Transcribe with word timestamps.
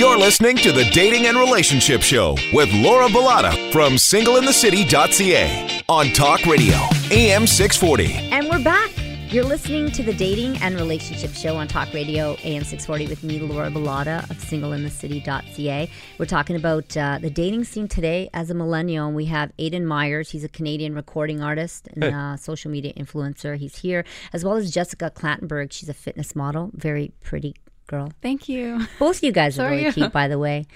You're 0.00 0.16
listening 0.16 0.56
to 0.56 0.72
the 0.72 0.86
Dating 0.86 1.26
and 1.26 1.36
Relationship 1.36 2.00
Show 2.00 2.34
with 2.54 2.72
Laura 2.72 3.08
Bellotta 3.08 3.70
from 3.70 3.96
singleinthecity.ca 3.96 5.82
on 5.90 6.06
Talk 6.14 6.46
Radio, 6.46 6.74
AM 7.10 7.46
640. 7.46 8.14
And 8.30 8.48
we're 8.48 8.64
back. 8.64 8.90
You're 9.28 9.44
listening 9.44 9.90
to 9.90 10.02
the 10.02 10.14
Dating 10.14 10.56
and 10.62 10.76
Relationship 10.76 11.32
Show 11.32 11.54
on 11.54 11.68
Talk 11.68 11.92
Radio 11.92 12.34
AM 12.44 12.64
640 12.64 13.08
with 13.08 13.22
me, 13.22 13.40
Laura 13.40 13.70
Bellotta 13.70 14.22
of 14.30 14.38
singleinthecity.ca. 14.38 15.90
We're 16.16 16.24
talking 16.24 16.56
about 16.56 16.96
uh, 16.96 17.18
the 17.20 17.28
dating 17.28 17.64
scene 17.64 17.86
today 17.86 18.30
as 18.32 18.48
a 18.48 18.54
millennial. 18.54 19.08
And 19.08 19.14
we 19.14 19.26
have 19.26 19.52
Aiden 19.58 19.84
Myers. 19.84 20.30
He's 20.30 20.44
a 20.44 20.48
Canadian 20.48 20.94
recording 20.94 21.42
artist 21.42 21.88
and 21.88 22.04
uh, 22.04 22.38
social 22.38 22.70
media 22.70 22.94
influencer. 22.94 23.58
He's 23.58 23.76
here, 23.76 24.06
as 24.32 24.46
well 24.46 24.56
as 24.56 24.70
Jessica 24.70 25.12
Clattenburg. 25.14 25.72
She's 25.72 25.90
a 25.90 25.94
fitness 25.94 26.34
model, 26.34 26.70
very 26.72 27.12
pretty 27.22 27.54
girl. 27.90 28.12
Thank 28.22 28.48
you. 28.48 28.86
Both 28.98 29.16
of 29.18 29.24
you 29.24 29.32
guys 29.32 29.56
So 29.56 29.64
are 29.64 29.66
are 29.66 29.70
really 29.72 29.84
you. 29.86 29.92
cute, 29.92 30.12
by 30.12 30.28
the 30.28 30.38
way. 30.38 30.66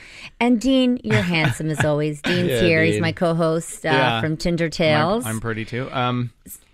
And 0.41 0.61
Dean, 0.61 1.01
you're 1.05 1.23
handsome 1.23 1.71
as 1.71 1.85
always. 1.85 2.21
Dean's 2.21 2.51
Yeah, 2.51 2.61
here. 2.61 2.85
He's 2.85 3.01
my 3.01 3.13
co-host 3.13 3.87
uh, 3.87 3.91
Yeah. 3.91 4.21
from 4.21 4.37
Tinder 4.37 4.65
I'm, 4.67 4.71
Tales. 4.71 5.25
I'm 5.27 5.41
pretty 5.41 5.65
too. 5.65 5.89
Um, 5.93 6.31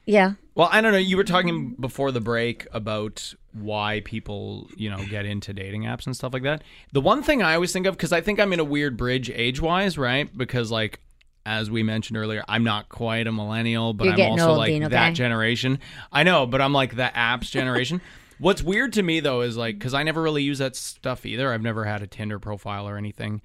yeah. 0.06 0.32
well, 0.54 0.68
I 0.72 0.80
don't 0.80 0.92
know. 0.92 0.98
You 0.98 1.16
were 1.16 1.24
talking 1.24 1.76
before 1.78 2.10
the 2.10 2.20
break 2.20 2.66
about 2.72 3.34
why 3.52 4.00
people, 4.04 4.68
you 4.76 4.88
know, 4.90 5.04
get 5.04 5.26
into 5.26 5.52
dating 5.52 5.82
apps 5.82 6.06
and 6.06 6.16
stuff 6.16 6.32
like 6.32 6.42
that. 6.44 6.62
The 6.92 7.00
one 7.00 7.22
thing 7.22 7.42
I 7.42 7.54
always 7.54 7.72
think 7.72 7.86
of, 7.86 7.96
because 7.96 8.12
I 8.12 8.20
think 8.20 8.40
I'm 8.40 8.52
in 8.52 8.60
a 8.60 8.64
weird 8.64 8.96
bridge 8.96 9.30
age 9.30 9.60
wise, 9.60 9.98
right? 9.98 10.28
Because, 10.36 10.70
like, 10.70 11.00
as 11.46 11.70
we 11.70 11.82
mentioned 11.82 12.16
earlier, 12.16 12.44
I'm 12.48 12.64
not 12.64 12.88
quite 12.88 13.26
a 13.26 13.32
millennial, 13.32 13.92
but 13.94 14.04
You're 14.04 14.14
I'm 14.26 14.32
also 14.32 14.48
old, 14.50 14.58
like 14.58 14.68
Dean, 14.68 14.84
okay? 14.84 14.90
that 14.92 15.14
generation. 15.14 15.78
I 16.12 16.22
know, 16.22 16.46
but 16.46 16.60
I'm 16.60 16.72
like 16.72 16.94
the 16.96 17.10
apps 17.14 17.50
generation. 17.50 18.00
What's 18.40 18.62
weird 18.62 18.94
to 18.94 19.02
me, 19.02 19.20
though, 19.20 19.42
is 19.42 19.56
like, 19.56 19.78
because 19.78 19.94
I 19.94 20.02
never 20.02 20.22
really 20.22 20.42
use 20.42 20.58
that 20.58 20.74
stuff 20.76 21.24
either. 21.26 21.52
I've 21.52 21.62
never 21.62 21.84
had 21.84 22.02
a 22.02 22.06
Tinder 22.06 22.38
profile 22.38 22.88
or 22.88 22.96
anything. 22.96 23.42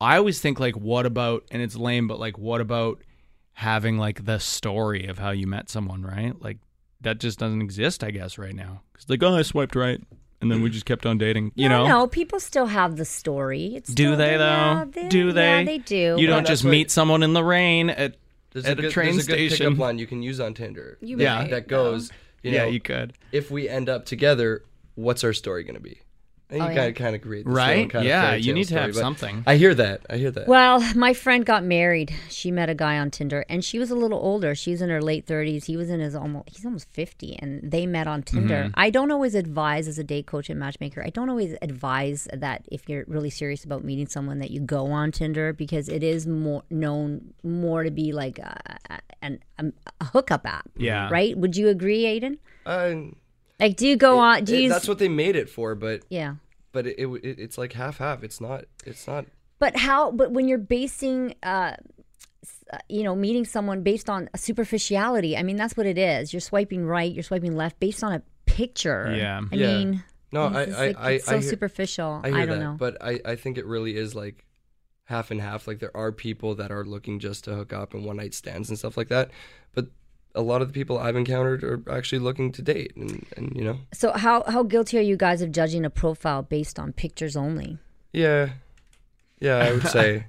I 0.00 0.16
always 0.16 0.40
think 0.40 0.58
like, 0.60 0.76
what 0.76 1.04
about? 1.04 1.44
And 1.50 1.60
it's 1.60 1.76
lame, 1.76 2.06
but 2.08 2.18
like, 2.20 2.38
what 2.38 2.60
about 2.60 3.02
having 3.52 3.98
like 3.98 4.24
the 4.24 4.38
story 4.38 5.06
of 5.06 5.18
how 5.18 5.30
you 5.30 5.46
met 5.46 5.68
someone, 5.68 6.02
right? 6.02 6.40
Like 6.40 6.58
that 7.02 7.18
just 7.20 7.38
doesn't 7.38 7.60
exist, 7.60 8.02
I 8.04 8.10
guess, 8.10 8.38
right 8.38 8.54
now. 8.54 8.82
Because 8.92 9.10
like, 9.10 9.22
oh, 9.22 9.34
I 9.34 9.42
swiped 9.42 9.74
right, 9.76 10.00
and 10.40 10.50
then 10.50 10.62
we 10.62 10.70
just 10.70 10.86
kept 10.86 11.04
on 11.04 11.18
dating. 11.18 11.52
You 11.54 11.68
know? 11.68 11.86
No, 11.86 12.06
people 12.06 12.40
still 12.40 12.66
have 12.66 12.96
the 12.96 13.04
story. 13.04 13.74
It's 13.74 13.92
Do 13.92 14.04
still- 14.04 14.16
they 14.16 14.32
yeah, 14.38 14.84
though? 14.84 14.90
they- 15.02 15.08
do 15.08 15.32
they? 15.32 15.58
Yeah, 15.58 15.64
they 15.64 15.78
do. 15.78 16.16
You 16.18 16.26
don't 16.28 16.36
that's 16.38 16.48
just 16.50 16.64
what- 16.64 16.70
meet 16.70 16.90
someone 16.90 17.22
in 17.22 17.32
the 17.34 17.44
rain 17.44 17.90
at 17.90 18.16
There's 18.52 18.64
at 18.64 18.76
a, 18.76 18.78
a, 18.78 18.82
good, 18.84 18.92
train 18.92 19.12
there's 19.12 19.24
a 19.26 19.30
good 19.30 19.50
station. 19.50 19.66
pickup 19.66 19.78
line 19.80 19.98
you 19.98 20.06
can 20.06 20.22
use 20.22 20.40
on 20.40 20.54
Tinder. 20.54 20.96
You 21.02 21.16
that, 21.18 21.22
Yeah. 21.22 21.46
that 21.48 21.68
goes. 21.68 22.10
You 22.42 22.52
know, 22.52 22.64
yeah, 22.64 22.66
you 22.66 22.80
could. 22.80 23.12
if 23.32 23.50
we 23.50 23.68
end 23.68 23.88
up 23.88 24.06
together, 24.06 24.64
what's 24.94 25.24
our 25.24 25.32
story 25.32 25.62
going 25.64 25.74
to 25.74 25.80
be? 25.80 26.00
And 26.50 26.58
you 26.58 26.64
Oh, 26.66 26.68
yeah. 26.68 26.74
kind 26.74 26.88
of 26.88 26.94
kind 26.96 27.16
of 27.16 27.22
create 27.22 27.44
this 27.46 27.54
Right? 27.54 27.76
little 27.76 27.90
kind 27.90 28.04
of 28.04 28.08
Yeah, 28.08 28.34
you 28.34 28.44
tale 28.46 28.54
need 28.54 28.62
to 28.64 28.66
story, 28.68 28.82
have 28.82 28.94
something. 28.96 29.44
I 29.46 29.56
hear 29.56 29.72
that. 29.74 30.00
I 30.10 30.16
hear 30.16 30.30
that. 30.32 30.48
Well, 30.48 30.80
my 30.96 31.14
friend 31.14 31.46
got 31.46 31.62
married. 31.64 32.12
She 32.28 32.50
met 32.50 32.68
a 32.68 32.74
guy 32.74 32.98
on 32.98 33.10
Tinder, 33.10 33.44
and 33.48 33.64
she 33.64 33.78
was 33.78 33.90
a 33.90 33.94
little 33.94 34.18
older. 34.18 34.54
She's 34.54 34.82
in 34.82 34.88
her 34.90 35.00
late 35.00 35.26
thirties. 35.26 35.66
He 35.66 35.76
was 35.76 35.90
in 35.90 36.00
his 36.00 36.14
almost 36.14 36.48
he's 36.50 36.64
almost 36.64 36.88
fifty, 36.92 37.36
and 37.38 37.70
they 37.70 37.86
met 37.86 38.06
on 38.06 38.22
Tinder. 38.22 38.64
Mm-hmm. 38.64 38.72
I 38.74 38.90
don't 38.90 39.10
always 39.10 39.34
advise 39.34 39.86
as 39.88 39.98
a 39.98 40.04
date 40.04 40.26
coach 40.26 40.50
and 40.50 40.58
matchmaker. 40.58 41.02
I 41.04 41.10
don't 41.10 41.30
always 41.30 41.56
advise 41.62 42.26
that 42.32 42.66
if 42.70 42.88
you're 42.88 43.04
really 43.06 43.30
serious 43.30 43.64
about 43.64 43.84
meeting 43.84 44.08
someone 44.08 44.38
that 44.40 44.50
you 44.50 44.60
go 44.60 44.86
on 44.90 45.12
Tinder 45.12 45.52
because 45.52 45.88
it 45.88 46.02
is 46.02 46.26
more 46.26 46.62
known 46.70 47.32
more 47.44 47.84
to 47.84 47.90
be 47.90 48.12
like 48.12 48.38
a, 48.40 48.58
an, 49.22 49.38
a 49.58 50.04
hookup 50.06 50.46
app. 50.46 50.68
Yeah. 50.76 51.08
Right? 51.10 51.36
Would 51.36 51.56
you 51.56 51.68
agree, 51.68 52.02
Aiden? 52.04 52.38
Uh, 52.66 53.14
Like, 53.60 53.76
do 53.76 53.86
you 53.86 53.96
go 53.96 54.18
on? 54.18 54.44
Do 54.44 54.54
it- 54.54 54.62
you? 54.62 54.68
that's 54.68 54.88
what 54.88 54.98
they 54.98 55.08
made 55.08 55.36
it 55.36 55.48
for, 55.50 55.74
but 55.74 56.02
yeah. 56.08 56.36
but 56.72 56.86
it, 56.86 56.98
it, 56.98 57.38
it's 57.38 57.58
like 57.58 57.72
half 57.74 57.98
half. 57.98 58.22
It's 58.24 58.40
not. 58.40 58.64
It's 58.86 59.06
not. 59.06 59.26
But 59.58 59.76
how? 59.76 60.10
But 60.10 60.32
when 60.32 60.48
you're 60.48 60.56
basing, 60.58 61.34
uh, 61.42 61.74
uh, 62.72 62.78
you 62.88 63.02
know, 63.02 63.14
meeting 63.14 63.44
someone 63.44 63.82
based 63.82 64.08
on 64.08 64.30
a 64.32 64.38
superficiality, 64.38 65.36
I 65.36 65.42
mean, 65.42 65.56
that's 65.56 65.76
what 65.76 65.86
it 65.86 65.98
is. 65.98 66.32
You're 66.32 66.40
swiping 66.40 66.84
right, 66.86 67.12
you're 67.12 67.22
swiping 67.22 67.54
left 67.54 67.78
based 67.80 68.02
on 68.02 68.12
a 68.12 68.22
picture. 68.46 69.14
Yeah. 69.14 69.40
I 69.52 69.54
Yeah. 69.56 69.66
mean, 69.78 70.04
No, 70.32 70.46
it's 70.46 70.74
I 70.76 70.82
I 70.82 70.86
like- 70.86 70.96
I, 70.98 71.10
it's 71.12 71.24
so 71.26 71.32
I 71.32 71.38
hear, 71.40 71.50
superficial. 71.50 72.20
I 72.24 72.28
I, 72.28 72.30
don't 72.30 72.48
that, 72.48 72.58
know. 72.60 72.76
but 72.78 72.96
I 73.02 73.20
I 73.24 73.36
think 73.36 73.58
it 73.58 73.66
really 73.66 73.96
is 73.96 74.14
like 74.14 74.46
half 75.04 75.30
and 75.30 75.40
half. 75.40 75.66
Like 75.66 75.80
there 75.80 75.94
are 75.96 76.12
people 76.12 76.54
that 76.54 76.70
are 76.70 76.84
looking 76.84 77.18
just 77.18 77.44
to 77.44 77.54
hook 77.54 77.72
up 77.72 77.92
and 77.94 78.04
one 78.04 78.16
night 78.16 78.32
stands 78.32 78.68
and 78.70 78.78
stuff 78.78 78.96
like 78.96 79.08
that, 79.08 79.30
but 79.74 79.88
a 80.34 80.42
lot 80.42 80.62
of 80.62 80.68
the 80.68 80.74
people 80.74 80.98
I've 80.98 81.16
encountered 81.16 81.64
are 81.64 81.82
actually 81.90 82.20
looking 82.20 82.52
to 82.52 82.62
date, 82.62 82.92
and, 82.96 83.26
and 83.36 83.52
you 83.56 83.64
know, 83.64 83.78
so 83.92 84.12
how 84.12 84.44
how 84.46 84.62
guilty 84.62 84.98
are 84.98 85.02
you 85.02 85.16
guys 85.16 85.42
of 85.42 85.50
judging 85.52 85.84
a 85.84 85.90
profile 85.90 86.42
based 86.42 86.78
on 86.78 86.92
pictures 86.92 87.36
only? 87.36 87.78
yeah, 88.12 88.50
yeah, 89.40 89.56
I 89.56 89.72
would 89.72 89.86
say, 89.88 90.26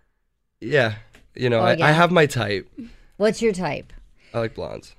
yeah, 0.60 0.94
you 1.34 1.50
know, 1.50 1.60
Oh, 1.60 1.64
I, 1.64 1.74
yeah. 1.74 1.86
I 1.86 1.90
have 1.92 2.10
my 2.10 2.26
type. 2.26 2.68
What's 3.16 3.42
your 3.42 3.52
type? 3.52 3.92
I 4.32 4.38
like 4.40 4.54
blondes. 4.54 4.94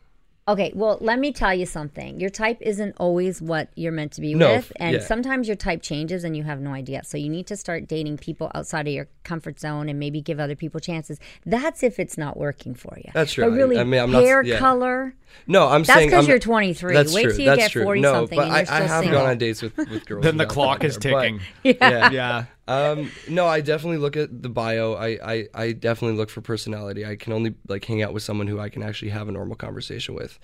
Okay, 0.47 0.71
well, 0.75 0.99
let 1.01 1.17
me 1.17 1.31
tell 1.31 1.55
you 1.55 1.65
something. 1.65 2.19
Your 2.19 2.29
type 2.29 2.59
isn't 2.61 2.93
always 2.99 3.41
what 3.41 3.69
you're 3.73 3.91
meant 3.91 4.11
to 4.11 4.21
be 4.21 4.35
No, 4.35 4.57
with, 4.57 4.71
and 4.75 4.97
yeah. 4.97 5.01
sometimes 5.01 5.47
your 5.47 5.55
type 5.55 5.81
changes 5.81 6.23
and 6.23 6.37
you 6.37 6.43
have 6.43 6.59
no 6.61 6.71
idea. 6.71 7.01
So 7.03 7.17
you 7.17 7.29
need 7.29 7.47
to 7.47 7.57
start 7.57 7.87
dating 7.87 8.17
people 8.19 8.51
outside 8.53 8.87
of 8.87 8.93
your 8.93 9.07
comfort 9.23 9.59
zone 9.59 9.89
and 9.89 9.99
maybe 9.99 10.21
give 10.21 10.39
other 10.39 10.55
people 10.55 10.79
chances. 10.79 11.19
That's 11.47 11.81
if 11.81 11.97
it's 11.97 12.15
not 12.15 12.37
working 12.37 12.75
for 12.75 12.95
you. 13.03 13.09
That's 13.15 13.33
true. 13.33 13.45
But 13.45 13.53
really, 13.53 13.77
I- 13.77 13.81
I 13.81 13.83
mean, 13.85 13.99
I'm 13.99 14.11
not- 14.11 14.21
hair 14.23 14.43
yeah. 14.43 14.59
color. 14.59 15.15
No, 15.47 15.67
I'm 15.67 15.81
That's 15.81 15.97
saying 15.97 16.09
because 16.11 16.27
you're 16.27 16.37
23. 16.37 16.93
That's 16.93 17.11
Wait 17.13 17.23
true. 17.23 17.31
till 17.31 17.39
you 17.41 17.45
that's 17.47 17.57
get 17.57 17.71
true. 17.71 17.83
40 17.83 18.01
no, 18.01 18.13
something 18.13 18.37
but 18.37 18.43
and 18.45 18.53
I, 18.53 18.57
you're 18.59 18.65
still 18.67 18.75
I 18.75 18.81
have 18.81 19.03
single. 19.03 19.19
gone 19.21 19.29
on 19.31 19.37
dates 19.39 19.61
with, 19.63 19.75
with 19.77 20.05
girls. 20.05 20.23
Then 20.23 20.37
the 20.37 20.43
without 20.43 20.53
clock 20.53 20.79
that 20.81 20.85
is 20.87 20.97
either, 20.97 21.11
but- 21.11 21.21
ticking. 21.23 21.39
yeah. 21.81 22.09
yeah. 22.11 22.45
Um, 22.67 23.11
no, 23.29 23.45
I 23.45 23.61
definitely 23.61 23.97
look 23.97 24.17
at 24.17 24.41
the 24.41 24.49
bio. 24.49 24.93
I, 24.93 25.19
I, 25.23 25.47
I 25.53 25.71
definitely 25.71 26.17
look 26.17 26.29
for 26.29 26.41
personality. 26.41 27.05
I 27.05 27.15
can 27.15 27.33
only 27.33 27.55
like 27.67 27.85
hang 27.85 28.01
out 28.01 28.13
with 28.13 28.23
someone 28.23 28.47
who 28.47 28.59
I 28.59 28.69
can 28.69 28.81
actually 28.81 29.09
have 29.11 29.27
a 29.27 29.31
normal 29.31 29.55
conversation 29.55 30.15
with. 30.15 30.39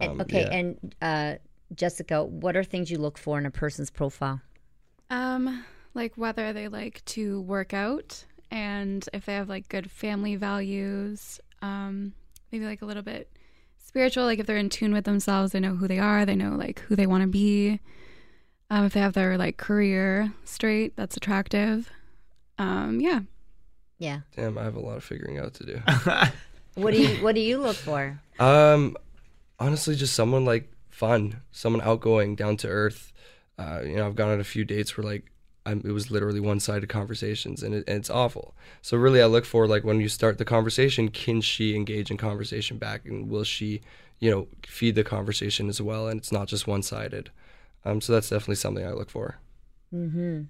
Um, 0.00 0.20
okay, 0.20 0.42
yeah. 0.42 0.54
and 0.54 0.94
uh, 1.02 1.34
Jessica, 1.74 2.24
what 2.24 2.56
are 2.56 2.64
things 2.64 2.90
you 2.90 2.98
look 2.98 3.18
for 3.18 3.38
in 3.38 3.44
a 3.44 3.50
person's 3.50 3.90
profile? 3.90 4.40
Um, 5.10 5.64
like 5.94 6.16
whether 6.16 6.52
they 6.52 6.68
like 6.68 7.04
to 7.06 7.40
work 7.42 7.74
out 7.74 8.24
and 8.50 9.06
if 9.12 9.26
they 9.26 9.34
have 9.34 9.48
like 9.48 9.68
good 9.68 9.90
family 9.90 10.36
values, 10.36 11.40
um, 11.60 12.12
maybe 12.50 12.64
like 12.64 12.82
a 12.82 12.86
little 12.86 13.02
bit 13.02 13.30
spiritual, 13.84 14.24
like 14.24 14.38
if 14.38 14.46
they're 14.46 14.56
in 14.56 14.70
tune 14.70 14.92
with 14.92 15.04
themselves, 15.04 15.52
they 15.52 15.60
know 15.60 15.74
who 15.74 15.88
they 15.88 15.98
are, 15.98 16.24
they 16.24 16.36
know 16.36 16.56
like 16.56 16.80
who 16.80 16.96
they 16.96 17.06
want 17.06 17.22
to 17.22 17.28
be. 17.28 17.80
Um, 18.70 18.84
if 18.84 18.92
they 18.92 19.00
have 19.00 19.14
their 19.14 19.38
like 19.38 19.56
career 19.56 20.32
straight, 20.44 20.94
that's 20.96 21.16
attractive. 21.16 21.90
Um, 22.58 23.00
yeah. 23.00 23.20
Yeah. 23.98 24.20
Damn, 24.36 24.58
I 24.58 24.64
have 24.64 24.76
a 24.76 24.80
lot 24.80 24.96
of 24.96 25.04
figuring 25.04 25.38
out 25.38 25.54
to 25.54 25.64
do. 25.66 25.82
What 26.74 26.94
do 26.94 27.00
you 27.02 27.22
What 27.24 27.34
do 27.34 27.40
you 27.40 27.58
look 27.58 27.74
for? 27.74 28.20
um, 28.38 28.96
honestly, 29.58 29.96
just 29.96 30.14
someone 30.14 30.44
like 30.44 30.70
fun, 30.90 31.40
someone 31.50 31.82
outgoing, 31.82 32.36
down 32.36 32.56
to 32.58 32.68
earth. 32.68 33.12
Uh, 33.58 33.80
you 33.84 33.96
know, 33.96 34.06
I've 34.06 34.14
gone 34.14 34.30
on 34.30 34.38
a 34.38 34.44
few 34.44 34.64
dates 34.64 34.96
where 34.96 35.04
like 35.04 35.24
I'm, 35.66 35.82
it 35.84 35.90
was 35.90 36.12
literally 36.12 36.38
one-sided 36.38 36.88
conversations, 36.88 37.64
and, 37.64 37.74
it, 37.74 37.84
and 37.88 37.96
it's 37.98 38.10
awful. 38.10 38.54
So 38.80 38.96
really, 38.96 39.20
I 39.20 39.26
look 39.26 39.44
for 39.44 39.66
like 39.66 39.82
when 39.82 40.00
you 40.00 40.08
start 40.08 40.38
the 40.38 40.44
conversation, 40.44 41.08
can 41.08 41.40
she 41.40 41.74
engage 41.74 42.12
in 42.12 42.16
conversation 42.16 42.78
back, 42.78 43.04
and 43.06 43.28
will 43.28 43.42
she, 43.44 43.80
you 44.20 44.30
know, 44.30 44.46
feed 44.64 44.94
the 44.94 45.02
conversation 45.02 45.68
as 45.68 45.82
well, 45.82 46.06
and 46.06 46.20
it's 46.20 46.30
not 46.30 46.46
just 46.46 46.68
one-sided. 46.68 47.30
Um, 47.84 48.00
so 48.00 48.12
that's 48.12 48.28
definitely 48.30 48.56
something 48.56 48.84
I 48.84 48.92
look 48.92 49.10
for. 49.10 49.38
Mm-hmm. 49.94 50.42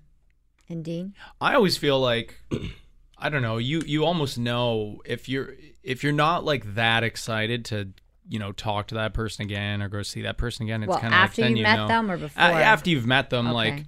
And 0.71 0.85
Dean? 0.85 1.15
I 1.41 1.55
always 1.55 1.77
feel 1.77 1.99
like 2.01 2.41
I 3.19 3.29
don't 3.29 3.43
know, 3.43 3.57
you 3.59 3.83
you 3.87 4.05
almost 4.05 4.39
know 4.39 5.01
if 5.05 5.29
you're 5.29 5.55
if 5.83 6.03
you're 6.03 6.13
not 6.13 6.45
like 6.45 6.75
that 6.75 7.03
excited 7.05 7.65
to 7.67 7.89
you 8.29 8.39
know 8.39 8.53
talk 8.53 8.89
to 8.89 8.95
that 8.97 9.15
person 9.15 9.45
again 9.45 9.81
or 9.83 9.89
go 9.89 10.03
see 10.03 10.23
that 10.23 10.37
person 10.37 10.65
again 10.65 10.83
it's 10.83 10.91
Well, 10.91 10.99
kind 11.01 11.15
of 11.15 11.19
after 11.19 11.41
like 11.43 11.49
then 11.49 11.53
you 11.53 11.59
you 11.59 11.63
met 11.63 11.77
know. 11.77 11.89
them 11.89 12.11
or 12.11 12.17
before? 12.19 12.43
A- 12.43 12.47
after 12.53 12.91
you've 12.91 13.07
met 13.07 13.31
them 13.31 13.47
Okay. 13.47 13.55
like 13.55 13.85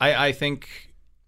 I 0.00 0.28
I 0.28 0.32
think 0.32 0.68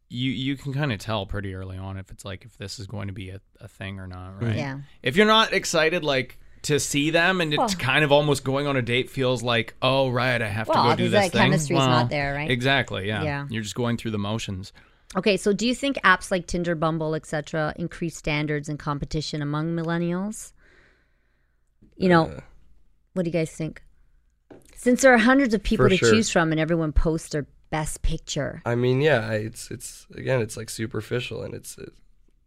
you 0.08 0.30
you 0.30 0.56
can 0.56 0.72
kind 0.72 0.92
of 0.92 0.98
tell 1.00 1.26
pretty 1.26 1.52
early 1.54 1.76
on 1.76 1.96
if 1.98 2.10
it's 2.12 2.24
like 2.24 2.44
if 2.44 2.56
this 2.56 2.78
is 2.78 2.86
going 2.86 3.08
to 3.08 3.12
be 3.12 3.30
a, 3.30 3.40
a 3.60 3.66
thing 3.66 3.98
or 3.98 4.06
not 4.06 4.40
right 4.40 4.54
Yeah. 4.56 4.78
if 5.02 5.16
you're 5.16 5.26
not 5.26 5.52
excited 5.52 6.04
like 6.04 6.38
to 6.62 6.80
see 6.80 7.10
them 7.10 7.40
and 7.40 7.52
it's 7.52 7.58
Well- 7.58 7.68
kind 7.68 8.04
of 8.04 8.10
almost 8.12 8.44
going 8.44 8.66
on 8.66 8.76
a 8.76 8.82
date 8.82 9.10
feels 9.10 9.42
like 9.42 9.74
oh 9.82 10.10
right 10.10 10.40
I 10.42 10.48
have 10.48 10.68
Well, 10.68 10.84
to 10.84 10.90
go 10.90 10.96
do 10.96 11.08
this 11.08 11.24
that 11.26 11.32
thing 11.32 11.42
chemistry's 11.50 11.78
not 11.78 12.10
there, 12.10 12.34
right? 12.34 12.50
exactly 12.50 13.06
yeah 13.06 13.22
Yeah. 13.22 13.46
you're 13.50 13.62
just 13.62 13.74
going 13.74 13.96
through 13.96 14.10
the 14.12 14.18
motions 14.18 14.72
Okay, 15.16 15.38
so 15.38 15.54
do 15.54 15.66
you 15.66 15.74
think 15.74 15.96
apps 16.04 16.30
like 16.30 16.46
Tinder, 16.46 16.74
Bumble, 16.74 17.14
etc., 17.14 17.72
increase 17.76 18.14
standards 18.14 18.68
and 18.68 18.78
competition 18.78 19.40
among 19.40 19.74
millennials? 19.74 20.52
You 21.96 22.10
know, 22.10 22.24
Uh, 22.26 22.40
what 23.14 23.22
do 23.24 23.28
you 23.30 23.32
guys 23.32 23.50
think? 23.50 23.82
Since 24.76 25.00
there 25.00 25.14
are 25.14 25.18
hundreds 25.18 25.54
of 25.54 25.62
people 25.62 25.88
to 25.88 25.96
sure. 25.96 26.10
choose 26.10 26.28
from, 26.30 26.50
and 26.52 26.60
everyone 26.60 26.92
posts 26.92 27.30
their 27.30 27.46
best 27.70 28.02
picture. 28.02 28.60
I 28.66 28.74
mean, 28.74 29.00
yeah, 29.00 29.30
it's 29.32 29.70
it's 29.70 30.06
again, 30.14 30.42
it's 30.42 30.58
like 30.58 30.68
superficial 30.68 31.42
and 31.42 31.54
it's 31.54 31.78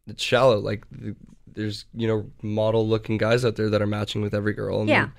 it's 0.08 0.24
shallow. 0.24 0.60
Like 0.60 0.86
the, 0.92 1.16
there's 1.56 1.86
you 1.94 2.08
know 2.08 2.30
model 2.42 2.88
looking 2.88 3.18
guys 3.18 3.44
out 3.46 3.56
there 3.56 3.70
that 3.70 3.82
are 3.82 3.88
matching 3.88 4.22
with 4.22 4.34
every 4.34 4.54
girl. 4.54 4.80
And 4.82 4.90
Yeah. 4.90 5.10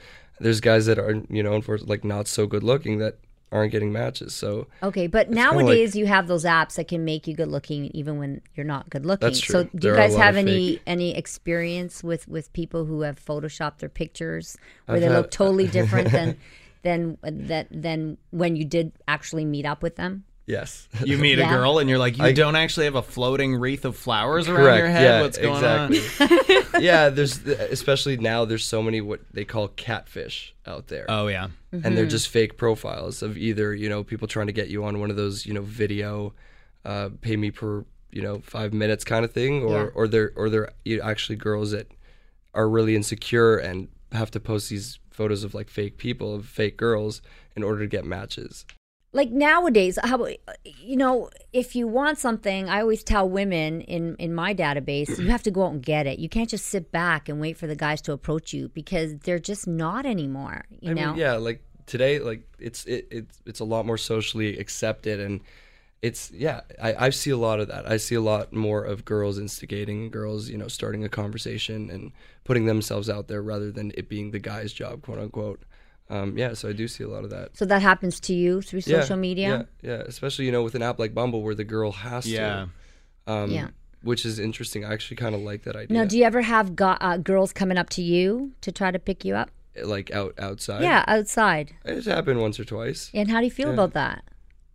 there's 0.40 0.60
guys 0.60 0.86
that 0.86 0.98
are 0.98 1.22
you 1.30 1.42
know 1.42 1.54
unfortunately 1.54 1.92
like 1.96 2.04
not 2.04 2.26
so 2.28 2.46
good 2.46 2.62
looking 2.62 2.98
that 2.98 3.18
aren't 3.50 3.70
getting 3.70 3.92
matches. 3.92 4.34
So 4.34 4.66
Okay, 4.82 5.06
but 5.06 5.28
nowadays 5.30 5.94
you 5.94 6.06
have 6.06 6.26
those 6.26 6.44
apps 6.44 6.76
that 6.76 6.88
can 6.88 7.04
make 7.04 7.26
you 7.26 7.34
good 7.34 7.48
looking 7.48 7.86
even 7.94 8.16
when 8.18 8.40
you're 8.54 8.64
not 8.64 8.88
good 8.88 9.04
looking. 9.04 9.26
That's 9.28 9.40
true. 9.40 9.52
So 9.52 9.64
do 9.64 9.70
There 9.74 9.90
you 9.92 9.96
guys 9.98 10.16
have 10.16 10.36
any 10.36 10.76
fake. 10.76 10.82
any 10.86 11.14
experience 11.16 12.02
with 12.02 12.26
with 12.28 12.50
people 12.54 12.86
who 12.86 13.02
have 13.02 13.22
photoshopped 13.22 13.78
their 13.78 13.90
pictures 13.90 14.56
where 14.86 14.96
I've 14.96 15.02
they 15.02 15.08
had- 15.08 15.16
look 15.16 15.30
totally 15.30 15.66
different 15.78 16.10
than 16.12 16.38
than 16.82 17.18
that 17.22 17.68
than 17.70 18.16
when 18.30 18.56
you 18.56 18.64
did 18.64 18.92
actually 19.06 19.44
meet 19.44 19.66
up 19.66 19.82
with 19.82 19.96
them? 19.96 20.24
Yes, 20.52 20.88
You 21.04 21.18
meet 21.18 21.38
Yeah. 21.38 21.48
a 21.48 21.56
girl 21.56 21.78
and 21.80 21.88
you're 21.90 21.98
like, 21.98 22.18
you 22.18 22.24
I- 22.24 22.32
don't 22.32 22.54
actually 22.56 22.84
have 22.86 22.94
a 22.94 23.02
floating 23.02 23.56
wreath 23.56 23.84
of 23.84 23.96
flowers 23.96 24.48
around 24.48 24.78
your 24.78 24.86
head. 24.88 25.02
Yeah, 25.02 25.20
What's 25.22 25.38
going 25.38 25.64
exactly. 25.64 26.76
on? 26.76 26.82
yeah, 26.82 27.08
there's 27.08 27.38
especially 27.46 28.16
now. 28.18 28.44
There's 28.44 28.64
so 28.64 28.82
many 28.82 29.00
what 29.00 29.20
they 29.32 29.44
call 29.44 29.68
catfish 29.68 30.54
out 30.66 30.86
there. 30.88 31.06
Oh 31.08 31.26
yeah. 31.28 31.48
and 31.72 31.82
Mm-hmm. 31.82 31.94
they're 31.94 32.06
just 32.06 32.28
fake 32.28 32.56
profiles 32.56 33.22
of 33.22 33.36
either 33.38 33.74
you 33.74 33.88
know 33.88 34.04
people 34.04 34.28
trying 34.28 34.46
to 34.48 34.52
get 34.52 34.68
you 34.68 34.84
on 34.84 35.00
one 35.00 35.10
of 35.10 35.16
those 35.16 35.46
you 35.46 35.54
know 35.54 35.62
video 35.62 36.34
uh, 36.84 37.08
pay 37.22 37.36
me 37.36 37.50
per 37.50 37.84
you 38.10 38.20
know 38.22 38.40
five 38.44 38.72
minutes 38.74 39.04
kind 39.04 39.24
of 39.24 39.32
thing 39.32 39.62
or 39.62 39.84
Yeah. 39.84 39.90
or 39.94 40.06
they're 40.06 40.32
or 40.36 40.50
they're 40.50 40.70
you 40.84 40.98
know, 40.98 41.04
actually 41.04 41.36
girls 41.36 41.70
that 41.70 41.86
are 42.54 42.68
really 42.68 42.94
insecure 42.94 43.56
and 43.56 43.88
have 44.12 44.30
to 44.32 44.40
post 44.40 44.68
these 44.68 44.98
photos 45.10 45.44
of 45.44 45.54
like 45.54 45.70
fake 45.70 45.96
people 45.96 46.34
of 46.34 46.44
fake 46.46 46.76
girls 46.76 47.22
in 47.56 47.62
order 47.62 47.80
to 47.80 47.86
get 47.86 48.04
matches 48.04 48.66
like 49.12 49.30
nowadays 49.30 49.98
how 50.02 50.26
you 50.64 50.96
know 50.96 51.28
if 51.52 51.76
you 51.76 51.86
want 51.86 52.18
something 52.18 52.68
i 52.68 52.80
always 52.80 53.04
tell 53.04 53.28
women 53.28 53.80
in 53.82 54.16
in 54.16 54.34
my 54.34 54.54
database 54.54 55.18
you 55.18 55.28
have 55.28 55.42
to 55.42 55.50
go 55.50 55.66
out 55.66 55.72
and 55.72 55.82
get 55.82 56.06
it. 56.06 56.18
You 56.18 56.28
can't 56.28 56.48
just 56.48 56.66
sit 56.66 56.90
back 56.90 57.28
and 57.28 57.40
wait 57.40 57.56
for 57.56 57.66
the 57.66 57.76
guys 57.76 58.00
to 58.02 58.12
approach 58.12 58.52
you 58.52 58.68
because 58.68 59.16
they're 59.18 59.38
just 59.38 59.66
not 59.66 60.06
anymore 60.06 60.64
you 60.80 60.90
I 60.90 60.94
know? 60.94 61.10
mean, 61.10 61.20
yeah 61.20 61.34
like 61.34 61.62
today 61.86 62.18
like 62.18 62.46
it's 62.58 62.84
it, 62.86 63.08
it's 63.10 63.40
it's 63.46 63.60
a 63.60 63.64
lot 63.64 63.86
more 63.86 63.98
socially 63.98 64.58
accepted 64.58 65.20
and 65.20 65.40
it's 66.00 66.30
yeah 66.32 66.62
I, 66.80 67.06
I 67.06 67.10
see 67.10 67.30
a 67.30 67.36
lot 67.36 67.60
of 67.60 67.68
that. 67.68 67.88
I 67.88 67.96
see 67.96 68.16
a 68.16 68.20
lot 68.20 68.52
more 68.52 68.82
of 68.84 69.04
girls 69.04 69.38
instigating 69.38 70.10
girls 70.10 70.48
you 70.48 70.58
know 70.58 70.68
starting 70.68 71.04
a 71.04 71.08
conversation 71.08 71.90
and 71.90 72.12
putting 72.44 72.66
themselves 72.66 73.08
out 73.08 73.28
there 73.28 73.42
rather 73.42 73.70
than 73.70 73.92
it 73.96 74.08
being 74.08 74.30
the 74.30 74.38
guy's 74.38 74.72
job 74.72 75.02
quote 75.02 75.18
unquote 75.18 75.62
um, 76.10 76.36
yeah 76.36 76.52
so 76.54 76.68
i 76.68 76.72
do 76.72 76.86
see 76.88 77.04
a 77.04 77.08
lot 77.08 77.24
of 77.24 77.30
that. 77.30 77.56
So 77.56 77.64
that 77.66 77.82
happens 77.82 78.20
to 78.20 78.34
you 78.34 78.60
through 78.62 78.80
Yeah, 78.86 79.00
social 79.00 79.16
media? 79.16 79.66
yeah 79.82 79.90
yeah 79.90 80.02
especially 80.06 80.44
you 80.46 80.52
know 80.52 80.62
with 80.62 80.74
an 80.74 80.82
app 80.82 80.98
like 80.98 81.14
bumble 81.14 81.42
where 81.42 81.54
the 81.54 81.64
girl 81.64 81.92
has 81.92 82.26
Yeah. 82.26 82.66
to 83.26 83.32
um, 83.32 83.50
Yeah. 83.50 83.68
which 84.02 84.26
is 84.26 84.38
interesting. 84.40 84.84
I 84.84 84.92
actually 84.92 85.16
kind 85.16 85.34
of 85.34 85.40
like 85.42 85.62
that 85.62 85.76
idea. 85.76 85.96
Now 85.96 86.04
do 86.04 86.18
you 86.18 86.24
ever 86.24 86.42
have 86.42 86.74
go- 86.74 86.98
uh, 87.00 87.16
girls 87.18 87.52
coming 87.52 87.78
up 87.78 87.88
to 87.90 88.02
you 88.02 88.50
to 88.62 88.72
try 88.72 88.90
to 88.90 88.98
pick 88.98 89.24
you 89.24 89.36
up? 89.36 89.50
Like 89.82 90.10
out 90.10 90.34
outside? 90.38 90.82
Yeah 90.82 91.04
outside. 91.06 91.72
It's 91.84 92.06
happened 92.06 92.40
once 92.40 92.58
or 92.60 92.64
twice. 92.64 93.10
And 93.14 93.30
how 93.30 93.38
do 93.38 93.44
you 93.46 93.50
feel 93.52 93.70
about 93.70 93.92
that? 93.94 94.24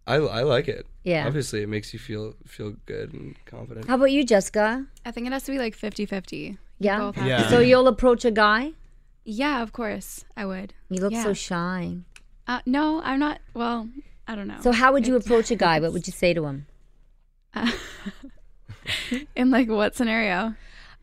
I, 0.08 0.16
I 0.16 0.42
like 0.44 0.68
it. 0.70 0.86
Yeah. 1.04 1.28
obviously 1.28 1.62
it 1.62 1.68
makes 1.70 1.94
you 1.94 2.00
feel 2.00 2.36
feel 2.46 2.76
good 2.86 3.14
and 3.14 3.36
confident. 3.46 3.88
How 3.88 3.96
about 3.96 4.12
you 4.12 4.24
jessica? 4.24 4.86
I 5.06 5.12
think 5.12 5.28
it 5.28 5.34
has 5.34 5.44
to 5.44 5.52
be 5.52 5.60
like 5.60 5.76
50 5.76 6.06
50. 6.06 6.58
yeah? 6.80 7.12
Yeah. 7.18 7.50
so 7.50 7.60
you'll 7.60 7.90
approach 7.90 8.24
a 8.26 8.32
guy 8.32 8.72
Yeah, 9.30 9.62
of 9.62 9.74
course. 9.74 10.24
I 10.38 10.46
would. 10.46 10.74
you 10.90 11.02
look 11.02 11.14
so 11.14 11.34
shy 11.34 11.98
Uh, 12.48 12.62
no, 12.66 13.02
I'm 13.04 13.20
not. 13.20 13.42
Well, 13.54 13.90
I 14.26 14.36
don't 14.36 14.48
know. 14.48 14.60
so 14.62 14.72
how 14.72 14.94
would 14.94 15.06
you 15.06 15.16
approach 15.18 15.52
a 15.52 15.56
guy 15.56 15.80
what 15.82 15.92
would 15.94 16.08
you 16.08 16.14
say 16.24 16.34
to 16.34 16.46
him 16.46 16.66
In 19.36 19.52
like 19.52 19.68
what 19.70 19.96
scenario? 19.96 20.56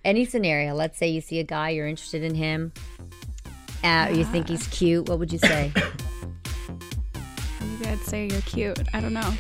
any 0.05 0.25
scenario 0.27 0.75
let's 0.75 0.99
say 0.99 1.09
you 1.09 1.21
see 1.21 1.39
a 1.39 1.45
guy 1.45 1.71
you're 1.71 1.87
interested 1.87 2.23
in 2.23 2.35
him 2.35 2.73
uh, 3.83 4.11
you 4.13 4.25
think 4.25 4.49
he's 4.49 4.67
cute 4.69 5.09
what 5.09 5.19
would 5.19 5.33
you 5.33 5.39
say 5.39 5.73
Maybe 7.61 7.87
I'd 7.87 7.99
say 8.01 8.27
you're 8.29 8.41
cute. 8.43 8.79
I 8.95 9.01
don't 9.01 9.13
know. 9.15 9.33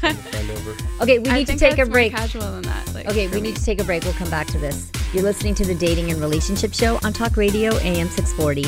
Friend 0.00 0.50
over 0.50 0.76
okay 1.02 1.18
we 1.18 1.28
I 1.28 1.38
need 1.38 1.46
to 1.46 1.52
think 1.52 1.60
take 1.60 1.72
a 1.74 1.76
that's 1.76 1.88
more 1.88 1.92
break 1.94 2.12
Casual 2.12 2.40
than 2.42 2.62
that. 2.62 2.94
Like, 2.94 3.06
okay 3.06 3.28
we 3.28 3.34
me. 3.34 3.40
need 3.42 3.56
to 3.56 3.64
take 3.64 3.80
a 3.80 3.84
break 3.84 4.02
we'll 4.04 4.14
come 4.14 4.30
back 4.30 4.46
to 4.48 4.58
this 4.58 4.90
you're 5.12 5.22
listening 5.22 5.54
to 5.56 5.64
the 5.64 5.74
dating 5.74 6.10
and 6.10 6.20
relationship 6.20 6.72
show 6.72 6.98
on 7.02 7.12
talk 7.12 7.36
radio 7.36 7.76
am 7.78 8.08
640 8.08 8.62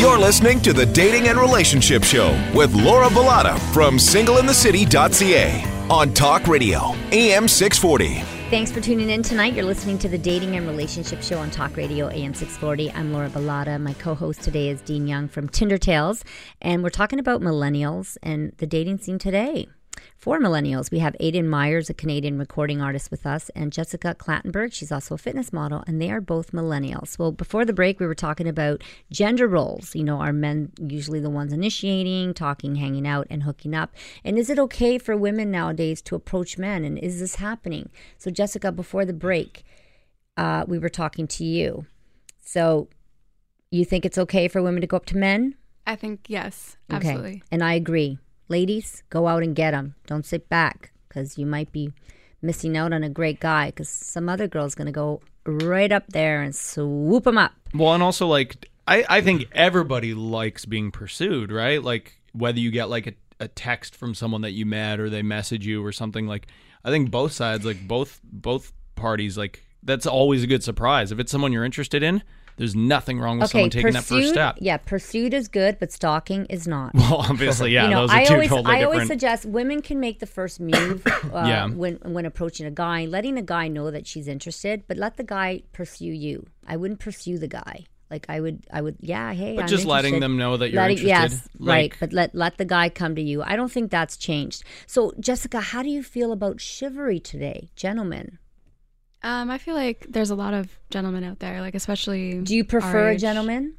You're 0.00 0.18
listening 0.18 0.60
to 0.62 0.72
the 0.72 0.86
Dating 0.86 1.28
and 1.28 1.38
Relationship 1.38 2.02
Show 2.02 2.30
with 2.54 2.74
Laura 2.74 3.08
Bellotta 3.08 3.58
from 3.72 3.96
singleinthecity.ca 3.96 5.77
on 5.90 6.12
Talk 6.12 6.46
Radio, 6.46 6.94
AM 7.12 7.48
640. 7.48 8.20
Thanks 8.50 8.70
for 8.70 8.80
tuning 8.80 9.08
in 9.08 9.22
tonight. 9.22 9.54
You're 9.54 9.64
listening 9.64 9.98
to 9.98 10.08
the 10.08 10.18
Dating 10.18 10.56
and 10.56 10.66
Relationship 10.66 11.22
Show 11.22 11.38
on 11.38 11.50
Talk 11.50 11.76
Radio 11.76 12.08
AM 12.08 12.34
640. 12.34 12.92
I'm 12.92 13.12
Laura 13.12 13.30
Bellotta. 13.30 13.80
My 13.80 13.94
co 13.94 14.14
host 14.14 14.42
today 14.42 14.68
is 14.68 14.82
Dean 14.82 15.06
Young 15.06 15.28
from 15.28 15.48
Tinder 15.48 15.78
Tales, 15.78 16.24
and 16.60 16.82
we're 16.82 16.90
talking 16.90 17.18
about 17.18 17.40
millennials 17.40 18.18
and 18.22 18.52
the 18.58 18.66
dating 18.66 18.98
scene 18.98 19.18
today. 19.18 19.68
For 20.16 20.40
millennials, 20.40 20.90
we 20.90 20.98
have 20.98 21.14
Aiden 21.20 21.46
Myers, 21.46 21.88
a 21.88 21.94
Canadian 21.94 22.38
recording 22.38 22.80
artist, 22.80 23.10
with 23.10 23.24
us, 23.26 23.50
and 23.54 23.72
Jessica 23.72 24.16
Clattenburg. 24.18 24.72
She's 24.72 24.90
also 24.90 25.14
a 25.14 25.18
fitness 25.18 25.52
model, 25.52 25.84
and 25.86 26.00
they 26.00 26.10
are 26.10 26.20
both 26.20 26.52
millennials. 26.52 27.18
Well, 27.18 27.30
before 27.32 27.64
the 27.64 27.72
break, 27.72 28.00
we 28.00 28.06
were 28.06 28.14
talking 28.14 28.48
about 28.48 28.82
gender 29.12 29.46
roles. 29.46 29.94
You 29.94 30.04
know, 30.04 30.18
are 30.20 30.32
men 30.32 30.72
usually 30.80 31.20
the 31.20 31.30
ones 31.30 31.52
initiating, 31.52 32.34
talking, 32.34 32.76
hanging 32.76 33.06
out, 33.06 33.26
and 33.30 33.44
hooking 33.44 33.74
up? 33.74 33.94
And 34.24 34.38
is 34.38 34.50
it 34.50 34.58
okay 34.58 34.98
for 34.98 35.16
women 35.16 35.50
nowadays 35.50 36.02
to 36.02 36.16
approach 36.16 36.58
men? 36.58 36.84
And 36.84 36.98
is 36.98 37.20
this 37.20 37.36
happening? 37.36 37.90
So, 38.18 38.30
Jessica, 38.30 38.72
before 38.72 39.04
the 39.04 39.12
break, 39.12 39.64
uh, 40.36 40.64
we 40.66 40.78
were 40.78 40.88
talking 40.88 41.26
to 41.28 41.44
you. 41.44 41.86
So, 42.44 42.88
you 43.70 43.84
think 43.84 44.04
it's 44.04 44.18
okay 44.18 44.48
for 44.48 44.62
women 44.62 44.80
to 44.80 44.86
go 44.86 44.96
up 44.96 45.06
to 45.06 45.16
men? 45.16 45.54
I 45.86 45.96
think 45.96 46.26
yes, 46.28 46.76
Okay. 46.92 46.96
absolutely. 46.96 47.42
And 47.50 47.62
I 47.62 47.74
agree. 47.74 48.18
Ladies, 48.48 49.02
go 49.10 49.28
out 49.28 49.42
and 49.42 49.54
get 49.54 49.72
them. 49.72 49.94
Don't 50.06 50.24
sit 50.24 50.48
back 50.48 50.92
because 51.08 51.36
you 51.36 51.46
might 51.46 51.70
be 51.72 51.92
missing 52.40 52.76
out 52.76 52.92
on 52.92 53.02
a 53.02 53.10
great 53.10 53.40
guy 53.40 53.66
because 53.66 53.88
some 53.88 54.28
other 54.28 54.46
girl's 54.46 54.74
going 54.74 54.86
to 54.86 54.92
go 54.92 55.20
right 55.44 55.92
up 55.92 56.06
there 56.08 56.40
and 56.42 56.54
swoop 56.54 57.26
him 57.26 57.38
up. 57.38 57.52
Well, 57.74 57.94
and 57.94 58.02
also 58.02 58.26
like 58.26 58.68
I, 58.86 59.04
I 59.08 59.20
think 59.20 59.48
everybody 59.52 60.14
likes 60.14 60.64
being 60.64 60.90
pursued, 60.90 61.52
right? 61.52 61.82
Like 61.82 62.18
whether 62.32 62.58
you 62.58 62.70
get 62.70 62.88
like 62.88 63.06
a, 63.06 63.12
a 63.40 63.48
text 63.48 63.94
from 63.94 64.14
someone 64.14 64.40
that 64.42 64.52
you 64.52 64.64
met 64.64 65.00
or 65.00 65.10
they 65.10 65.22
message 65.22 65.66
you 65.66 65.84
or 65.84 65.92
something 65.92 66.26
like 66.26 66.46
I 66.84 66.90
think 66.90 67.10
both 67.10 67.32
sides, 67.32 67.66
like 67.66 67.86
both 67.86 68.20
both 68.24 68.72
parties, 68.94 69.36
like 69.36 69.64
that's 69.82 70.06
always 70.06 70.42
a 70.42 70.46
good 70.46 70.62
surprise. 70.62 71.12
If 71.12 71.18
it's 71.18 71.30
someone 71.30 71.52
you're 71.52 71.64
interested 71.64 72.02
in, 72.02 72.22
there's 72.58 72.74
nothing 72.76 73.18
wrong 73.18 73.38
with 73.38 73.46
Okay, 73.50 73.58
someone 73.58 73.70
taking 73.70 73.92
that 73.92 74.04
first 74.04 74.28
step. 74.28 74.56
Yeah, 74.60 74.76
pursuit 74.76 75.32
is 75.32 75.48
good, 75.48 75.78
but 75.78 75.90
stalking 75.92 76.44
is 76.46 76.66
not. 76.68 76.94
Well, 76.98 77.16
obviously, 77.30 77.72
yeah, 77.72 77.84
you 77.84 77.90
know, 77.90 78.00
those 78.02 78.10
are 78.10 78.16
I 78.18 78.24
two 78.24 78.34
always 78.34 78.48
totally 78.50 78.74
I 78.76 78.82
always 78.82 79.06
suggest 79.06 79.46
women 79.46 79.80
can 79.82 79.98
make 80.00 80.18
the 80.18 80.26
first 80.26 80.60
move 80.60 81.06
uh, 81.06 81.44
Yeah. 81.46 81.68
when 81.68 81.94
when 82.04 82.26
approaching 82.26 82.66
a 82.66 82.70
guy, 82.70 83.06
letting 83.06 83.38
a 83.38 83.42
guy 83.42 83.68
know 83.68 83.90
that 83.90 84.06
she's 84.06 84.28
interested, 84.28 84.82
but 84.88 84.96
let 84.96 85.16
the 85.16 85.24
guy 85.24 85.62
pursue 85.72 86.12
you. 86.12 86.46
I 86.66 86.76
wouldn't 86.76 87.00
pursue 87.00 87.38
the 87.38 87.48
guy. 87.48 87.86
Like 88.10 88.24
I 88.30 88.40
would, 88.40 88.66
I 88.72 88.80
would, 88.80 88.96
yeah, 89.00 89.34
hey, 89.34 89.54
But 89.54 89.62
I'm 89.62 89.68
just 89.68 89.84
letting 89.84 90.18
them 90.20 90.38
know 90.38 90.56
that 90.56 90.70
you're 90.70 90.80
Letting- 90.80 90.98
interested, 91.06 91.32
Yes, 91.36 91.48
like- 91.58 91.68
right. 91.74 91.92
But 92.00 92.12
let 92.14 92.34
let 92.34 92.56
the 92.56 92.64
guy 92.64 92.88
come 92.88 93.14
to 93.14 93.22
you. 93.22 93.42
I 93.42 93.54
don't 93.54 93.70
think 93.70 93.90
that's 93.90 94.16
changed. 94.16 94.64
So, 94.86 95.12
Jessica, 95.20 95.60
how 95.60 95.82
do 95.82 95.90
you 95.90 96.02
feel 96.02 96.32
about 96.32 96.58
chivalry 96.60 97.20
today, 97.20 97.68
gentlemen? 97.76 98.38
Um, 99.22 99.50
I 99.50 99.58
feel 99.58 99.74
like 99.74 100.06
there's 100.08 100.30
a 100.30 100.34
lot 100.36 100.54
of 100.54 100.68
gentlemen 100.90 101.24
out 101.24 101.38
there, 101.40 101.60
like 101.60 101.74
especially. 101.74 102.40
Do 102.40 102.54
you 102.54 102.64
prefer 102.64 103.08
a 103.10 103.16
gentleman? 103.16 103.74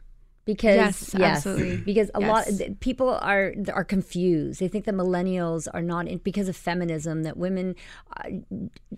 Because 0.45 0.75
Yes, 0.75 1.15
absolutely. 1.15 1.77
Because 1.77 2.09
a 2.15 2.19
lot 2.19 2.45
Yes. 2.47 2.57
th- 2.57 2.79
people 2.79 3.09
are 3.09 3.53
are 3.71 3.83
confused. 3.83 4.59
They 4.59 4.67
think 4.67 4.85
that 4.85 4.95
millennials 4.95 5.67
are 5.71 5.81
not 5.83 6.07
in, 6.07 6.17
because 6.19 6.49
of 6.49 6.55
feminism 6.55 7.21
that 7.23 7.37
women 7.37 7.75
uh, 8.17 8.29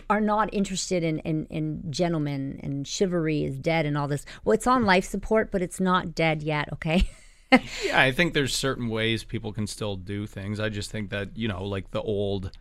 are 0.10 0.22
not 0.22 0.54
interested 0.54 1.04
in, 1.04 1.20
in 1.20 1.48
in 1.50 1.92
gentlemen 1.92 2.60
and 2.64 2.88
chivalry 2.88 3.44
is 3.44 3.60
dead 3.60 3.86
and 3.86 3.98
all 3.98 4.08
this. 4.08 4.26
Well, 4.46 4.54
it's 4.54 4.66
on 4.66 4.86
life 4.86 5.04
support, 5.06 5.52
but 5.52 5.62
it's 5.62 5.80
not 5.82 6.16
dead 6.16 6.42
yet. 6.42 6.70
Okay. 6.74 7.04
Yeah, 7.86 8.00
I 8.00 8.14
think 8.14 8.34
there's 8.34 8.56
certain 8.56 8.88
ways 8.88 9.26
people 9.26 9.52
can 9.52 9.68
still 9.68 9.98
do 9.98 10.26
things. 10.26 10.58
I 10.62 10.70
just 10.70 10.90
think 10.90 11.10
that 11.10 11.36
you 11.36 11.50
know, 11.50 11.66
like 11.66 11.92
the 11.92 12.02
old 12.02 12.52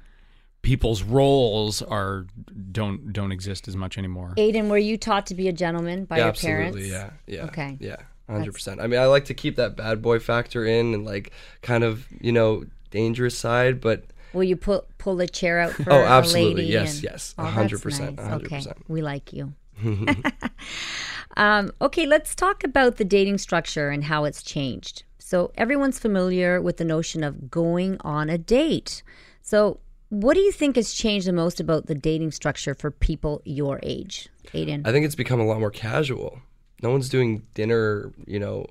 people's 0.63 1.03
roles 1.03 1.81
are 1.83 2.27
don't 2.73 3.13
don't 3.13 3.33
exist 3.33 3.67
as 3.69 3.77
much 3.77 3.97
anymore. 3.99 4.35
Aiden, 4.37 4.69
were 4.69 4.79
you 4.79 4.97
taught 4.99 5.27
to 5.29 5.35
be 5.35 5.49
a 5.49 5.53
gentleman 5.53 6.05
by 6.05 6.17
yeah, 6.19 6.23
your 6.25 6.29
absolutely 6.31 6.91
parents? 6.91 7.19
yeah 7.27 7.35
yeah 7.39 7.45
Okay. 7.47 7.77
yeah 7.81 7.97
100% 8.29 8.81
i 8.81 8.87
mean 8.87 9.01
i 9.01 9.07
like 9.07 9.25
to 9.25 9.35
keep 9.35 9.57
that 9.57 9.77
bad 9.77 10.01
boy 10.01 10.21
factor 10.21 10.65
in 10.65 10.95
and 10.95 11.05
like 11.05 11.33
kind 11.63 11.83
of 11.83 12.07
you 12.21 12.31
know 12.31 12.65
dangerous 12.93 13.37
side 13.37 13.81
but 13.81 14.05
Will 14.33 14.45
you 14.45 14.55
pull 14.55 14.85
pull 14.99 15.21
a 15.21 15.27
chair 15.27 15.59
out 15.59 15.73
for 15.73 15.93
Oh, 15.93 16.03
a 16.03 16.07
absolutely. 16.07 16.55
lady? 16.63 16.73
Yes, 16.73 16.95
and- 16.95 17.03
yes. 17.03 17.35
Oh, 17.37 17.43
A 17.45 17.47
hundred 17.51 17.83
percent, 17.83 18.21
hundred 18.21 18.47
Okay, 18.47 18.57
percent. 18.59 18.77
we 18.87 19.03
like 19.03 19.33
you. 19.33 19.55
um, 21.37 21.73
okay, 21.81 22.07
let's 22.07 22.35
talk 22.37 22.63
about 22.65 22.97
the 22.97 23.05
dating 23.05 23.39
structure 23.39 23.91
and 23.91 24.05
how 24.05 24.25
it's 24.25 24.43
changed. 24.43 25.03
So 25.19 25.51
everyone's 25.57 25.99
familiar 25.99 26.61
with 26.61 26.77
the 26.77 26.85
notion 26.85 27.25
of 27.25 27.51
going 27.51 27.97
on 28.03 28.31
a 28.31 28.39
date. 28.39 29.03
So, 29.43 29.81
what 30.11 30.35
do 30.35 30.41
you 30.41 30.53
think 30.53 30.77
has 30.77 30.93
changed 30.93 31.27
the 31.27 31.33
most 31.33 31.59
about 31.61 31.87
the 31.87 31.95
dating 31.95 32.31
structure 32.33 32.75
for 32.75 32.91
people 32.91 33.41
your 33.45 33.81
age, 33.83 34.29
Aiden? 34.53 34.87
I 34.87 34.93
think 34.93 35.07
it's 35.07 35.15
become 35.15 35.41
a 35.41 35.47
lot 35.47 35.59
more 35.59 35.71
casual. 35.71 36.41
No 36.83 36.91
one's 36.91 37.09
doing 37.09 37.47
dinner, 37.55 38.13
you 38.27 38.39
know, 38.39 38.67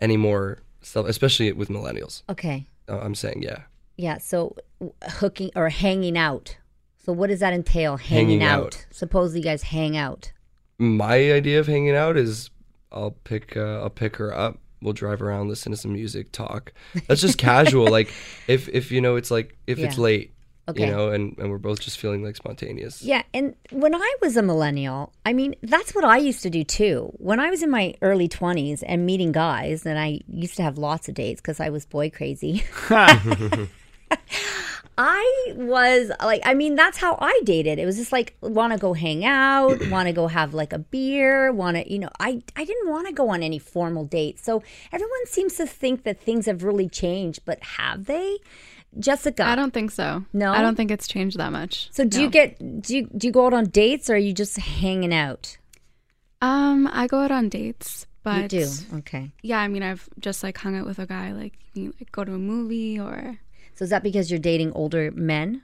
anymore 0.00 0.58
stuff, 0.82 1.06
especially 1.06 1.52
with 1.52 1.68
millennials. 1.68 2.22
okay. 2.28 2.66
Uh, 2.88 2.98
I'm 3.00 3.14
saying, 3.14 3.42
yeah. 3.42 3.62
Yeah, 3.96 4.16
so 4.18 4.56
hooking 5.06 5.50
or 5.54 5.68
hanging 5.68 6.16
out. 6.16 6.56
So 7.04 7.12
what 7.12 7.26
does 7.28 7.40
that 7.40 7.52
entail? 7.52 7.96
Hanging 7.98 8.40
Hanging, 8.40 8.42
out. 8.42 8.64
out. 8.66 8.86
Suppose 8.90 9.36
you 9.36 9.42
guys 9.42 9.62
hang 9.64 9.96
out. 9.96 10.32
My 10.78 11.32
idea 11.32 11.60
of 11.60 11.66
hanging 11.66 11.94
out 11.96 12.16
is 12.16 12.48
I'll 12.92 13.10
pick 13.10 13.56
uh, 13.56 13.80
I'll 13.82 13.90
pick 13.90 14.16
her 14.16 14.34
up. 14.34 14.58
We'll 14.80 14.92
drive 14.92 15.20
around, 15.22 15.48
listen 15.48 15.72
to 15.72 15.76
some 15.78 15.92
music, 15.92 16.30
talk. 16.32 16.72
That's 17.06 17.20
just 17.20 17.38
casual. 17.38 17.88
Like 17.90 18.12
if 18.46 18.68
if 18.68 18.92
you 18.92 19.00
know 19.00 19.16
it's 19.16 19.30
like 19.30 19.56
if 19.66 19.78
it's 19.78 19.98
late, 19.98 20.34
Okay. 20.68 20.84
you 20.84 20.92
know, 20.92 21.10
and 21.10 21.34
and 21.38 21.50
we're 21.50 21.56
both 21.58 21.80
just 21.80 21.98
feeling 21.98 22.22
like 22.22 22.36
spontaneous. 22.36 23.00
Yeah, 23.02 23.22
and 23.32 23.54
when 23.72 23.94
I 23.94 24.14
was 24.20 24.36
a 24.36 24.42
millennial, 24.42 25.12
I 25.24 25.32
mean, 25.32 25.54
that's 25.62 25.94
what 25.94 26.04
I 26.04 26.18
used 26.18 26.42
to 26.42 26.50
do 26.50 26.62
too. 26.62 27.10
When 27.16 27.40
I 27.40 27.48
was 27.48 27.62
in 27.62 27.70
my 27.70 27.94
early 28.02 28.28
20s 28.28 28.82
and 28.86 29.06
meeting 29.06 29.32
guys, 29.32 29.86
and 29.86 29.98
I 29.98 30.20
used 30.28 30.56
to 30.56 30.62
have 30.62 30.76
lots 30.76 31.08
of 31.08 31.14
dates 31.14 31.40
because 31.40 31.58
I 31.58 31.70
was 31.70 31.86
boy 31.86 32.10
crazy. 32.10 32.62
I 35.00 35.52
was 35.54 36.10
like, 36.20 36.42
I 36.44 36.54
mean, 36.54 36.74
that's 36.74 36.98
how 36.98 37.16
I 37.20 37.40
dated. 37.44 37.78
It 37.78 37.86
was 37.86 37.96
just 37.96 38.10
like, 38.10 38.36
want 38.40 38.72
to 38.72 38.78
go 38.80 38.94
hang 38.94 39.24
out, 39.24 39.80
want 39.90 40.08
to 40.08 40.12
go 40.12 40.26
have 40.26 40.54
like 40.54 40.72
a 40.72 40.80
beer, 40.80 41.52
want 41.52 41.76
to, 41.76 41.90
you 41.90 42.00
know, 42.00 42.10
I, 42.18 42.42
I 42.56 42.64
didn't 42.64 42.90
want 42.90 43.06
to 43.06 43.12
go 43.12 43.28
on 43.28 43.44
any 43.44 43.60
formal 43.60 44.04
dates. 44.04 44.42
So 44.42 44.60
everyone 44.90 45.26
seems 45.26 45.54
to 45.54 45.66
think 45.66 46.02
that 46.02 46.20
things 46.20 46.46
have 46.46 46.64
really 46.64 46.88
changed, 46.88 47.42
but 47.44 47.62
have 47.62 48.06
they? 48.06 48.38
Jessica. 48.98 49.46
I 49.46 49.54
don't 49.54 49.72
think 49.72 49.92
so. 49.92 50.24
No? 50.32 50.52
I 50.52 50.62
don't 50.62 50.74
think 50.74 50.90
it's 50.90 51.06
changed 51.06 51.38
that 51.38 51.52
much. 51.52 51.90
so 51.92 52.04
do 52.04 52.20
you 52.20 52.28
get, 52.28 52.58
do 52.82 52.96
you, 52.96 53.08
do 53.16 53.28
you 53.28 53.32
go 53.32 53.46
out 53.46 53.54
on 53.54 53.66
dates 53.66 54.10
or 54.10 54.14
are 54.14 54.18
you 54.18 54.32
just 54.32 54.56
hanging 54.58 55.14
out? 55.14 55.58
Um, 56.42 56.88
I 56.92 57.06
go 57.06 57.20
out 57.20 57.30
on 57.30 57.48
dates, 57.48 58.06
but 58.24 58.42
you 58.42 58.48
do. 58.48 58.68
Okay. 58.98 59.30
yeah, 59.42 59.60
I 59.60 59.68
mean, 59.68 59.84
I've 59.84 60.08
just 60.18 60.42
like 60.42 60.58
hung 60.58 60.76
out 60.76 60.86
with 60.86 60.98
a 60.98 61.06
guy, 61.06 61.30
like, 61.32 61.56
you 61.74 61.94
like 62.00 62.10
go 62.10 62.24
to 62.24 62.34
a 62.34 62.38
movie 62.38 62.98
or. 62.98 63.38
So 63.78 63.84
is 63.84 63.90
that 63.90 64.02
because 64.02 64.28
you're 64.28 64.40
dating 64.40 64.72
older 64.72 65.12
men? 65.12 65.62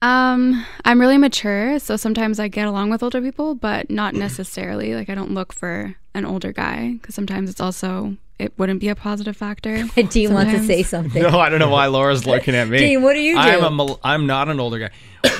Um, 0.00 0.64
I'm 0.86 0.98
really 0.98 1.18
mature, 1.18 1.78
so 1.78 1.94
sometimes 1.94 2.40
I 2.40 2.48
get 2.48 2.66
along 2.66 2.88
with 2.88 3.02
older 3.02 3.20
people, 3.20 3.54
but 3.54 3.90
not 3.90 4.14
necessarily. 4.14 4.94
Like, 4.94 5.10
I 5.10 5.14
don't 5.14 5.32
look 5.32 5.52
for 5.52 5.94
an 6.14 6.24
older 6.24 6.52
guy 6.52 6.94
because 6.94 7.14
sometimes 7.14 7.50
it's 7.50 7.60
also 7.60 8.16
it 8.38 8.58
wouldn't 8.58 8.80
be 8.80 8.88
a 8.88 8.94
positive 8.94 9.36
factor. 9.36 9.84
Dean 10.08 10.32
wants 10.32 10.52
to 10.52 10.64
say 10.64 10.82
something. 10.82 11.22
No, 11.22 11.38
I 11.38 11.50
don't 11.50 11.58
know 11.58 11.68
why 11.68 11.86
Laura's 11.88 12.26
looking 12.26 12.54
at 12.54 12.66
me. 12.66 12.78
Dean, 12.78 13.02
what 13.02 13.12
do 13.12 13.20
you 13.20 13.36
I'm 13.36 13.60
do? 13.60 13.66
a 13.66 13.70
mil- 13.70 14.00
I'm 14.02 14.26
not 14.26 14.48
an 14.48 14.58
older 14.58 14.78
guy. 14.78 14.90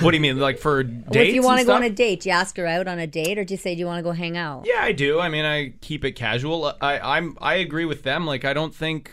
What 0.03 0.11
do 0.11 0.19
you 0.19 0.21
mean, 0.21 0.39
like 0.39 0.59
for 0.59 0.83
dates? 0.83 1.09
Well, 1.09 1.25
if 1.25 1.35
you 1.35 1.43
want 1.43 1.61
to 1.61 1.67
go 1.67 1.73
on 1.73 1.85
a 1.85 1.89
date, 1.89 2.21
do 2.21 2.29
you 2.29 2.35
ask 2.35 2.55
her 2.59 2.67
out 2.67 2.87
on 2.87 2.99
a 2.99 3.07
date, 3.07 3.39
or 3.39 3.45
do 3.45 3.55
you 3.55 3.59
say, 3.59 3.75
"Do 3.75 3.81
you 3.81 3.87
want 3.87 4.01
to 4.01 4.03
go 4.03 4.13
hang 4.13 4.37
out?" 4.37 4.67
Yeah, 4.67 4.83
I 4.83 4.93
do. 4.93 5.21
I 5.21 5.31
mean, 5.31 5.47
I 5.47 5.73
keep 5.81 6.05
it 6.05 6.13
casual. 6.13 6.75
I, 6.83 6.99
I'm 6.99 7.39
I 7.41 7.55
agree 7.55 7.87
with 7.87 8.03
them. 8.03 8.27
Like, 8.27 8.45
I 8.45 8.53
don't 8.53 8.75
think 8.75 9.11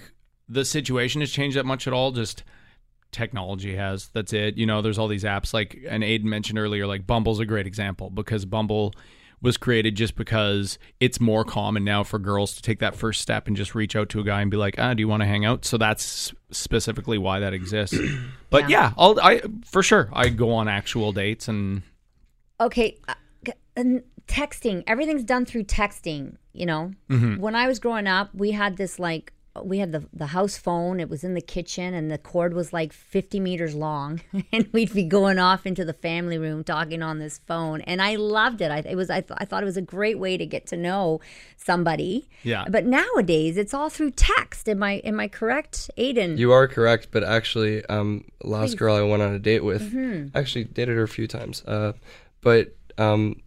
the 0.49 0.65
situation 0.65 1.21
has 1.21 1.31
changed 1.31 1.55
that 1.55 1.65
much 1.65 1.87
at 1.87 1.93
all. 1.93 2.11
Just 2.11 2.43
technology 3.11 3.75
has. 3.75 4.09
That's 4.13 4.33
it. 4.33 4.57
You 4.57 4.65
know, 4.65 4.81
there's 4.81 4.97
all 4.97 5.07
these 5.07 5.23
apps 5.23 5.53
like 5.53 5.79
and 5.87 6.03
Aiden 6.03 6.23
mentioned 6.23 6.57
earlier. 6.59 6.87
Like 6.87 7.05
Bumble's 7.07 7.39
a 7.39 7.45
great 7.45 7.67
example 7.67 8.09
because 8.09 8.45
Bumble 8.45 8.93
was 9.41 9.57
created 9.57 9.95
just 9.95 10.15
because 10.15 10.77
it's 10.99 11.19
more 11.19 11.43
common 11.43 11.83
now 11.83 12.03
for 12.03 12.19
girls 12.19 12.53
to 12.53 12.61
take 12.61 12.77
that 12.77 12.95
first 12.95 13.21
step 13.21 13.47
and 13.47 13.57
just 13.57 13.73
reach 13.73 13.95
out 13.95 14.07
to 14.09 14.19
a 14.19 14.23
guy 14.23 14.39
and 14.41 14.51
be 14.51 14.57
like, 14.57 14.75
"Ah, 14.77 14.93
do 14.93 15.01
you 15.01 15.07
want 15.07 15.21
to 15.21 15.25
hang 15.27 15.45
out?" 15.45 15.65
So 15.65 15.77
that's 15.77 16.31
specifically 16.51 17.17
why 17.17 17.39
that 17.39 17.53
exists. 17.53 17.97
But 18.51 18.69
yeah, 18.69 18.91
I'll 18.97 19.17
I 19.19 19.41
for 19.65 19.81
sure 19.81 20.09
I 20.13 20.27
go 20.29 20.51
on 20.53 20.67
actual 20.67 21.11
dates 21.13 21.47
and 21.47 21.81
Okay, 22.59 22.97
uh, 23.07 23.13
and 23.75 24.03
texting. 24.27 24.83
Everything's 24.87 25.23
done 25.23 25.45
through 25.45 25.63
texting. 25.63 26.35
You 26.53 26.65
know, 26.65 26.91
Mm-hmm. 27.09 27.37
when 27.41 27.55
I 27.55 27.67
was 27.67 27.79
growing 27.79 28.07
up, 28.07 28.29
we 28.35 28.51
had 28.51 28.75
this 28.77 28.99
like 28.99 29.31
we 29.63 29.79
had 29.79 29.91
the 29.91 30.07
the 30.13 30.27
house 30.27 30.57
phone. 30.57 30.99
It 31.01 31.09
was 31.09 31.23
in 31.25 31.33
the 31.33 31.41
kitchen, 31.41 31.93
and 31.93 32.09
the 32.09 32.17
cord 32.17 32.53
was 32.53 32.71
like 32.71 32.93
fifty 32.93 33.39
meters 33.39 33.75
long, 33.75 34.21
and 34.53 34.67
we'd 34.71 34.93
be 34.93 35.03
going 35.03 35.39
off 35.39 35.65
into 35.65 35.83
the 35.83 35.93
family 35.93 36.37
room 36.37 36.63
talking 36.63 37.01
on 37.03 37.19
this 37.19 37.37
phone, 37.39 37.81
and 37.81 38.01
I 38.01 38.15
loved 38.15 38.61
it. 38.61 38.71
I 38.71 38.77
it 38.79 38.95
was 38.95 39.09
I, 39.09 39.21
th- 39.21 39.37
I 39.37 39.45
thought 39.45 39.61
it 39.61 39.65
was 39.65 39.77
a 39.77 39.81
great 39.81 40.17
way 40.19 40.37
to 40.37 40.45
get 40.45 40.67
to 40.67 40.77
know 40.77 41.19
somebody. 41.57 42.29
Yeah. 42.43 42.65
But 42.69 42.85
nowadays, 42.85 43.57
it's 43.57 43.73
all 43.73 43.89
through 43.89 44.11
text. 44.11 44.69
Am 44.69 44.81
I 44.83 44.93
am 45.03 45.19
I 45.19 45.27
correct, 45.27 45.89
Aiden? 45.97 46.37
You 46.37 46.51
are 46.53 46.67
correct, 46.67 47.09
but 47.11 47.23
actually, 47.23 47.85
um, 47.87 48.23
last 48.43 48.77
girl 48.77 48.95
I 48.95 49.01
went 49.01 49.21
on 49.21 49.33
a 49.33 49.39
date 49.39 49.63
with, 49.63 49.81
Mm-hmm. 49.93 50.37
actually 50.37 50.63
dated 50.65 50.95
her 50.95 51.03
a 51.03 51.07
few 51.09 51.27
times. 51.27 51.63
Uh, 51.65 51.93
but 52.41 52.75
um, 52.97 53.41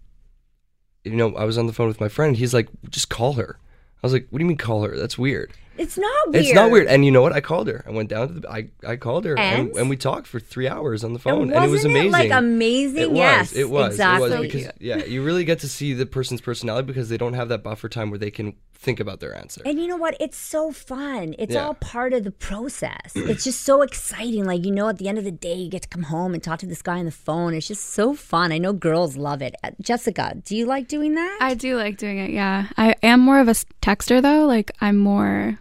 you 1.04 1.12
know, 1.16 1.34
I 1.34 1.44
was 1.44 1.56
on 1.58 1.66
the 1.66 1.72
phone 1.72 1.88
with 1.88 2.00
my 2.00 2.08
friend. 2.08 2.36
He's 2.36 2.52
like, 2.54 2.68
"Just 2.90 3.08
call 3.08 3.34
her." 3.34 3.58
I 4.02 4.06
was 4.06 4.12
like, 4.12 4.26
"What 4.30 4.38
do 4.38 4.44
you 4.44 4.48
mean 4.48 4.56
call 4.58 4.82
her? 4.84 4.96
That's 4.96 5.16
weird." 5.18 5.52
It's 5.78 5.98
not 5.98 6.28
weird. 6.28 6.44
It's 6.44 6.54
not 6.54 6.70
weird. 6.70 6.86
And 6.86 7.04
you 7.04 7.10
know 7.10 7.22
what? 7.22 7.32
I 7.32 7.40
called 7.40 7.68
her. 7.68 7.84
I 7.86 7.90
went 7.90 8.08
down 8.08 8.28
to 8.28 8.34
the. 8.40 8.50
I, 8.50 8.68
I 8.86 8.96
called 8.96 9.24
her 9.24 9.38
and? 9.38 9.68
And? 9.68 9.76
and 9.76 9.90
we 9.90 9.96
talked 9.96 10.26
for 10.26 10.40
three 10.40 10.68
hours 10.68 11.04
on 11.04 11.12
the 11.12 11.18
phone, 11.18 11.52
and 11.52 11.64
it 11.64 11.68
was 11.68 11.84
wasn't 11.84 11.94
amazing. 11.94 12.12
like 12.12 12.30
amazing? 12.30 13.00
It 13.02 13.10
was. 13.10 13.18
yes, 13.18 13.52
it 13.52 13.70
was. 13.70 13.94
exactly. 13.94 14.32
It 14.32 14.38
was 14.40 14.52
because 14.52 14.72
yeah, 14.80 15.04
you 15.04 15.22
really 15.22 15.44
get 15.44 15.60
to 15.60 15.68
see 15.68 15.92
the 15.92 16.06
person's 16.06 16.40
personality 16.40 16.86
because 16.86 17.08
they 17.08 17.16
don't 17.18 17.34
have 17.34 17.48
that 17.48 17.62
buffer 17.62 17.88
time 17.88 18.10
where 18.10 18.18
they 18.18 18.30
can 18.30 18.54
think 18.84 19.00
about 19.00 19.18
their 19.20 19.34
answer. 19.34 19.62
And 19.64 19.80
you 19.80 19.86
know 19.86 19.96
what? 19.96 20.14
It's 20.20 20.36
so 20.36 20.70
fun. 20.70 21.34
It's 21.38 21.54
Yeah. 21.54 21.64
all 21.64 21.74
part 21.74 22.12
of 22.12 22.22
the 22.24 22.30
process. 22.30 23.12
It's 23.14 23.42
just 23.44 23.62
so 23.62 23.80
exciting. 23.80 24.44
Like, 24.44 24.64
you 24.64 24.70
know, 24.70 24.88
at 24.88 24.98
the 24.98 25.08
end 25.08 25.16
of 25.16 25.24
the 25.24 25.30
day, 25.32 25.54
you 25.54 25.70
get 25.70 25.82
to 25.82 25.88
come 25.88 26.02
home 26.02 26.34
and 26.34 26.42
talk 26.42 26.58
to 26.58 26.66
this 26.66 26.82
guy 26.82 26.98
on 26.98 27.06
the 27.06 27.10
phone. 27.10 27.54
It's 27.54 27.66
just 27.66 27.90
so 27.94 28.12
fun. 28.14 28.52
I 28.52 28.58
know 28.58 28.74
girls 28.74 29.16
love 29.16 29.40
it. 29.40 29.54
Uh, 29.64 29.70
Jessica, 29.80 30.36
do 30.44 30.54
you 30.54 30.66
like 30.66 30.86
doing 30.86 31.14
that? 31.14 31.38
I 31.40 31.54
do 31.54 31.76
like 31.78 31.96
doing 31.96 32.18
it. 32.18 32.30
Yeah, 32.30 32.66
I 32.76 32.94
am 33.02 33.20
more 33.20 33.40
of 33.40 33.48
a 33.48 33.52
texter 33.80 34.20
though. 34.20 34.44
Like 34.46 34.70
I'm 34.82 34.98
more. 34.98 35.58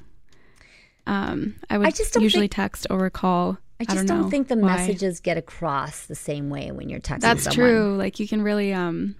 Um, 1.05 1.55
I 1.69 1.77
would 1.77 1.87
I 1.87 1.91
just 1.91 2.13
don't 2.13 2.23
usually 2.23 2.43
think- 2.43 2.53
text 2.55 2.87
or 2.89 3.09
call. 3.09 3.57
I 3.79 3.85
just 3.85 4.07
don't, 4.07 4.21
don't, 4.21 4.31
think 4.31 4.47
the 4.47 4.55
why. 4.55 4.77
messages 4.77 5.19
get 5.19 5.35
across 5.37 6.05
the 6.05 6.15
same 6.15 6.49
way 6.49 6.71
when 6.71 6.87
you're 6.87 7.01
texting 7.01 7.19
That's 7.21 7.43
someone. 7.43 7.55
true. 7.69 7.95
Like 7.97 8.17
you 8.19 8.27
can 8.27 8.41
really 8.41 8.71
um, 8.73 9.15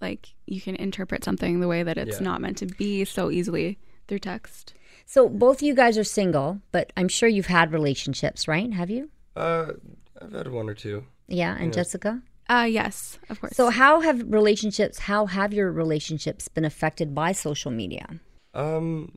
like 0.00 0.30
you 0.46 0.60
can 0.60 0.74
interpret 0.74 1.22
something 1.22 1.60
the 1.60 1.68
way 1.68 1.82
that 1.84 1.96
it's 1.96 2.18
Yeah. 2.18 2.24
not 2.24 2.40
meant 2.40 2.56
to 2.58 2.66
be 2.66 3.04
so 3.04 3.30
easily 3.30 3.78
through 4.08 4.18
text. 4.20 4.74
So 5.06 5.28
both 5.28 5.58
of 5.58 5.62
you 5.62 5.74
guys 5.74 5.96
are 5.96 6.02
single, 6.04 6.60
but 6.72 6.92
I'm 6.96 7.06
sure 7.08 7.28
you've 7.28 7.46
had 7.46 7.72
relationships, 7.72 8.48
right? 8.48 8.72
Have 8.72 8.90
you? 8.90 9.10
uh, 9.36 9.72
I've 10.20 10.32
had 10.32 10.48
one 10.50 10.68
or 10.68 10.74
two. 10.74 11.04
Yeah, 11.28 11.56
and 11.56 11.72
Jessica? 11.72 12.20
Uh, 12.48 12.66
yes, 12.68 13.18
of 13.28 13.40
course. 13.40 13.54
So 13.56 13.70
how 13.70 14.00
have 14.00 14.24
relationships, 14.26 14.98
how 15.00 15.26
have 15.26 15.52
your 15.52 15.70
relationships 15.70 16.48
been 16.48 16.64
affected 16.64 17.14
by 17.14 17.30
social 17.30 17.70
media? 17.70 18.06
Um, 18.54 19.16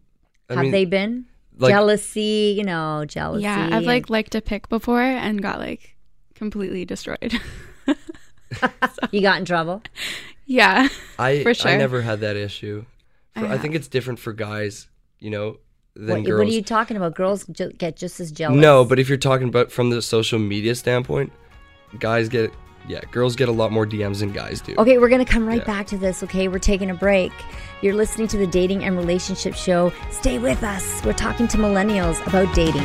I 0.49 0.53
have 0.53 0.61
mean, 0.63 0.71
they 0.71 0.85
been? 0.85 1.25
Like- 1.57 1.71
jealousy, 1.71 2.53
you 2.57 2.63
know, 2.63 3.05
jealousy. 3.07 3.43
yeah, 3.43 3.69
I've 3.71 3.83
like 3.83 4.09
liked 4.09 4.35
a 4.35 4.41
pick 4.41 4.69
before 4.69 5.01
and 5.01 5.41
got 5.41 5.59
like 5.59 5.95
completely 6.35 6.85
destroyed. 6.85 7.39
you 9.11 9.21
got 9.21 9.39
in 9.39 9.45
trouble. 9.45 9.81
yeah, 10.45 10.87
I 11.17 11.43
for 11.43 11.53
sure. 11.53 11.71
I 11.71 11.77
never 11.77 12.01
had 12.01 12.19
that 12.21 12.35
issue. 12.35 12.85
For, 13.35 13.45
I, 13.45 13.53
I 13.53 13.57
think 13.57 13.75
it's 13.75 13.87
different 13.87 14.19
for 14.19 14.31
guys, 14.33 14.87
you 15.19 15.29
know, 15.31 15.57
than 15.95 16.17
What, 16.17 16.25
girls. 16.25 16.39
what 16.39 16.47
are 16.47 16.51
you 16.55 16.61
talking 16.63 16.97
about? 16.97 17.15
Girls 17.15 17.45
ju- 17.47 17.71
get 17.71 17.95
just 17.97 18.19
as 18.19 18.31
jealous. 18.31 18.57
No, 18.59 18.85
but 18.85 18.99
if 18.99 19.09
you're 19.09 19.17
talking 19.17 19.47
about 19.47 19.71
from 19.71 19.89
the 19.89 20.01
social 20.01 20.39
media 20.39 20.75
standpoint, 20.75 21.31
guys 21.99 22.29
get 22.29 22.51
yeah, 22.87 23.01
girls 23.11 23.35
get 23.35 23.49
a 23.49 23.51
lot 23.51 23.71
more 23.71 23.85
DMs 23.85 24.19
than 24.19 24.31
guys 24.31 24.61
do. 24.61 24.75
Okay, 24.77 24.97
we're 24.97 25.09
going 25.09 25.23
to 25.25 25.31
come 25.31 25.47
right 25.47 25.59
Yeah. 25.59 25.63
back 25.65 25.87
to 25.87 25.97
this, 25.97 26.23
okay? 26.23 26.47
We're 26.47 26.59
taking 26.59 26.89
a 26.89 26.93
break. 26.93 27.31
You're 27.81 27.95
listening 27.95 28.27
to 28.29 28.37
the 28.37 28.47
Dating 28.47 28.83
and 28.83 28.97
Relationship 28.97 29.55
Show. 29.55 29.91
Stay 30.11 30.39
with 30.39 30.63
us. 30.63 31.03
We're 31.05 31.13
talking 31.13 31.47
to 31.49 31.57
millennials 31.57 32.25
about 32.27 32.53
dating. 32.55 32.81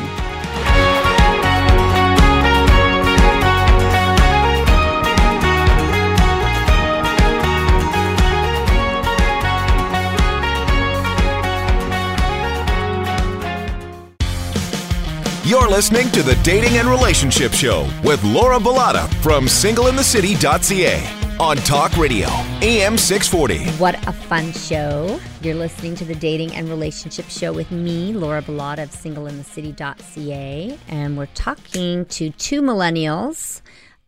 You're 15.49 15.71
listening 15.71 16.11
to 16.11 16.23
the 16.23 16.35
Dating 16.43 16.77
and 16.77 16.87
Relationship 16.87 17.55
Show 17.55 17.89
with 18.05 18.23
Laura 18.23 18.59
Bellotta 18.59 19.09
from 19.23 19.47
singleinthecity.ca 19.47 21.39
on 21.41 21.57
Talk 21.57 21.97
Radio, 21.97 22.29
AM 22.61 22.99
640. 22.99 23.71
What 23.79 23.95
a 24.07 24.13
fun 24.13 24.53
show. 24.53 25.19
You're 25.41 25.55
listening 25.55 25.95
to 25.95 26.05
the 26.05 26.15
Dating 26.15 26.55
and 26.55 26.69
Relationship 26.69 27.31
Show 27.31 27.55
with 27.55 27.71
me, 27.71 28.13
Laura 28.13 28.43
Bellotta 28.43 28.83
of 28.83 28.91
singleinthecity.ca. 28.91 30.79
And 30.87 31.17
we're 31.17 31.25
talking 31.33 32.05
to 32.05 32.29
two 32.29 32.61
millennials, 32.61 33.63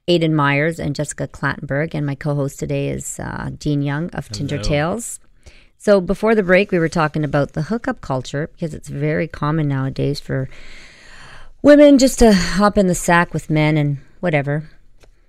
Aiden 0.08 0.34
Myers 0.34 0.78
and 0.78 0.94
Jessica 0.94 1.26
Clattenburg. 1.26 1.94
And 1.94 2.04
my 2.04 2.16
co 2.16 2.34
host 2.34 2.58
today 2.58 2.90
is 2.90 3.18
uh, 3.18 3.48
Dean 3.56 3.80
Young 3.80 4.10
of 4.10 4.28
Tinder 4.28 4.58
Tales. 4.58 5.20
So 5.78 6.02
before 6.02 6.34
the 6.34 6.42
break, 6.42 6.70
we 6.70 6.78
were 6.78 6.90
talking 6.90 7.24
about 7.24 7.54
the 7.54 7.62
hookup 7.62 8.02
culture 8.02 8.50
because 8.52 8.74
it's 8.74 8.90
very 8.90 9.26
common 9.26 9.68
nowadays 9.68 10.20
for 10.20 10.50
women 11.62 11.98
just 11.98 12.18
to 12.20 12.32
hop 12.32 12.78
in 12.78 12.86
the 12.86 12.94
sack 12.94 13.34
with 13.34 13.50
men 13.50 13.76
and 13.76 13.98
whatever 14.20 14.68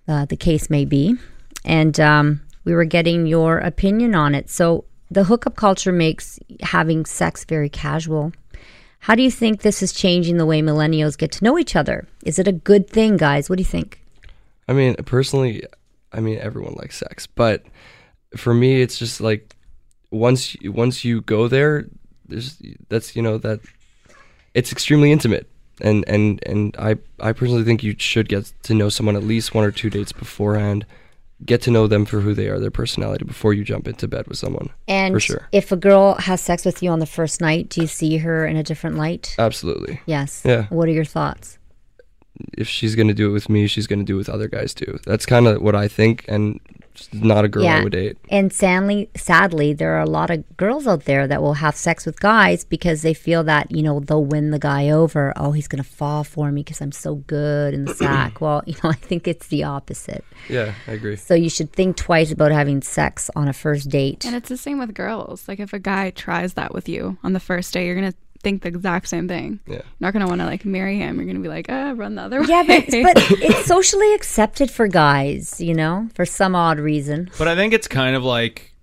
uh, 0.07 0.25
the 0.25 0.37
case 0.37 0.69
may 0.69 0.85
be. 0.85 1.15
And 1.63 1.99
um, 1.99 2.41
we 2.63 2.73
were 2.73 2.85
getting 2.85 3.27
your 3.27 3.57
opinion 3.59 4.15
on 4.15 4.35
it. 4.35 4.49
So 4.49 4.85
the 5.09 5.25
hookup 5.25 5.55
culture 5.55 5.91
makes 5.91 6.39
having 6.61 7.05
sex 7.05 7.45
very 7.45 7.69
casual. 7.69 8.31
How 8.99 9.15
do 9.15 9.23
you 9.23 9.31
think 9.31 9.61
this 9.61 9.81
is 9.81 9.93
changing 9.93 10.37
the 10.37 10.45
way 10.45 10.61
millennials 10.61 11.17
get 11.17 11.31
to 11.33 11.43
know 11.43 11.57
each 11.57 11.75
other? 11.75 12.07
Is 12.23 12.39
it 12.39 12.47
a 12.47 12.51
good 12.51 12.89
thing, 12.89 13.17
guys? 13.17 13.49
What 13.49 13.57
do 13.57 13.61
you 13.61 13.69
think? 13.69 13.99
I 14.67 14.73
mean, 14.73 14.95
personally, 14.95 15.63
I 16.13 16.19
mean 16.19 16.37
everyone 16.39 16.73
likes 16.73 16.97
sex, 16.97 17.25
but 17.27 17.65
for 18.37 18.53
me, 18.53 18.81
it's 18.81 18.97
just 18.97 19.19
like 19.19 19.55
once 20.11 20.55
once 20.63 21.03
you 21.03 21.21
go 21.21 21.47
there, 21.47 21.87
there's 22.27 22.61
that's 22.89 23.15
you 23.15 23.21
know 23.21 23.37
that 23.39 23.59
it's 24.53 24.71
extremely 24.71 25.11
intimate, 25.11 25.49
and 25.81 26.03
and 26.07 26.41
and 26.45 26.75
I 26.77 26.97
I 27.19 27.33
personally 27.33 27.63
think 27.63 27.83
you 27.83 27.95
should 27.97 28.29
get 28.29 28.51
to 28.63 28.73
know 28.73 28.89
someone 28.89 29.15
at 29.15 29.23
least 29.23 29.53
one 29.53 29.63
or 29.63 29.71
two 29.71 29.89
dates 29.89 30.11
beforehand. 30.11 30.85
Get 31.43 31.63
to 31.63 31.71
know 31.71 31.87
them 31.87 32.05
for 32.05 32.21
who 32.21 32.35
they 32.35 32.49
are, 32.49 32.59
their 32.59 32.69
personality, 32.69 33.25
before 33.25 33.51
you 33.51 33.63
jump 33.63 33.87
into 33.87 34.07
bed 34.07 34.27
with 34.27 34.37
someone. 34.37 34.69
And 34.87 35.15
for 35.15 35.19
sure, 35.19 35.49
if 35.51 35.71
a 35.71 35.75
girl 35.75 36.13
has 36.15 36.39
sex 36.39 36.63
with 36.65 36.83
you 36.83 36.91
on 36.91 36.99
the 36.99 37.07
first 37.07 37.41
night, 37.41 37.69
do 37.69 37.81
you 37.81 37.87
see 37.87 38.17
her 38.17 38.45
in 38.45 38.57
a 38.57 38.63
different 38.63 38.97
light? 38.97 39.35
absolutely. 39.39 39.99
yes. 40.05 40.43
Yeah. 40.45 40.67
What 40.69 40.87
are 40.87 40.91
your 40.91 41.05
thoughts? 41.05 41.57
If 42.57 42.67
she's 42.67 42.95
gonna 42.95 43.15
do 43.15 43.29
it 43.29 43.33
with 43.33 43.49
me, 43.49 43.65
she's 43.65 43.87
gonna 43.87 44.03
do 44.03 44.15
it 44.15 44.17
with 44.17 44.29
other 44.29 44.47
guys 44.47 44.73
too. 44.75 44.99
That's 45.05 45.25
kind 45.25 45.47
of 45.47 45.61
what 45.61 45.75
I 45.75 45.87
think, 45.87 46.25
and 46.27 46.59
it's 47.07 47.13
not 47.13 47.45
a 47.45 47.47
girl 47.47 47.67
I 47.67 47.83
would 47.83 47.91
date. 47.91 48.17
And 48.29 48.51
sadly, 48.51 49.09
sadly, 49.15 49.73
there 49.73 49.95
are 49.95 50.01
a 50.01 50.09
lot 50.09 50.29
of 50.29 50.57
girls 50.57 50.87
out 50.87 51.05
there 51.05 51.27
that 51.27 51.41
will 51.41 51.55
have 51.55 51.75
sex 51.75 52.05
with 52.05 52.19
guys 52.19 52.63
because 52.63 53.01
they 53.01 53.13
feel 53.13 53.43
that 53.45 53.71
you 53.71 53.83
know 53.83 53.99
they'll 53.99 54.25
win 54.25 54.51
the 54.51 54.59
guy 54.59 54.89
over. 54.89 55.33
Oh, 55.35 55.51
he's 55.51 55.67
gonna 55.67 55.83
fall 55.83 56.23
for 56.23 56.51
me 56.51 56.63
because 56.63 56.81
I'm 56.81 56.91
so 56.91 57.15
good 57.15 57.73
in 57.73 57.85
the 57.85 57.93
sack. 58.03 58.41
well, 58.41 58.63
you 58.65 58.75
know, 58.83 58.89
I 58.91 58.95
think 58.95 59.27
it's 59.27 59.47
the 59.47 59.63
opposite. 59.63 60.23
Yeah, 60.49 60.73
I 60.87 60.93
agree. 60.93 61.15
So 61.15 61.33
you 61.33 61.49
should 61.49 61.71
think 61.73 61.97
twice 61.97 62.31
about 62.31 62.51
having 62.51 62.81
sex 62.81 63.29
on 63.35 63.47
a 63.47 63.53
first 63.53 63.89
date. 63.89 64.25
And 64.25 64.35
it's 64.35 64.49
the 64.49 64.57
same 64.57 64.79
with 64.79 64.93
girls. 64.93 65.47
Like 65.47 65.59
if 65.59 65.73
a 65.73 65.79
guy 65.79 66.11
tries 66.11 66.53
that 66.53 66.73
with 66.73 66.87
you 66.89 67.17
on 67.23 67.33
the 67.33 67.39
first 67.39 67.73
day, 67.73 67.85
you're 67.85 67.95
gonna 67.95 68.13
think 68.41 68.61
the 68.63 68.69
exact 68.69 69.07
same 69.07 69.27
thing. 69.27 69.59
Yeah. 69.65 69.75
You're 69.75 69.83
not 69.99 70.13
gonna 70.13 70.27
want 70.27 70.41
to 70.41 70.45
like 70.45 70.65
marry 70.65 70.97
him. 70.97 71.17
You're 71.17 71.25
gonna 71.25 71.39
be 71.39 71.47
like, 71.47 71.67
ah, 71.69 71.93
run 71.95 72.15
the 72.15 72.23
other 72.23 72.41
way. 72.41 72.47
yeah, 72.49 72.63
but, 72.65 72.85
but 72.87 73.13
it's 73.41 73.65
socially 73.65 74.13
accepted 74.13 74.69
for 74.69 74.87
guys, 74.87 75.59
you 75.61 75.73
know, 75.73 76.09
for 76.15 76.25
some 76.25 76.55
odd 76.55 76.79
reason. 76.79 77.29
But 77.37 77.47
I 77.47 77.55
think 77.55 77.73
it's 77.73 77.87
kind 77.87 78.15
of 78.15 78.23
like, 78.23 78.73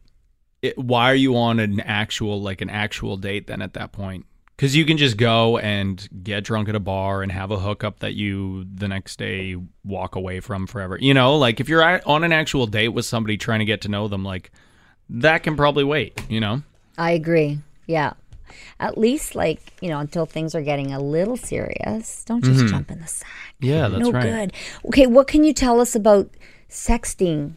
it, 0.63 0.77
why 0.79 1.11
are 1.11 1.15
you 1.15 1.37
on 1.37 1.61
an 1.61 1.81
actual 1.81 2.41
like 2.41 2.61
an 2.61 2.71
actual 2.71 3.17
date 3.17 3.47
then 3.47 3.63
at 3.63 3.75
that 3.75 3.93
point? 3.93 4.27
Because 4.57 4.75
you 4.75 4.85
can 4.85 4.97
just 4.97 5.17
go 5.17 5.57
and 5.59 6.09
get 6.25 6.43
drunk 6.43 6.69
at 6.69 6.75
a 6.75 6.81
bar 6.81 7.23
and 7.23 7.31
have 7.31 7.53
a 7.53 7.59
hookup 7.61 8.01
that 8.01 8.15
you 8.15 8.65
the 8.75 8.89
next 8.89 9.17
day 9.17 9.57
walk 9.85 10.17
away 10.17 10.41
from 10.41 10.67
forever. 10.67 10.99
You 11.01 11.15
know, 11.15 11.37
like 11.37 11.61
if 11.61 11.69
you're 11.69 11.81
at- 11.83 12.05
on 12.09 12.25
an 12.25 12.33
actual 12.33 12.67
date 12.67 12.89
with 12.89 13.05
somebody 13.07 13.37
trying 13.37 13.61
to 13.61 13.65
get 13.65 13.83
to 13.83 13.89
know 13.89 14.09
them, 14.09 14.25
like 14.25 14.51
that 15.11 15.45
can 15.45 15.57
probably 15.57 15.85
wait. 15.85 16.21
You 16.29 16.41
know, 16.41 16.63
I 16.97 17.13
agree. 17.13 17.61
Yeah. 17.87 18.15
At 18.81 18.97
least, 18.99 19.35
like, 19.35 19.61
you 19.81 19.89
know, 19.89 19.99
until 19.99 20.27
things 20.27 20.55
are 20.55 20.63
getting 20.63 20.93
a 20.93 21.01
little 21.01 21.37
serious, 21.37 22.25
don't 22.25 22.45
just 22.45 22.67
jump 22.67 22.91
in 22.91 23.01
the 23.01 23.07
sack. 23.07 23.29
yeah, 23.61 23.89
that's 23.89 23.93
right. 23.95 24.01
no 24.03 24.11
right. 24.13 24.23
good. 24.23 24.53
Okay, 24.87 25.07
what 25.07 25.27
can 25.27 25.45
you 25.45 25.53
tell 25.53 25.81
us 25.81 25.95
about 25.95 26.31
sexting? 26.69 27.55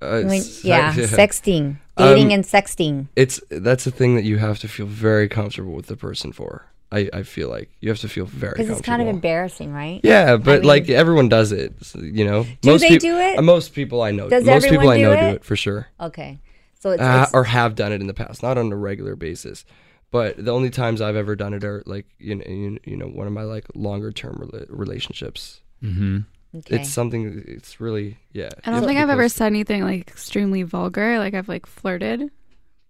Uh, 0.00 0.22
When, 0.22 0.38
s- 0.38 0.64
yeah, 0.64 0.92
sexting, 0.94 1.76
dating 1.96 2.26
Um, 2.26 2.32
and 2.32 2.44
sexting. 2.44 3.08
it's 3.16 3.40
that's 3.50 3.86
a 3.86 3.90
thing 3.90 4.14
that 4.16 4.24
you 4.24 4.38
have 4.38 4.58
to 4.60 4.68
feel 4.68 4.86
very 4.86 5.28
comfortable 5.28 5.72
with 5.72 5.86
the 5.86 5.96
person 5.96 6.32
for. 6.32 6.66
I, 6.90 7.10
I 7.12 7.22
feel 7.22 7.50
like 7.50 7.68
you 7.80 7.90
have 7.90 7.98
to 8.00 8.08
feel 8.08 8.24
very. 8.24 8.54
Because 8.56 8.70
it's 8.70 8.80
kind 8.80 9.02
of 9.02 9.08
embarrassing, 9.08 9.72
right? 9.74 10.00
Yeah, 10.02 10.36
but 10.38 10.60
mean- 10.60 10.68
like 10.68 10.88
everyone 10.88 11.28
does 11.28 11.52
it, 11.52 11.74
so, 11.84 11.98
you 12.00 12.24
know. 12.24 12.44
Do 12.62 12.70
most 12.70 12.80
they 12.82 12.88
peop- 12.90 13.00
do 13.02 13.16
it? 13.18 13.42
most 13.42 13.74
people 13.74 14.00
I 14.02 14.10
know. 14.12 14.28
Does 14.28 14.44
most 14.44 14.64
people 14.64 14.76
everyone 14.90 14.94
I 14.94 14.98
do 14.98 15.02
know 15.04 15.12
it? 15.12 15.20
do 15.30 15.36
it 15.36 15.44
for 15.44 15.56
sure, 15.56 15.88
Okay, 16.00 16.38
so 16.78 16.90
it's, 16.90 17.02
uh, 17.02 17.24
it's 17.24 17.34
or 17.34 17.44
have 17.44 17.74
done 17.74 17.92
it 17.92 18.00
in 18.00 18.06
the 18.06 18.14
past, 18.14 18.42
not 18.42 18.58
on 18.58 18.72
a 18.72 18.76
regular 18.76 19.16
basis. 19.16 19.64
But 20.10 20.42
the 20.42 20.52
only 20.52 20.70
times 20.70 21.00
I've 21.00 21.16
ever 21.16 21.36
done 21.36 21.52
it 21.52 21.64
are 21.64 21.82
like 21.84 22.06
you 22.18 22.36
know, 22.36 22.44
you, 22.46 22.78
you 22.84 22.96
know 22.96 23.06
one 23.06 23.26
of 23.26 23.32
my 23.32 23.42
like 23.42 23.66
longer 23.74 24.10
term 24.10 24.36
rela- 24.36 24.66
relationships. 24.68 25.60
Mm-hmm. 25.82 26.18
okay. 26.56 26.76
It's 26.76 26.90
something. 26.90 27.44
It's 27.46 27.80
really 27.80 28.16
yeah. 28.32 28.50
I 28.64 28.70
don't 28.70 28.84
think 28.84 28.98
I've 28.98 29.10
ever 29.10 29.28
said 29.28 29.46
anything 29.46 29.82
like 29.82 30.08
extremely 30.08 30.62
vulgar. 30.62 31.18
Like 31.18 31.34
I've 31.34 31.48
like 31.48 31.66
flirted, 31.66 32.30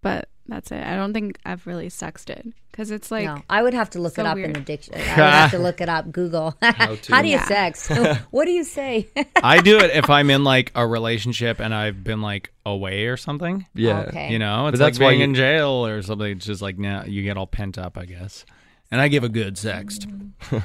but 0.01 0.29
that's 0.49 0.71
it. 0.71 0.83
I 0.83 0.95
don't 0.95 1.13
think 1.13 1.37
I've 1.45 1.65
really 1.67 1.87
sexted 1.89 2.53
because 2.71 2.91
it's 2.91 3.11
like 3.11 3.25
no, 3.25 3.41
I 3.49 3.61
would 3.61 3.73
have 3.73 3.89
to 3.91 3.99
look 4.01 4.15
so 4.15 4.21
it 4.23 4.25
up 4.25 4.35
in 4.37 4.43
weird. 4.43 4.55
the 4.55 4.59
dictionary. 4.61 5.03
I 5.03 5.09
would 5.09 5.33
have 5.33 5.51
to 5.51 5.59
look 5.67 5.81
it 5.81 5.89
up. 5.89 6.11
Google. 6.11 6.55
How, 6.61 6.95
to. 6.95 6.97
do 7.21 7.27
you 7.27 7.35
Yeah. 7.35 7.45
sext? 7.45 8.17
what 8.31 8.45
do 8.45 8.51
you 8.51 8.63
say? 8.63 9.07
I 9.41 9.61
do 9.61 9.77
it 9.79 9.91
if 9.95 10.09
I'm 10.09 10.29
in 10.29 10.43
like 10.43 10.71
a 10.75 10.85
relationship 10.87 11.59
and 11.59 11.73
I've 11.73 12.03
been 12.03 12.21
like 12.21 12.51
away 12.65 13.05
or 13.07 13.17
something. 13.17 13.65
Yeah. 13.73 13.99
Uh, 13.99 14.03
okay. 14.07 14.31
You 14.31 14.39
know, 14.39 14.67
it's 14.67 14.79
that's 14.79 14.97
like 14.99 15.05
why 15.05 15.09
being 15.11 15.19
you- 15.21 15.25
in 15.25 15.35
jail 15.35 15.85
or 15.85 16.01
something. 16.01 16.31
It's 16.31 16.45
just 16.45 16.61
like 16.61 16.77
now 16.77 17.03
you 17.05 17.23
get 17.23 17.37
all 17.37 17.47
pent 17.47 17.77
up, 17.77 17.97
I 17.97 18.05
guess. 18.05 18.45
And 18.91 18.99
I 18.99 19.07
give 19.07 19.23
a 19.23 19.29
good 19.29 19.53
sext. 19.55 20.07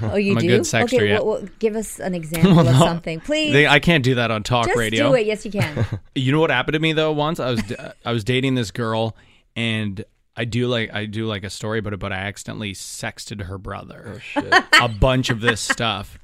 Oh, 0.02 0.16
you 0.16 0.32
I'm 0.32 0.38
a 0.38 0.40
do. 0.40 0.46
good 0.48 0.66
sexter, 0.66 0.96
okay, 0.96 1.08
yeah. 1.08 1.14
well, 1.18 1.26
well, 1.42 1.48
give 1.58 1.76
us 1.76 2.00
an 2.00 2.14
example 2.14 2.58
of 2.60 2.74
something, 2.74 3.20
please. 3.20 3.52
They, 3.52 3.66
I 3.66 3.80
can't 3.80 4.02
do 4.02 4.14
that 4.14 4.30
on 4.30 4.42
talk 4.42 4.64
Just 4.64 4.78
radio. 4.78 5.10
do 5.10 5.14
it. 5.16 5.26
Yes, 5.26 5.44
you 5.44 5.50
can. 5.50 5.84
You 6.14 6.32
know 6.32 6.40
what 6.40 6.48
happened 6.48 6.72
to 6.72 6.78
me 6.78 6.94
though? 6.94 7.12
Once 7.12 7.38
I 7.38 7.50
was 7.50 7.72
uh, 7.72 7.92
I 8.02 8.12
was 8.12 8.24
dating 8.24 8.54
this 8.54 8.70
girl, 8.70 9.14
and 9.56 10.04
I 10.36 10.44
do 10.44 10.66
like 10.66 10.92
I 10.92 11.06
do 11.06 11.26
like 11.26 11.44
a 11.44 11.50
story 11.50 11.78
about 11.78 11.92
it, 11.92 12.00
but 12.00 12.12
I 12.12 12.16
accidentally 12.16 12.72
sexted 12.72 13.42
her 13.42 13.58
brother 13.58 14.14
oh, 14.16 14.18
Shit. 14.18 14.52
a 14.80 14.88
bunch 14.88 15.30
of 15.30 15.40
this 15.40 15.60
stuff. 15.60 16.18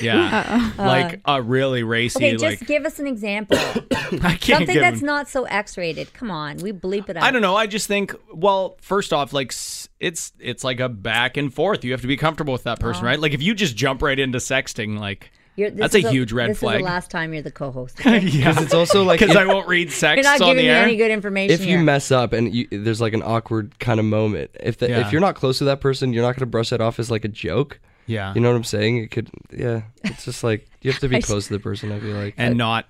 Yeah, 0.00 0.72
like 0.78 1.20
a 1.24 1.42
really 1.42 1.82
racy. 1.82 2.16
Okay, 2.16 2.32
just 2.32 2.60
like 2.60 2.66
give 2.66 2.86
us 2.86 2.98
an 2.98 3.06
example. 3.06 3.58
I 3.58 4.36
can't 4.36 4.40
Something 4.40 4.66
give 4.66 4.80
that's 4.80 5.00
him- 5.00 5.06
not 5.06 5.28
so 5.28 5.44
X-rated. 5.44 6.12
Come 6.14 6.30
on, 6.30 6.58
we 6.58 6.72
bleep 6.72 7.08
it 7.08 7.16
out. 7.16 7.22
I 7.22 7.30
don't 7.30 7.42
know. 7.42 7.56
I 7.56 7.66
just 7.66 7.86
think, 7.86 8.14
well, 8.32 8.78
first 8.80 9.12
off, 9.12 9.32
like 9.32 9.52
s- 9.52 9.88
it's 10.00 10.32
it's 10.38 10.64
like 10.64 10.80
a 10.80 10.88
back 10.88 11.36
and 11.36 11.52
forth. 11.52 11.84
You 11.84 11.92
have 11.92 12.00
to 12.00 12.06
be 12.06 12.16
comfortable 12.16 12.52
with 12.52 12.64
that 12.64 12.80
person, 12.80 13.04
oh. 13.04 13.08
right? 13.08 13.20
Like 13.20 13.34
if 13.34 13.42
you 13.42 13.54
just 13.54 13.76
jump 13.76 14.00
right 14.02 14.18
into 14.18 14.38
sexting, 14.38 14.98
like 14.98 15.18
You're- 15.20 15.28
this 15.28 15.37
that's 15.70 15.94
a 15.94 15.98
is 15.98 16.08
huge 16.10 16.32
red 16.32 16.50
this 16.50 16.60
flag. 16.60 16.76
is 16.76 16.80
the 16.80 16.84
last 16.84 17.10
time 17.10 17.32
you're 17.32 17.42
the 17.42 17.50
co-host. 17.50 17.98
okay? 18.06 18.20
yeah, 18.20 18.54
it's 18.60 18.74
also 18.74 19.02
like 19.04 19.20
because 19.20 19.36
I 19.36 19.44
won't 19.44 19.68
read 19.68 19.90
sex 19.92 20.16
You're 20.16 20.24
not 20.24 20.40
on 20.40 20.48
giving 20.48 20.56
the 20.64 20.68
me 20.68 20.68
air. 20.68 20.84
any 20.84 20.96
good 20.96 21.10
information 21.10 21.54
if 21.60 21.66
you 21.66 21.78
mess 21.78 22.10
up 22.10 22.32
and 22.32 22.54
you, 22.54 22.68
there's 22.70 23.00
like 23.00 23.12
an 23.14 23.22
awkward 23.22 23.78
kind 23.78 23.98
of 24.00 24.06
moment, 24.06 24.50
if 24.60 24.78
the, 24.78 24.88
Yeah. 24.88 25.06
if 25.06 25.12
you're 25.12 25.20
not 25.20 25.34
close 25.34 25.58
to 25.58 25.64
that 25.64 25.80
person, 25.80 26.12
you're 26.12 26.22
not 26.22 26.32
going 26.32 26.40
to 26.40 26.46
brush 26.46 26.70
that 26.70 26.80
off 26.80 26.98
as 26.98 27.10
like 27.10 27.24
a 27.24 27.28
joke. 27.28 27.80
yeah, 28.06 28.32
You 28.34 28.40
know 28.40 28.50
what 28.50 28.56
I'm 28.56 28.64
saying? 28.64 28.98
It 28.98 29.10
could, 29.10 29.30
yeah. 29.50 29.82
It's 30.04 30.24
just 30.24 30.42
like 30.44 30.66
you 30.82 30.90
have 30.92 31.00
to 31.00 31.08
be 31.08 31.20
close 31.22 31.48
to 31.48 31.52
the 31.54 31.60
person. 31.60 31.92
I 31.92 32.00
feel 32.00 32.16
like, 32.16 32.34
and 32.38 32.54
uh, 32.54 32.56
not 32.64 32.86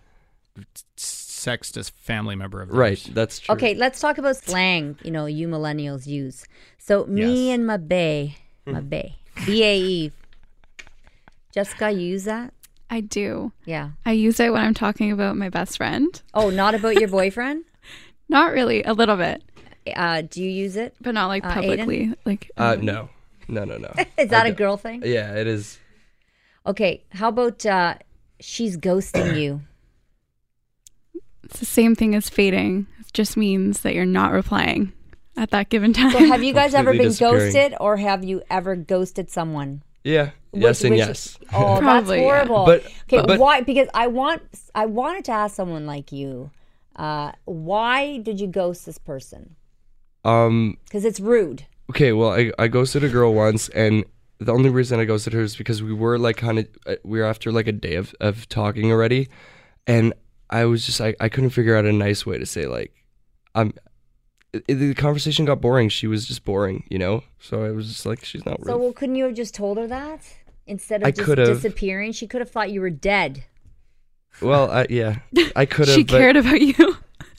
sext 0.97 1.77
a 1.77 1.85
family 2.03 2.35
member 2.37 2.61
of 2.61 2.69
theirs. 2.69 2.79
right? 2.79 3.11
That's 3.15 3.39
true. 3.39 3.55
Okay, 3.55 3.75
let's 3.75 4.01
talk 4.01 4.19
about 4.19 4.37
slang. 4.37 4.99
You 5.05 5.11
know, 5.11 5.27
you 5.27 5.49
millennials 5.49 6.07
use. 6.07 6.45
So 6.79 7.07
me 7.07 7.47
Yes. 7.49 7.55
and 7.55 7.67
my 7.67 7.77
bae, 7.77 8.37
my 8.67 8.81
mm. 8.81 8.91
bae, 8.91 9.15
B 9.47 9.63
A 9.65 9.79
E. 9.79 10.13
Jessica, 11.53 11.91
you 11.91 12.01
use 12.01 12.25
that? 12.25 12.53
I 12.91 13.01
do. 13.01 13.53
Yeah. 13.65 13.91
I 14.07 14.13
use 14.13 14.41
it 14.41 14.53
when 14.53 14.63
I'm 14.65 14.75
talking 14.75 15.13
about 15.13 15.37
my 15.37 15.49
best 15.51 15.77
friend. 15.77 16.21
Oh, 16.35 16.51
not 16.51 16.75
about 16.75 16.95
your 16.95 17.09
boyfriend? 17.19 17.65
Not 18.29 18.53
really, 18.53 18.83
a 18.83 18.93
little 18.93 19.17
bit, 19.17 19.43
Uh, 19.95 20.23
do 20.23 20.43
you 20.43 20.51
use 20.51 20.77
it? 20.77 20.95
but 21.01 21.13
not 21.15 21.27
like 21.29 21.45
Uh, 21.45 21.49
Aiden? 21.51 21.55
publicly. 21.55 22.15
Like 22.25 22.51
Uh, 22.57 22.77
um, 22.79 22.85
no, 22.85 23.09
no, 23.49 23.65
no, 23.65 23.77
no. 23.79 23.93
Is 24.19 24.31
that 24.31 24.45
I 24.45 24.49
a 24.49 24.49
don't- 24.51 24.57
girl 24.59 24.77
thing? 24.77 25.03
Yeah, 25.05 25.35
it 25.35 25.47
is. 25.47 25.79
Okay, 26.67 27.05
how 27.13 27.29
about 27.29 27.65
uh, 27.65 27.95
she's 28.41 28.77
ghosting 28.77 29.39
you? 29.41 29.63
it's 31.45 31.59
the 31.61 31.67
same 31.67 31.95
thing 31.95 32.15
as 32.15 32.29
fading. 32.29 32.87
It 33.01 33.13
just 33.13 33.37
means 33.37 33.81
that 33.81 33.95
you're 33.95 34.05
not 34.05 34.33
replying 34.33 34.93
at 35.37 35.51
that 35.51 35.69
given 35.71 35.93
time. 35.95 36.11
So 36.13 36.19
have 36.27 36.43
you 36.43 36.53
guys 36.53 36.75
ever 36.75 36.93
been 36.93 37.13
ghosted 37.15 37.75
or 37.81 37.97
have 37.97 38.25
you 38.25 38.43
ever 38.51 38.77
ghosted 38.77 39.31
someone? 39.31 39.83
Yeah. 40.05 40.31
Yes 40.53 40.83
and 40.83 40.91
which- 40.91 40.99
yes. 40.99 41.39
Oh, 41.53 41.79
Probably, 41.81 41.83
that's 41.83 42.11
yeah. 42.11 42.19
horrible. 42.25 42.65
But- 42.67 42.85
okay, 43.05 43.23
but- 43.27 43.39
why? 43.39 43.61
Because 43.63 43.89
I 43.95 44.07
want, 44.07 44.43
I 44.75 44.87
wanted 44.87 45.25
to 45.27 45.33
ask 45.33 45.55
someone 45.57 45.87
like 45.87 46.13
you, 46.13 46.51
uh, 46.97 47.33
why 47.45 48.19
did 48.19 48.41
you 48.41 48.47
ghost 48.47 48.87
this 48.87 48.99
person? 48.99 49.57
Um. 50.25 50.77
Because 50.85 51.05
it's 51.05 51.21
rude. 51.21 51.65
Okay. 51.91 52.13
Well, 52.13 52.33
I 52.33 52.51
I 52.59 52.69
ghosted 52.69 53.05
a 53.05 53.09
girl 53.09 53.33
once, 53.35 53.69
and 53.71 54.05
the 54.41 54.53
only 54.53 54.69
reason 54.69 54.99
I 55.01 55.05
ghosted 55.05 55.33
her 55.33 55.41
is 55.41 55.57
because 55.57 55.83
we 55.83 55.93
were 55.95 56.19
like 56.19 56.37
kind 56.37 56.59
of 56.59 56.69
we 57.05 57.19
were 57.21 57.25
after 57.25 57.51
like 57.53 57.67
a 57.69 57.73
day 57.73 57.95
of 57.95 58.15
of 58.21 58.49
talking 58.49 58.91
already, 58.91 59.29
and 59.87 60.13
I 60.51 60.65
was 60.65 60.85
just 60.85 61.01
I 61.01 61.15
I 61.21 61.29
couldn't 61.29 61.51
figure 61.51 61.77
out 61.77 61.85
a 61.87 61.93
nice 61.93 62.27
way 62.27 62.37
to 62.39 62.47
say 62.47 62.67
like, 62.67 62.93
I'm. 63.55 63.73
It- 64.53 64.65
the 64.67 64.95
conversation 64.95 65.45
got 65.45 65.61
boring. 65.61 65.89
She 65.89 66.07
was 66.07 66.27
just 66.27 66.45
boring, 66.45 66.85
you 66.89 66.99
know. 66.99 67.23
So 67.41 67.65
I 67.65 67.71
was 67.71 67.89
just 67.89 68.07
like, 68.07 68.25
she's 68.25 68.45
not 68.47 68.59
So, 68.65 68.73
real. 68.73 68.79
well, 68.81 68.93
couldn't 68.93 69.15
you 69.17 69.25
have 69.25 69.35
just 69.35 69.55
told 69.55 69.79
her 69.79 69.87
that 69.87 70.21
instead 70.67 71.03
of 71.03 71.07
I 71.09 71.11
just 71.11 71.25
could've. 71.27 71.49
disappearing? 71.49 72.13
She 72.13 72.27
could 72.27 72.41
have 72.41 72.51
thought 72.51 72.71
you 72.71 72.81
were 72.81 72.91
dead. 72.91 73.45
well, 74.41 74.71
I, 74.71 74.87
yeah, 74.91 75.17
I 75.57 75.67
could 75.67 75.89
have. 75.89 75.97
she 75.97 76.05
but 76.05 76.19
cared 76.19 76.37
about 76.37 76.61
you. 76.61 76.97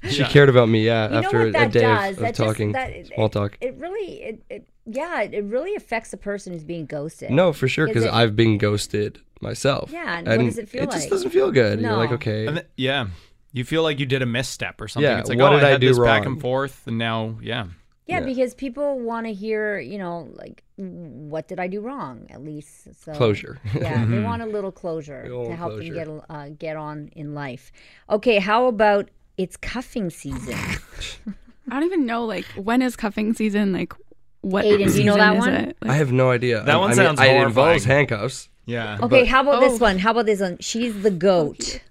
She 0.09 0.23
cared 0.23 0.47
about 0.49 0.69
me. 0.69 0.85
Yeah, 0.85 1.09
You 1.09 1.15
after 1.17 1.39
what 1.39 1.47
a 1.49 1.51
that 1.51 1.71
day 1.73 1.81
does? 1.81 2.11
of, 2.11 2.17
of 2.17 2.23
that 2.23 2.35
talking, 2.35 2.71
just, 2.73 2.93
that, 2.93 3.07
small 3.15 3.27
talk. 3.29 3.57
It, 3.59 3.67
it 3.67 3.75
really, 3.77 4.23
it, 4.23 4.43
it 4.49 4.67
yeah, 4.85 5.21
it 5.23 5.33
it 5.33 5.43
really 5.43 5.75
affects 5.75 6.11
the 6.11 6.17
person 6.17 6.53
who's 6.53 6.63
being 6.63 6.85
ghosted. 6.85 7.31
No, 7.31 7.51
for 7.51 7.67
sure, 7.67 7.85
Is 7.85 7.89
because 7.93 8.05
it- 8.05 8.13
I've 8.13 8.33
been 8.35 8.57
ghosted 8.57 9.19
myself. 9.41 9.91
Yeah, 9.91 10.19
and 10.19 10.27
what 10.27 10.37
does 10.39 10.57
it 10.57 10.69
feel 10.69 10.81
like? 10.85 10.89
It 10.89 10.91
just 10.93 11.03
like? 11.05 11.09
doesn't 11.11 11.29
feel 11.31 11.51
good. 11.51 11.81
You're 11.81 11.95
like, 11.97 12.09
No. 12.11 12.15
okay, 12.15 12.47
And 12.47 12.55
th- 12.57 12.67
yeah. 12.77 13.07
You 13.51 13.63
feel 13.65 13.83
like 13.83 13.99
you 13.99 14.05
did 14.05 14.21
a 14.21 14.25
misstep 14.25 14.79
or 14.81 14.87
something. 14.87 15.09
Yeah, 15.09 15.19
It's 15.19 15.29
like, 15.29 15.39
what 15.39 15.53
oh, 15.53 15.55
did 15.55 15.65
I 15.65 15.73
I 15.73 15.77
do 15.77 15.87
this 15.89 15.97
back 15.99 16.25
and 16.25 16.39
forth, 16.39 16.85
and 16.87 16.97
now, 16.97 17.37
yeah. 17.41 17.65
Yeah, 18.05 18.19
Yeah. 18.19 18.25
because 18.25 18.53
people 18.55 18.99
want 18.99 19.25
to 19.27 19.33
hear, 19.33 19.79
you 19.79 19.97
know, 19.97 20.29
like, 20.33 20.63
what 20.77 21.47
did 21.47 21.59
I 21.59 21.67
do 21.67 21.81
wrong? 21.81 22.27
At 22.29 22.43
least 22.43 22.87
so 23.03 23.13
Closure. 23.13 23.59
yeah, 23.75 24.05
they 24.05 24.19
want 24.29 24.41
a 24.41 24.45
little 24.45 24.71
closure 24.71 25.23
to 25.27 25.55
help 25.55 25.73
closure. 25.73 25.93
them 25.93 26.17
get 26.19 26.25
uh, 26.29 26.49
get 26.57 26.75
on 26.77 27.09
in 27.15 27.33
life. 27.35 27.71
Okay, 28.09 28.39
how 28.39 28.65
about 28.67 29.09
it's 29.37 29.57
cuffing 29.57 30.09
season? 30.09 30.55
I 31.69 31.73
don't 31.75 31.83
even 31.83 32.05
know 32.05 32.25
like 32.25 32.45
when 32.55 32.81
is 32.81 32.95
cuffing 32.95 33.33
season? 33.33 33.73
Like 33.73 33.93
what 34.41 34.65
Aiden, 34.65 34.91
do 34.91 34.97
you 34.99 35.03
know 35.05 35.15
that 35.17 35.35
is 35.35 35.39
one? 35.39 35.53
Like, 35.81 35.91
I 35.91 35.93
have 35.95 36.11
no 36.11 36.31
idea. 36.31 36.63
That 36.63 36.75
I- 36.75 36.77
one 36.77 36.91
I 36.91 36.95
mean, 36.95 36.95
sounds 37.17 37.19
It 37.21 37.35
involves 37.35 37.83
handcuffs. 37.85 38.49
Yeah. 38.65 38.97
Okay, 39.01 39.21
But- 39.21 39.27
how 39.27 39.41
about 39.41 39.59
this 39.59 39.73
Oh. 39.81 39.83
one? 39.85 39.97
How 39.99 40.11
about 40.11 40.25
this 40.25 40.39
one? 40.39 40.57
She's 40.59 41.01
the 41.03 41.11
goat. 41.11 41.81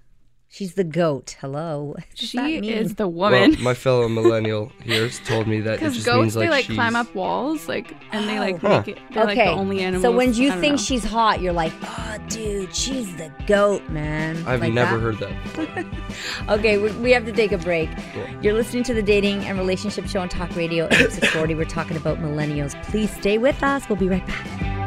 She's 0.51 0.73
the 0.73 0.83
goat. 0.83 1.37
Hello. 1.39 1.95
Does 2.15 2.29
she 2.29 2.57
is 2.69 2.95
the 2.95 3.07
Well, 3.07 3.31
woman. 3.31 3.61
my 3.61 3.75
fellow 3.75 4.09
millennial 4.09 4.71
here 4.83 5.03
has 5.03 5.19
told 5.19 5.45
me 5.47 5.61
that 5.61 5.73
it 5.75 5.79
Because 5.79 5.93
just 5.93 6.05
goats, 6.07 6.21
means 6.23 6.35
like, 6.35 6.45
they 6.47 6.49
like 6.49 6.65
she's, 6.65 6.75
climb 6.75 6.95
up 6.95 7.13
walls, 7.13 7.67
like, 7.67 7.95
and 8.11 8.27
they 8.27 8.39
like 8.39 8.59
Huh. 8.59 8.79
make 8.79 8.87
it. 8.87 8.97
They're 9.13 9.25
like 9.25 9.37
the 9.37 9.45
only 9.51 9.81
animals. 9.81 10.01
So 10.01 10.11
when 10.11 10.33
you 10.33 10.49
think 10.53 10.73
know. 10.73 10.77
she's 10.77 11.03
hot, 11.03 11.39
you're 11.39 11.53
like, 11.53 11.71
oh, 11.83 12.17
dude, 12.29 12.73
she's 12.75 13.15
the 13.17 13.31
goat, 13.45 13.87
man. 13.89 14.37
I've 14.47 14.61
Like 14.61 14.73
never 14.73 14.97
that? 14.97 15.21
heard 15.21 15.75
that. 15.75 15.85
Okay, 16.49 16.79
we, 16.79 16.91
we 16.93 17.11
have 17.11 17.25
to 17.25 17.31
take 17.31 17.51
a 17.51 17.57
break. 17.59 17.87
You're 18.41 18.53
listening 18.55 18.81
to 18.85 18.93
the 18.95 19.03
Dating 19.03 19.45
and 19.45 19.57
Relationship 19.59 20.07
Show 20.07 20.19
on 20.19 20.29
Talk 20.29 20.55
Radio 20.55 20.85
at 20.85 20.93
640. 21.11 21.53
We're 21.53 21.65
talking 21.65 21.95
about 21.95 22.17
millennials. 22.17 22.81
Please 22.85 23.11
stay 23.15 23.37
with 23.37 23.61
us. 23.61 23.87
We'll 23.87 23.97
be 23.97 24.09
right 24.09 24.25
back. 24.25 24.78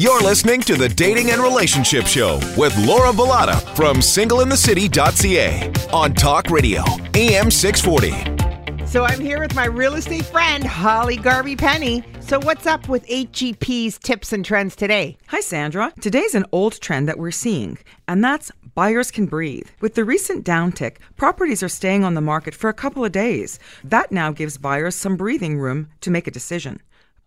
You're 0.00 0.22
listening 0.22 0.62
to 0.62 0.76
the 0.76 0.88
Dating 0.88 1.30
and 1.30 1.42
Relationship 1.42 2.06
Show 2.06 2.40
with 2.56 2.74
Laura 2.86 3.12
Bellotta 3.12 3.60
from 3.76 3.98
singleinthecity.ca 3.98 5.70
on 5.92 6.14
Talk 6.14 6.48
Radio, 6.48 6.82
AM 7.12 7.50
640. 7.50 8.86
So 8.86 9.04
I'm 9.04 9.20
here 9.20 9.38
with 9.40 9.54
my 9.54 9.66
real 9.66 9.96
estate 9.96 10.24
friend, 10.24 10.64
Holly 10.64 11.18
Garvey 11.18 11.54
Penny. 11.54 12.02
So 12.20 12.40
what's 12.40 12.66
up 12.66 12.88
with 12.88 13.06
HGP's 13.08 13.98
tips 13.98 14.32
and 14.32 14.42
trends 14.42 14.74
today? 14.74 15.18
Hi, 15.26 15.40
Sandra. 15.40 15.92
Today's 16.00 16.34
an 16.34 16.46
old 16.50 16.80
trend 16.80 17.06
that 17.06 17.18
we're 17.18 17.30
seeing, 17.30 17.76
and 18.08 18.24
that's 18.24 18.50
buyers 18.74 19.10
can 19.10 19.26
breathe. 19.26 19.68
With 19.82 19.96
the 19.96 20.04
recent 20.06 20.46
downtick, 20.46 20.96
properties 21.18 21.62
are 21.62 21.68
staying 21.68 22.04
on 22.04 22.14
the 22.14 22.22
market 22.22 22.54
for 22.54 22.70
a 22.70 22.74
couple 22.74 23.04
of 23.04 23.12
days. 23.12 23.58
That 23.84 24.10
now 24.10 24.32
gives 24.32 24.56
buyers 24.56 24.94
some 24.94 25.18
breathing 25.18 25.58
room 25.58 25.90
to 26.00 26.10
make 26.10 26.26
a 26.26 26.30
decision. 26.30 26.80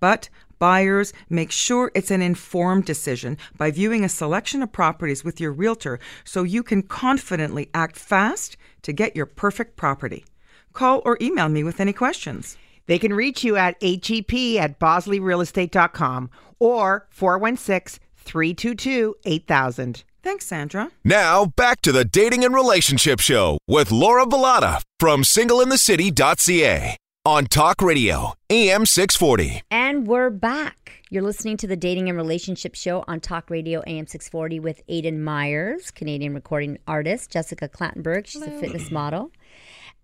But 0.03 0.27
buyers 0.63 1.11
make 1.29 1.51
sure 1.51 1.91
it's 1.93 2.09
an 2.09 2.21
informed 2.21 2.85
decision 2.85 3.37
by 3.57 3.69
viewing 3.69 4.05
a 4.05 4.07
selection 4.07 4.63
of 4.63 4.71
properties 4.71 5.21
with 5.21 5.41
your 5.41 5.51
realtor 5.51 5.99
so 6.23 6.43
you 6.43 6.63
can 6.63 6.81
confidently 6.81 7.69
act 7.73 7.97
fast 7.97 8.55
to 8.81 8.93
get 8.93 9.13
your 9.13 9.25
perfect 9.25 9.75
property. 9.75 10.23
Call 10.71 11.01
or 11.03 11.17
email 11.19 11.49
me 11.49 11.65
with 11.65 11.81
any 11.81 11.91
questions. 11.91 12.55
They 12.85 12.97
can 12.97 13.13
reach 13.13 13.43
you 13.43 13.57
at 13.57 13.77
HGP 13.81 14.55
at 14.55 14.79
bosleyrealestate.com 14.79 16.29
or 16.59 17.07
416 17.09 18.01
322 18.15 19.15
8000. 19.25 20.03
Thanks, 20.23 20.45
Sandra. 20.45 20.91
Now, 21.03 21.43
back 21.43 21.81
to 21.81 21.91
the 21.91 22.05
Dating 22.05 22.45
and 22.45 22.55
Relationship 22.55 23.19
Show 23.19 23.57
with 23.67 23.91
Laura 23.91 24.25
Bellotta 24.25 24.81
from 24.97 25.23
singleinthecity.ca 25.23 26.95
on 27.25 27.45
Talk 27.45 27.81
Radio, 27.81 28.33
AM 28.49 28.85
640. 28.85 29.61
And 29.71 30.05
we're 30.05 30.29
back. 30.29 31.03
You're 31.09 31.23
listening 31.23 31.55
to 31.57 31.67
the 31.67 31.77
Dating 31.77 32.09
and 32.09 32.17
Relationship 32.17 32.75
Show 32.75 33.05
on 33.07 33.21
Talk 33.21 33.49
Radio 33.49 33.81
AM 33.87 34.07
640 34.07 34.59
with 34.59 34.85
Aiden 34.87 35.19
Myers, 35.19 35.89
Canadian 35.89 36.33
recording 36.33 36.79
artist, 36.85 37.31
Jessica 37.31 37.69
Clattenburg, 37.69 38.27
she's 38.27 38.41
a 38.41 38.51
fitness 38.51 38.91
model, 38.91 39.31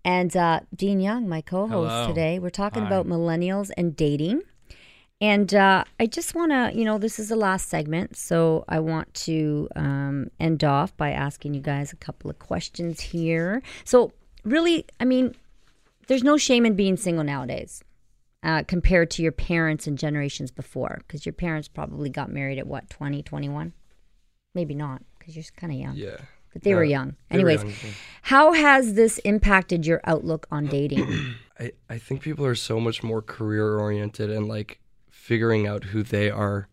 and 0.02 0.34
uh, 0.34 0.60
Dean 0.74 0.98
Young, 0.98 1.28
my 1.28 1.42
co 1.42 1.66
host 1.66 2.08
today. 2.08 2.38
We're 2.38 2.48
talking 2.48 2.84
Hi. 2.84 2.88
about 2.88 3.06
millennials 3.06 3.70
and 3.76 3.94
dating. 3.94 4.40
And 5.20 5.52
uh, 5.54 5.84
I 5.98 6.06
just 6.06 6.34
want 6.34 6.52
to, 6.52 6.70
you 6.74 6.86
know, 6.86 6.96
this 6.96 7.18
is 7.18 7.28
the 7.28 7.36
last 7.36 7.68
segment, 7.68 8.16
so 8.16 8.64
I 8.66 8.80
want 8.80 9.12
to 9.26 9.68
um, 9.76 10.30
end 10.40 10.64
off 10.64 10.96
by 10.96 11.10
asking 11.10 11.52
you 11.52 11.60
guys 11.60 11.92
a 11.92 11.96
couple 11.96 12.30
of 12.30 12.38
questions 12.38 12.98
here. 12.98 13.62
So, 13.84 14.12
really, 14.42 14.86
I 14.98 15.04
mean, 15.04 15.34
there's 16.10 16.24
no 16.24 16.36
shame 16.36 16.66
in 16.66 16.74
being 16.74 16.96
single 16.96 17.22
nowadays 17.24 17.82
uh, 18.42 18.64
compared 18.66 19.10
to 19.12 19.22
your 19.22 19.30
parents 19.32 19.86
and 19.86 19.96
generations 19.96 20.50
before 20.50 20.98
because 21.06 21.24
your 21.24 21.32
parents 21.32 21.68
probably 21.68 22.10
got 22.10 22.30
married 22.32 22.58
at 22.58 22.66
what 22.66 22.90
20 22.90 23.22
21 23.22 23.72
maybe 24.54 24.74
not 24.74 25.02
because 25.18 25.36
you're 25.36 25.44
kind 25.56 25.72
of 25.72 25.78
young. 25.78 25.94
Yeah. 25.94 26.16
but 26.52 26.62
they 26.62 26.74
were 26.74 26.82
Uh, 26.82 26.88
young. 26.96 27.16
they 27.30 27.42
were 27.42 27.50
anyways 27.50 27.62
young, 27.84 27.92
how 28.22 28.52
has 28.52 28.94
this 28.94 29.18
impacted 29.18 29.86
your 29.86 30.00
outlook 30.04 30.46
on 30.50 30.66
dating? 30.66 31.06
I, 31.60 31.72
I 31.88 31.98
think 31.98 32.22
people 32.22 32.44
are 32.44 32.56
so 32.56 32.80
much 32.80 33.02
more 33.04 33.22
career 33.22 33.78
oriented 33.78 34.30
and 34.30 34.48
like 34.48 34.80
figuring 35.10 35.68
out 35.68 35.84
who 35.84 36.02
they 36.02 36.28
are 36.30 36.66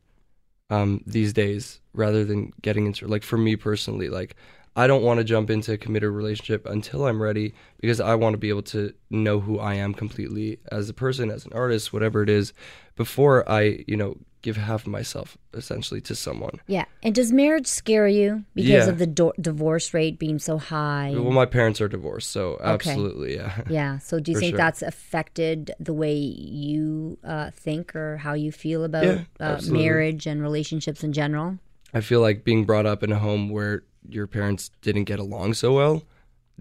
um, 0.71 1.03
these 1.05 1.31
days 1.33 1.79
rather 1.93 2.25
than 2.25 2.51
getting 2.61 2.85
into 2.87 3.07
like 3.07 3.23
for 3.23 3.37
me 3.37 3.55
personally 3.55 4.09
like 4.09 4.35
I 4.77 4.85
don't 4.85 5.01
want 5.01 5.17
to 5.17 5.23
jump 5.23 5.49
into 5.49 5.73
a 5.73 5.77
committed 5.77 6.11
relationship 6.11 6.67
until 6.67 7.07
I'm 7.07 7.19
ready 7.21 7.55
because 7.81 7.99
I 7.99 8.13
want 8.13 8.35
to 8.35 8.37
be 8.37 8.49
able 8.49 8.61
to 8.63 8.93
know 9.09 9.39
who 9.39 9.57
I 9.59 9.73
am 9.73 9.93
completely 9.93 10.59
as 10.71 10.87
a 10.87 10.93
person 10.93 11.31
as 11.31 11.45
an 11.47 11.51
artist 11.53 11.91
whatever 11.91 12.21
it 12.21 12.29
is 12.29 12.53
before 12.95 13.47
I 13.49 13.83
you 13.87 13.97
know 13.97 14.17
give 14.43 14.55
half 14.55 14.81
of 14.81 14.87
myself 14.87 15.35
essentially 15.55 15.99
to 16.01 16.15
someone. 16.15 16.61
Yeah 16.67 16.85
and 17.01 17.15
does 17.15 17.31
marriage 17.31 17.65
scare 17.65 18.07
you 18.07 18.43
because 18.53 18.85
Yeah. 18.85 18.89
of 18.89 18.99
the 18.99 19.07
do- 19.07 19.33
divorce 19.41 19.95
rate 19.95 20.19
being 20.19 20.37
so 20.37 20.59
high? 20.59 21.11
Well 21.15 21.31
my 21.31 21.47
parents 21.47 21.81
are 21.81 21.87
divorced 21.87 22.29
so 22.29 22.57
absolutely 22.63 23.35
yeah. 23.35 23.61
Yeah 23.69 23.97
so 23.97 24.19
do 24.19 24.31
you 24.31 24.39
think 24.39 24.51
sure. 24.51 24.57
that's 24.57 24.83
affected 24.83 25.71
the 25.79 25.93
way 25.93 26.13
you 26.13 27.17
uh, 27.23 27.49
think 27.51 27.95
or 27.95 28.17
how 28.17 28.33
you 28.33 28.51
feel 28.51 28.83
about 28.83 29.05
Yeah, 29.05 29.23
uh, 29.39 29.59
marriage 29.65 30.27
and 30.27 30.39
relationships 30.41 31.03
in 31.03 31.13
general? 31.13 31.57
I 31.93 32.01
feel 32.01 32.21
like 32.21 32.43
being 32.43 32.65
brought 32.65 32.85
up 32.85 33.01
in 33.01 33.11
a 33.11 33.17
home 33.17 33.49
where 33.49 33.83
your 34.07 34.27
parents 34.27 34.71
didn't 34.81 35.05
get 35.05 35.19
along 35.19 35.53
so 35.53 35.73
well 35.73 36.03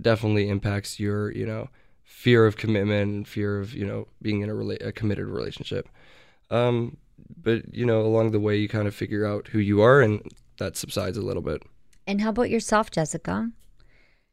definitely 0.00 0.48
impacts 0.48 1.00
your, 1.00 1.32
you 1.32 1.46
know, 1.46 1.68
fear 2.04 2.46
of 2.46 2.56
commitment 2.56 3.10
and 3.10 3.28
fear 3.28 3.58
of, 3.58 3.72
you 3.74 3.86
know, 3.86 4.06
being 4.20 4.42
in 4.42 4.50
a, 4.50 4.52
rela- 4.52 4.86
a 4.86 4.92
committed 4.92 5.26
relationship. 5.26 5.88
Um, 6.50 6.98
but, 7.42 7.74
you 7.74 7.86
know, 7.86 8.02
along 8.02 8.32
the 8.32 8.40
way, 8.40 8.56
you 8.56 8.68
kind 8.68 8.86
of 8.86 8.94
figure 8.94 9.24
out 9.24 9.48
who 9.48 9.58
you 9.58 9.80
are 9.80 10.02
and 10.02 10.20
that 10.58 10.76
subsides 10.76 11.16
a 11.16 11.22
little 11.22 11.42
bit. 11.42 11.62
and 12.06 12.20
how 12.20 12.28
about 12.30 12.50
yourself 12.50 12.90
jessica 12.90 13.50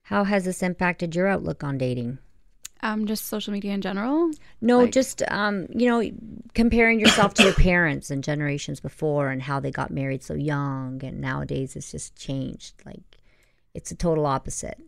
how 0.03 0.23
has 0.25 0.45
this 0.45 0.61
impacted 0.61 1.15
your 1.15 1.27
outlook 1.27 1.63
on 1.63 1.77
dating 1.77 2.17
um, 2.83 3.05
just 3.07 3.25
social 3.25 3.53
media 3.53 3.71
in 3.73 3.81
general. 3.81 4.29
No, 4.61 4.79
Like- 4.81 4.91
just 4.91 5.23
um, 5.29 5.65
you 5.73 5.87
know, 5.87 6.03
comparing 6.53 6.99
yourself 6.99 7.33
to 7.35 7.43
your 7.43 7.53
parents 7.53 8.11
and 8.11 8.23
generations 8.23 8.79
before, 8.79 9.29
and 9.29 9.41
how 9.41 9.59
they 9.59 9.71
got 9.71 9.89
married 9.89 10.21
so 10.21 10.33
young, 10.35 11.03
and 11.03 11.19
nowadays 11.19 11.75
it's 11.75 11.89
just 11.91 12.15
changed. 12.15 12.73
Like 12.85 13.17
it's 13.73 13.89
a 13.91 13.95
total 13.95 14.25
opposite. 14.25 14.79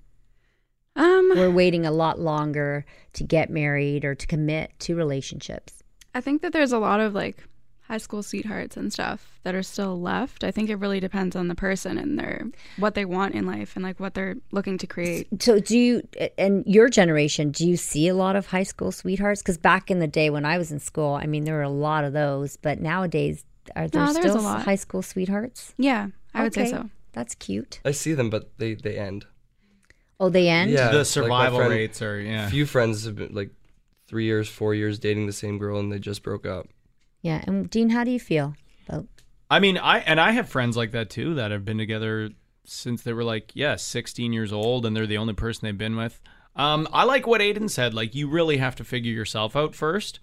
Um, 0.97 1.31
We're 1.35 1.51
waiting 1.51 1.85
a 1.85 1.91
lot 1.91 2.19
longer 2.19 2.85
to 3.13 3.23
get 3.23 3.49
married 3.49 4.05
or 4.05 4.15
to 4.15 4.27
commit 4.27 4.71
to 4.79 4.95
relationships. 4.95 5.83
I 6.13 6.21
think 6.21 6.41
that 6.41 6.53
there's 6.53 6.71
a 6.71 6.79
lot 6.79 6.99
of 7.01 7.13
like 7.13 7.43
high 7.87 7.97
school 7.97 8.23
sweethearts 8.23 8.75
and 8.77 8.91
stuff 8.91 9.39
that 9.43 9.53
are 9.53 9.61
still 9.63 9.99
left. 10.01 10.43
I 10.43 10.51
think 10.51 10.69
it 10.69 10.75
really 10.77 10.99
depends 10.99 11.35
on 11.35 11.47
the 11.47 11.55
person 11.55 11.97
and 11.97 12.17
their 12.17 12.45
what 12.77 12.95
they 12.95 13.05
want 13.05 13.35
in 13.35 13.45
life 13.45 13.75
and 13.75 13.83
like 13.85 13.99
what 13.99 14.13
they're 14.15 14.35
looking 14.51 14.77
to 14.79 14.87
create. 14.87 15.27
So, 15.41 15.59
do 15.59 15.77
you 15.77 16.01
and 16.37 16.63
your 16.65 16.89
generation? 16.89 17.51
Do 17.51 17.67
you 17.67 17.77
see 17.77 18.07
a 18.07 18.15
lot 18.15 18.35
of 18.35 18.47
high 18.47 18.63
school 18.63 18.91
sweethearts? 18.91 19.41
Because 19.41 19.57
back 19.57 19.91
in 19.91 19.99
the 19.99 20.07
day 20.07 20.29
when 20.29 20.45
I 20.45 20.57
was 20.57 20.71
in 20.71 20.79
school, 20.79 21.13
I 21.13 21.25
mean, 21.27 21.43
there 21.43 21.55
were 21.55 21.61
a 21.61 21.69
lot 21.69 22.03
of 22.03 22.13
those. 22.13 22.57
But 22.57 22.79
nowadays, 22.81 23.45
are 23.75 23.87
there 23.87 24.05
No, 24.05 24.13
there's 24.13 24.25
still 24.31 24.39
a 24.39 24.41
lot. 24.41 24.63
high 24.63 24.75
school 24.75 25.01
sweethearts? 25.01 25.73
Yeah, 25.77 26.07
I 26.33 26.43
would 26.43 26.53
say 26.53 26.69
so. 26.69 26.89
That's 27.13 27.35
cute. 27.35 27.79
I 27.85 27.91
see 27.91 28.13
them, 28.13 28.29
but 28.29 28.51
they, 28.57 28.73
they 28.73 28.97
end. 28.97 29.25
Oh, 30.19 30.29
they 30.29 30.49
end. 30.49 30.71
Yeah. 30.71 30.91
the 30.91 31.05
survival 31.05 31.59
friend- 31.59 31.71
rates 31.71 32.01
are, 32.01 32.19
yeah. 32.19 32.49
few 32.49 32.65
friends 32.65 33.05
have 33.05 33.15
been 33.15 33.33
like 33.33 33.51
three 34.07 34.25
years, 34.25 34.49
four 34.49 34.73
years 34.75 34.99
dating 34.99 35.25
the 35.27 35.33
same 35.33 35.57
girl 35.57 35.79
and 35.79 35.91
they 35.91 35.99
just 35.99 36.23
broke 36.23 36.45
up. 36.45 36.67
Yeah. 37.25 37.43
And 37.47 37.67
Dean, 37.71 37.89
how 37.89 38.03
do 38.03 38.11
you 38.11 38.19
feel 38.19 38.53
about? 38.87 39.07
I 39.49 39.59
mean, 39.59 39.79
I 39.79 39.97
and 40.01 40.21
I 40.21 40.29
have 40.29 40.47
friends 40.47 40.77
like 40.77 40.91
that 40.91 41.09
too 41.09 41.33
that 41.33 41.49
have 41.49 41.65
been 41.65 41.79
together 41.79 42.29
since 42.65 43.01
they 43.01 43.13
were 43.13 43.23
like, 43.23 43.51
yeah, 43.55 43.77
16 43.77 44.31
years 44.31 44.53
old, 44.53 44.85
and 44.85 44.95
they're 44.95 45.07
the 45.07 45.17
only 45.17 45.33
person 45.33 45.65
they've 45.65 45.75
been 45.75 45.95
with. 45.95 46.21
Um, 46.55 46.87
I 46.93 47.03
like 47.03 47.25
what 47.25 47.41
Aiden 47.41 47.67
said. 47.67 47.95
Like, 47.95 48.13
you 48.13 48.29
really 48.29 48.57
have 48.57 48.75
to 48.75 48.83
figure 48.83 49.11
yourself 49.11 49.55
out 49.55 49.73
first, 49.73 50.19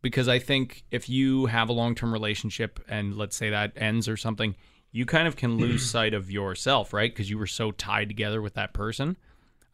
because 0.00 0.26
I 0.26 0.38
think 0.38 0.84
if 0.90 1.10
you 1.10 1.46
have 1.46 1.68
a 1.68 1.74
long 1.74 1.94
term 1.94 2.14
relationship 2.14 2.80
and 2.88 3.14
let's 3.14 3.36
say 3.36 3.50
that 3.50 3.72
ends 3.76 4.08
or 4.08 4.16
something, 4.16 4.54
you 4.90 5.04
kind 5.04 5.28
of 5.28 5.36
can 5.36 5.58
lose 5.58 5.88
sight 5.90 6.14
of 6.14 6.30
yourself, 6.30 6.94
right? 6.94 7.12
Because 7.12 7.28
you 7.28 7.36
were 7.36 7.46
so 7.46 7.72
tied 7.72 8.08
together 8.08 8.40
with 8.40 8.54
that 8.54 8.72
person. 8.72 9.18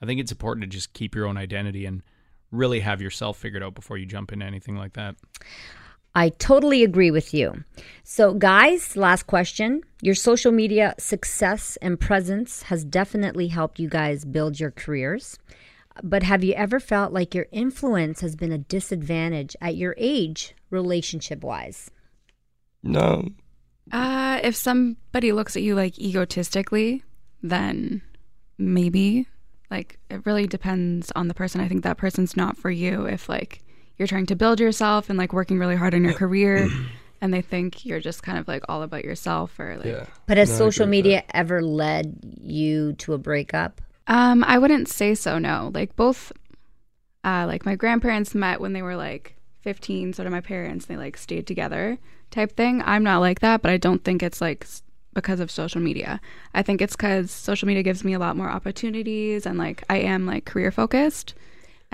I 0.03 0.07
think 0.07 0.19
it's 0.19 0.33
important 0.33 0.65
to 0.65 0.69
just 0.69 0.93
keep 0.93 1.15
your 1.15 1.27
own 1.27 1.37
identity 1.37 1.87
and 1.87 2.03
really 2.51 2.81
have 2.81 3.01
yourself 3.01 3.39
figured 3.39 3.63
out 3.63 3.77
before 3.77 3.97
you 3.97 4.07
jump 4.07 4.33
into 4.33 4.45
anything 4.45 4.77
like 4.77 4.95
that. 4.95 5.15
I 6.15 6.29
totally 6.29 6.85
agree 6.85 7.11
with 7.11 7.35
you. 7.35 7.65
So, 8.05 8.35
guys, 8.35 8.97
last 8.97 9.27
question. 9.27 9.83
Your 10.01 10.15
social 10.15 10.53
media 10.53 10.95
success 10.99 11.77
and 11.83 11.99
presence 11.99 12.63
has 12.65 12.85
definitely 12.85 13.49
helped 13.49 13.81
you 13.81 13.89
guys 13.89 14.25
build 14.25 14.61
your 14.61 14.71
careers. 14.71 15.39
But 16.03 16.23
have 16.23 16.45
you 16.45 16.55
ever 16.55 16.79
felt 16.81 17.13
like 17.13 17.35
your 17.35 17.47
influence 17.53 18.21
has 18.21 18.37
been 18.37 18.53
a 18.53 18.59
disadvantage 18.59 19.57
at 19.61 19.77
your 19.77 19.95
age, 19.99 20.55
relationship 20.71 21.43
wise? 21.43 21.91
No, 22.83 23.29
Uh, 23.93 24.41
if 24.43 24.57
somebody 24.57 25.33
looks 25.33 25.57
at 25.57 25.63
you 25.63 25.75
like 25.75 25.99
egotistically, 25.99 27.05
then 27.43 28.03
maybe. 28.59 29.27
Like 29.71 29.99
it 30.11 30.25
really 30.25 30.47
depends 30.47 31.11
on 31.17 31.29
the 31.29 31.35
person. 31.35 31.61
I 31.61 31.69
think 31.69 31.83
that 31.85 31.97
person's 31.99 32.37
not 32.37 32.57
for 32.57 32.71
you 32.71 33.07
if 33.07 33.29
like 33.29 33.61
you're 33.99 34.09
trying 34.09 34.27
to 34.27 34.37
build 34.37 34.61
yourself 34.61 35.09
and 35.09 35.19
like 35.19 35.33
working 35.33 35.59
really 35.59 35.77
hard 35.77 35.95
on 35.95 36.05
your 36.05 36.15
career 36.15 36.69
and 37.21 37.33
they 37.33 37.41
think 37.41 37.87
you're 37.87 38.01
just 38.01 38.23
kind 38.23 38.39
of 38.39 38.47
like 38.49 38.63
all 38.69 38.83
about 38.83 39.05
yourself 39.05 39.59
or 39.59 39.77
like 39.77 39.87
yeah. 39.87 40.07
But 40.27 40.37
has 40.37 40.51
No, 40.51 40.57
social 40.57 40.87
media 40.87 41.25
ever 41.33 41.63
led 41.63 42.19
you 42.43 42.93
to 42.95 43.15
a 43.15 43.19
breakup? 43.19 43.81
Um, 44.07 44.45
I 44.45 44.59
wouldn't 44.59 44.89
say 44.89 45.15
so. 45.15 45.39
No, 45.39 45.71
like 45.73 45.97
both, 45.97 46.33
uh, 47.25 47.47
like 47.47 47.65
my 47.65 47.77
grandparents 47.77 48.35
met 48.35 48.61
when 48.61 48.75
they 48.75 48.83
were 48.83 48.97
like 48.97 49.37
15. 49.63 50.13
So 50.13 50.23
did 50.23 50.31
my 50.31 50.43
parents. 50.43 50.87
They 50.87 50.97
like 50.97 51.17
stayed 51.17 51.47
together, 51.47 51.99
type 52.31 52.57
thing. 52.57 52.83
I'm 52.85 53.03
not 53.03 53.21
like 53.21 53.41
that, 53.41 53.63
but 53.63 53.71
I 53.71 53.79
don't 53.79 54.05
think 54.05 54.23
it's 54.23 54.41
like 54.41 54.67
because 55.15 55.41
of 55.41 55.51
social 55.51 55.81
media. 55.81 56.21
I 56.53 56.63
think 56.63 56.83
it's 56.83 56.97
because 56.97 57.31
social 57.31 57.67
media 57.67 57.83
gives 57.83 58.05
me 58.05 58.13
a 58.13 58.19
lot 58.19 58.37
more 58.37 58.51
opportunities, 58.51 59.47
and 59.47 59.57
like 59.59 59.83
I 59.89 59.99
am 59.99 60.27
like 60.27 60.45
career 60.45 60.71
focused, 60.71 61.35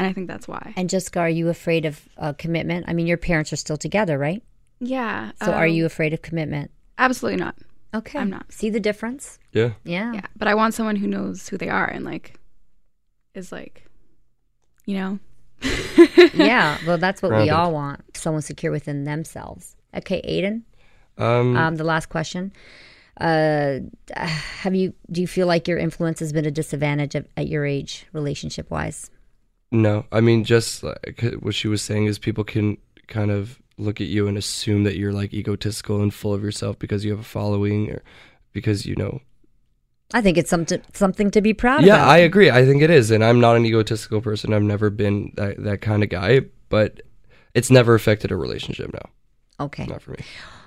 and 0.00 0.06
I 0.06 0.14
think 0.14 0.28
that's 0.28 0.48
why. 0.48 0.72
And 0.76 0.88
Jessica, 0.88 1.20
are 1.20 1.28
you 1.28 1.50
afraid 1.50 1.84
of 1.84 2.08
uh, 2.16 2.32
commitment? 2.32 2.86
I 2.88 2.94
mean, 2.94 3.06
your 3.06 3.18
parents 3.18 3.52
are 3.52 3.56
still 3.56 3.76
together, 3.76 4.16
right? 4.16 4.42
Yeah. 4.78 5.32
So 5.44 5.52
are 5.52 5.66
um, 5.66 5.72
you 5.72 5.84
afraid 5.84 6.14
of 6.14 6.22
commitment? 6.22 6.70
Absolutely 6.96 7.38
not. 7.38 7.54
Okay. 7.92 8.18
I'm 8.18 8.30
not. 8.30 8.50
See 8.50 8.70
the 8.70 8.80
difference? 8.80 9.38
Yeah. 9.52 9.72
Yeah. 9.84 10.14
Yeah, 10.14 10.26
but 10.36 10.48
I 10.48 10.54
want 10.54 10.72
someone 10.72 10.96
who 10.96 11.06
knows 11.06 11.50
who 11.50 11.58
they 11.58 11.68
are 11.68 11.84
and 11.84 12.02
like 12.02 12.40
is 13.34 13.52
like, 13.52 13.84
you 14.86 14.96
know. 14.96 15.18
yeah. 16.32 16.78
Well, 16.86 16.96
that's 16.96 17.20
what 17.20 17.32
we 17.32 17.50
all 17.50 17.70
want. 17.70 18.16
Someone 18.16 18.40
secure 18.40 18.72
within 18.72 19.04
themselves. 19.04 19.76
Okay, 19.94 20.22
Aiden. 20.22 20.62
Um, 21.22 21.54
Um, 21.58 21.76
the 21.76 21.84
last 21.84 22.08
question. 22.08 22.54
Uh, 23.20 23.80
have 24.16 24.74
you? 24.74 24.94
Do 25.12 25.20
you 25.20 25.26
feel 25.26 25.46
like 25.46 25.68
your 25.68 25.76
influence 25.76 26.20
has 26.20 26.32
been 26.32 26.46
a 26.46 26.50
disadvantage 26.50 27.14
of, 27.14 27.26
at 27.36 27.48
your 27.48 27.66
age, 27.66 28.06
relationship 28.14 28.70
wise? 28.70 29.10
No, 29.70 30.06
I 30.10 30.20
mean, 30.20 30.44
just 30.44 30.82
like 30.82 31.22
what 31.40 31.54
she 31.54 31.68
was 31.68 31.82
saying 31.82 32.06
is 32.06 32.18
people 32.18 32.44
can 32.44 32.78
kind 33.06 33.30
of 33.30 33.58
look 33.78 34.00
at 34.00 34.08
you 34.08 34.28
and 34.28 34.36
assume 34.36 34.84
that 34.84 34.96
you're 34.96 35.12
like 35.12 35.32
egotistical 35.32 36.02
and 36.02 36.12
full 36.12 36.34
of 36.34 36.42
yourself 36.42 36.78
because 36.78 37.04
you 37.04 37.10
have 37.10 37.20
a 37.20 37.24
following 37.24 37.90
or 37.90 38.02
because 38.52 38.86
you 38.86 38.96
know. 38.96 39.20
I 40.12 40.20
think 40.20 40.36
it's 40.38 40.50
something 40.50 40.82
something 40.92 41.30
to 41.30 41.40
be 41.40 41.54
proud 41.54 41.84
Yeah, 41.84 41.96
about. 41.96 42.08
I 42.08 42.18
agree. 42.18 42.50
I 42.50 42.64
think 42.64 42.82
it 42.82 42.90
is, 42.90 43.10
and 43.12 43.24
I'm 43.24 43.40
not 43.40 43.56
an 43.56 43.64
egotistical 43.64 44.20
person. 44.20 44.52
I've 44.52 44.62
never 44.62 44.90
been 44.90 45.32
that 45.36 45.62
that 45.62 45.80
kind 45.82 46.02
of 46.02 46.08
guy, 46.08 46.40
but 46.68 47.00
it's 47.54 47.70
never 47.70 47.94
affected 47.94 48.32
a 48.32 48.36
relationship. 48.36 48.92
No, 48.92 49.00
okay. 49.64 49.86
not 49.86 50.02
for 50.02 50.12
me. 50.12 50.18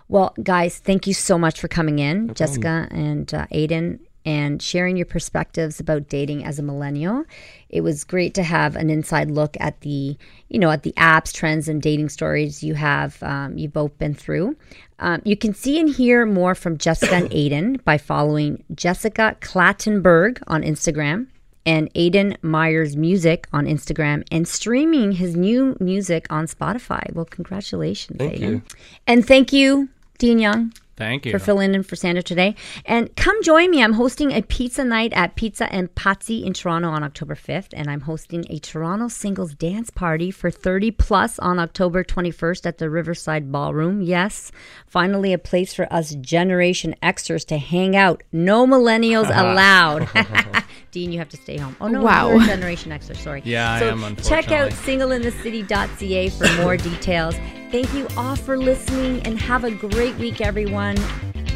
Well, 0.08 0.34
guys, 0.44 0.78
thank 0.78 1.08
you 1.08 1.14
so 1.14 1.38
much 1.38 1.60
for 1.60 1.68
coming 1.68 2.00
in, 2.00 2.34
Jessica 2.36 2.88
and 2.92 3.34
uh, 3.34 3.48
Aiden, 3.52 4.00
and 4.26 4.62
sharing 4.62 4.98
your 4.98 5.06
perspectives 5.06 5.80
about 5.80 6.10
dating 6.10 6.44
as 6.46 6.60
a 6.60 6.64
millennial. 6.64 7.26
It 7.70 7.82
was 7.82 8.04
great 8.04 8.34
to 8.36 8.44
have 8.44 8.76
an 8.76 8.90
inside 8.90 9.32
look 9.32 9.58
at 9.60 9.82
the, 9.82 10.18
you 10.50 10.60
know, 10.60 10.72
at 10.72 10.84
the 10.84 10.94
apps, 10.94 11.34
trends, 11.34 11.68
and 11.68 11.82
dating 11.82 12.10
stories 12.10 12.64
you 12.64 12.76
have 12.76 13.22
um, 13.24 13.58
you've 13.58 13.74
both 13.74 13.98
been 13.98 14.14
through. 14.14 14.56
Um, 15.00 15.22
you 15.26 15.36
can 15.36 15.54
see 15.54 15.80
and 15.80 15.90
hear 15.90 16.26
more 16.26 16.56
from 16.56 16.78
Jessica 16.78 17.16
and 17.16 17.30
Aiden 17.32 17.84
by 17.84 17.98
following 17.98 18.64
Jessica 18.74 19.36
Clattenburg 19.42 20.42
on 20.48 20.62
Instagram 20.64 21.28
and 21.66 21.94
Aiden 21.94 22.36
Myers 22.44 22.96
Music 22.96 23.48
on 23.54 23.66
Instagram 23.66 24.26
and 24.32 24.48
streaming 24.48 25.14
his 25.14 25.36
new 25.36 25.76
music 25.80 26.28
on 26.30 26.46
Spotify. 26.46 27.12
Well, 27.14 27.26
congratulations, 27.26 28.18
Thank 28.18 28.36
Aiden. 28.36 28.40
you. 28.42 28.62
And 29.08 29.26
thank 29.26 29.54
you, 29.54 29.90
Dean 30.18 30.40
Young, 30.40 30.74
Thank 30.96 31.26
you. 31.26 31.32
for 31.32 31.40
filling 31.40 31.74
in 31.74 31.82
for 31.84 31.96
Sandra 31.96 32.22
today. 32.22 32.56
And 32.86 33.16
come 33.16 33.42
join 33.42 33.72
me. 33.72 33.84
I'm 33.84 33.94
hosting 33.94 34.32
a 34.32 34.42
pizza 34.44 34.84
night 34.84 35.12
at 35.14 35.36
Pizza 35.36 35.72
and 35.74 35.94
Patsy 35.96 36.46
in 36.46 36.54
Toronto 36.54 36.90
on 36.90 37.04
October 37.04 37.34
5th, 37.36 37.70
and 37.74 37.90
I'm 37.90 38.02
hosting 38.02 38.46
a 38.50 38.60
Toronto 38.60 39.08
singles 39.08 39.56
dance 39.56 39.90
party 39.90 40.30
for 40.30 40.52
30 40.52 40.92
plus 40.92 41.40
on 41.40 41.58
October 41.58 42.04
21st 42.04 42.66
at 42.68 42.78
the 42.78 42.90
Riverside 42.90 43.52
Ballroom. 43.52 44.02
Yes, 44.04 44.52
finally 44.86 45.34
a 45.34 45.38
place 45.40 45.74
for 45.74 45.92
us 45.92 46.14
Generation 46.16 46.96
Xers 47.02 47.46
to 47.48 47.58
hang 47.58 47.96
out. 47.96 48.22
No 48.32 48.68
millennials 48.68 49.30
allowed. 49.36 50.08
Dean, 50.92 51.12
you 51.12 51.18
have 51.18 51.30
to 51.30 51.38
stay 51.38 51.58
home. 51.58 51.76
Oh 51.82 51.88
no, 51.88 52.04
Wow. 52.04 52.30
you're 52.34 52.44
a 52.44 52.46
Generation 52.46 52.92
Xer. 52.92 53.16
Sorry. 53.16 53.42
Yeah, 53.46 53.74
I 53.74 53.80
so 53.80 53.90
am, 53.90 54.16
Check 54.18 54.52
out 54.52 54.68
unfortunately. 54.72 55.22
singleinthecity.ca 55.64 56.30
for 56.30 56.62
more 56.62 56.78
details. 56.78 57.36
Thank 57.74 57.92
you 57.96 58.08
all 58.16 58.36
for 58.36 58.56
listening 58.56 59.24
and 59.24 59.40
have 59.40 59.64
a 59.64 59.72
great 59.72 60.16
week, 60.18 60.42
everyone. 60.42 60.96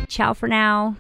Ciao 0.08 0.34
for 0.34 0.48
now. 0.48 0.98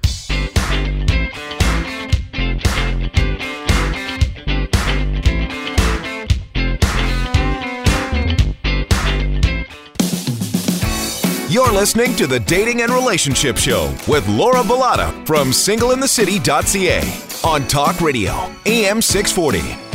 You're 11.49 11.71
listening 11.71 12.15
to 12.17 12.27
the 12.27 12.39
Dating 12.45 12.83
and 12.83 12.93
Relationship 12.93 13.57
Show 13.57 13.91
with 14.07 14.29
Laura 14.29 14.61
Bellotta 14.61 15.25
from 15.25 15.49
singleinthecity.ca 15.49 17.01
on 17.43 17.67
Talk 17.67 18.01
Radio, 18.01 18.53
AM 18.67 19.01
640. 19.01 19.86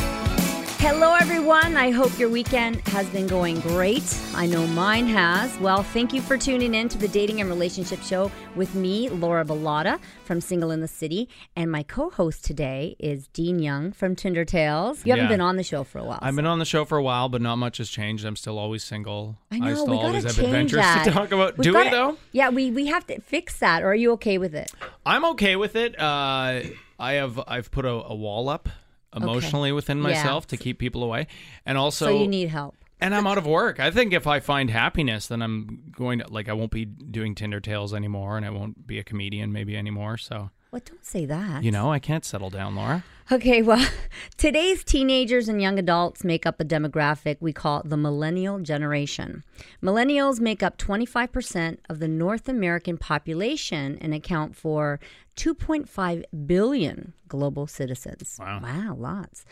Hello, 0.82 1.14
everyone. 1.14 1.76
I 1.76 1.92
hope 1.92 2.18
your 2.18 2.28
weekend 2.28 2.80
has 2.88 3.08
been 3.10 3.28
going 3.28 3.60
great. 3.60 4.02
I 4.34 4.46
know 4.46 4.66
mine 4.66 5.06
has. 5.06 5.56
Well, 5.60 5.84
thank 5.84 6.12
you 6.12 6.20
for 6.20 6.36
tuning 6.36 6.74
in 6.74 6.88
to 6.88 6.98
the 6.98 7.06
Dating 7.06 7.40
and 7.40 7.48
Relationship 7.48 8.02
Show 8.02 8.32
with 8.56 8.74
me, 8.74 9.08
Laura 9.08 9.44
Bellotta 9.44 10.00
from 10.24 10.40
Single 10.40 10.72
in 10.72 10.80
the 10.80 10.88
City. 10.88 11.28
And 11.54 11.70
my 11.70 11.84
co 11.84 12.10
host 12.10 12.44
today 12.44 12.96
is 12.98 13.28
Dean 13.28 13.60
Young 13.60 13.92
from 13.92 14.16
Tinder 14.16 14.44
Tales. 14.44 15.06
You 15.06 15.12
haven't 15.12 15.26
Yeah. 15.26 15.34
been 15.34 15.40
on 15.40 15.56
the 15.56 15.62
show 15.62 15.84
for 15.84 16.00
a 16.00 16.04
while. 16.04 16.18
I've 16.20 16.34
been 16.34 16.46
on 16.46 16.58
the 16.58 16.64
show 16.64 16.84
for 16.84 16.98
a 16.98 17.02
while, 17.02 17.28
but 17.28 17.40
not 17.40 17.56
much 17.56 17.78
has 17.78 17.88
changed. 17.88 18.24
I'm 18.24 18.34
still 18.34 18.58
always 18.58 18.82
single. 18.82 19.38
I 19.52 19.60
know. 19.60 19.74
still 19.74 19.86
we 19.86 19.96
always 19.98 20.24
have 20.24 20.36
adventures 20.36 20.80
that. 20.80 21.04
to 21.04 21.12
talk 21.12 21.30
about. 21.30 21.58
We've 21.58 21.72
Do 21.72 21.78
we 21.78 21.90
though? 21.90 22.18
Yeah, 22.32 22.48
we 22.48 22.72
we 22.72 22.86
have 22.86 23.06
to 23.06 23.20
fix 23.20 23.60
that. 23.60 23.84
Or 23.84 23.92
are 23.92 23.94
you 23.94 24.10
okay 24.14 24.36
with 24.36 24.56
it? 24.56 24.72
I'm 25.06 25.24
okay 25.26 25.54
with 25.54 25.76
it. 25.76 25.96
Uh, 25.96 26.62
I 26.98 27.12
have 27.12 27.40
I've 27.46 27.70
put 27.70 27.84
a, 27.84 27.92
a 27.92 28.14
wall 28.16 28.48
up 28.48 28.68
emotionally 29.14 29.72
within 29.72 29.98
Yeah. 29.98 30.02
myself 30.04 30.46
to 30.48 30.56
keep 30.56 30.78
people 30.78 31.02
away, 31.02 31.26
and 31.66 31.76
also 31.78 32.06
So, 32.06 32.20
you 32.22 32.28
need 32.28 32.48
help. 32.48 32.74
and 33.00 33.14
I'm 33.14 33.26
out 33.26 33.38
of 33.38 33.46
work. 33.46 33.80
I 33.80 33.90
think 33.90 34.12
if 34.12 34.26
I 34.26 34.40
find 34.40 34.70
happiness, 34.70 35.26
then 35.26 35.42
I'm 35.42 35.82
going 35.92 36.20
to 36.20 36.28
like 36.28 36.48
I 36.48 36.52
won't 36.52 36.70
be 36.70 36.84
doing 36.84 37.34
Tinder 37.34 37.60
tales 37.60 37.92
anymore, 37.94 38.36
and 38.36 38.46
I 38.46 38.50
won't 38.50 38.86
be 38.86 38.98
a 38.98 39.04
comedian 39.04 39.52
maybe 39.52 39.76
anymore. 39.76 40.16
So 40.18 40.50
What? 40.70 40.84
Don't 40.86 41.04
say 41.04 41.26
that. 41.26 41.62
you 41.62 41.70
know, 41.70 41.92
I 41.92 41.98
can't 41.98 42.24
settle 42.24 42.48
down, 42.50 42.74
Laura. 42.76 43.04
Okay, 43.30 43.62
well, 43.62 43.86
today's 44.36 44.82
teenagers 44.82 45.48
and 45.48 45.62
young 45.62 45.78
adults 45.78 46.24
make 46.24 46.44
up 46.44 46.60
a 46.60 46.64
demographic 46.64 47.36
we 47.40 47.52
call 47.52 47.82
the 47.84 47.96
millennial 47.96 48.58
generation. 48.58 49.44
Millennials 49.82 50.40
make 50.40 50.62
up 50.62 50.76
25% 50.76 51.78
of 51.88 52.00
the 52.00 52.08
North 52.08 52.48
American 52.48 52.98
population 52.98 53.96
and 54.00 54.12
account 54.12 54.56
for 54.56 54.98
2.5 55.36 56.24
billion 56.46 57.12
global 57.28 57.66
citizens. 57.66 58.36
Wow. 58.38 58.60
Wow, 58.62 58.94
lots. 58.98 59.46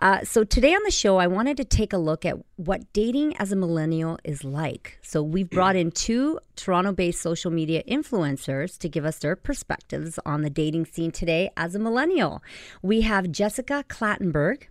Uh, 0.00 0.24
so, 0.24 0.44
today 0.44 0.74
on 0.74 0.82
the 0.84 0.90
show, 0.90 1.18
I 1.18 1.26
wanted 1.26 1.58
to 1.58 1.64
take 1.64 1.92
a 1.92 1.98
look 1.98 2.24
at 2.24 2.38
what 2.56 2.90
dating 2.94 3.36
as 3.36 3.52
a 3.52 3.56
millennial 3.56 4.18
is 4.24 4.44
like. 4.44 4.98
So, 5.02 5.22
we've 5.22 5.50
brought 5.50 5.76
in 5.76 5.90
two 5.90 6.40
Toronto 6.56 6.92
based 6.92 7.20
social 7.20 7.50
media 7.50 7.82
influencers 7.86 8.78
to 8.78 8.88
give 8.88 9.04
us 9.04 9.18
their 9.18 9.36
perspectives 9.36 10.18
on 10.24 10.40
the 10.40 10.48
dating 10.48 10.86
scene 10.86 11.10
today 11.10 11.50
as 11.56 11.74
a 11.74 11.78
millennial. 11.78 12.42
We 12.80 13.02
have 13.08 13.30
Jessica 13.32 13.84
Clattenburg. 13.88 14.64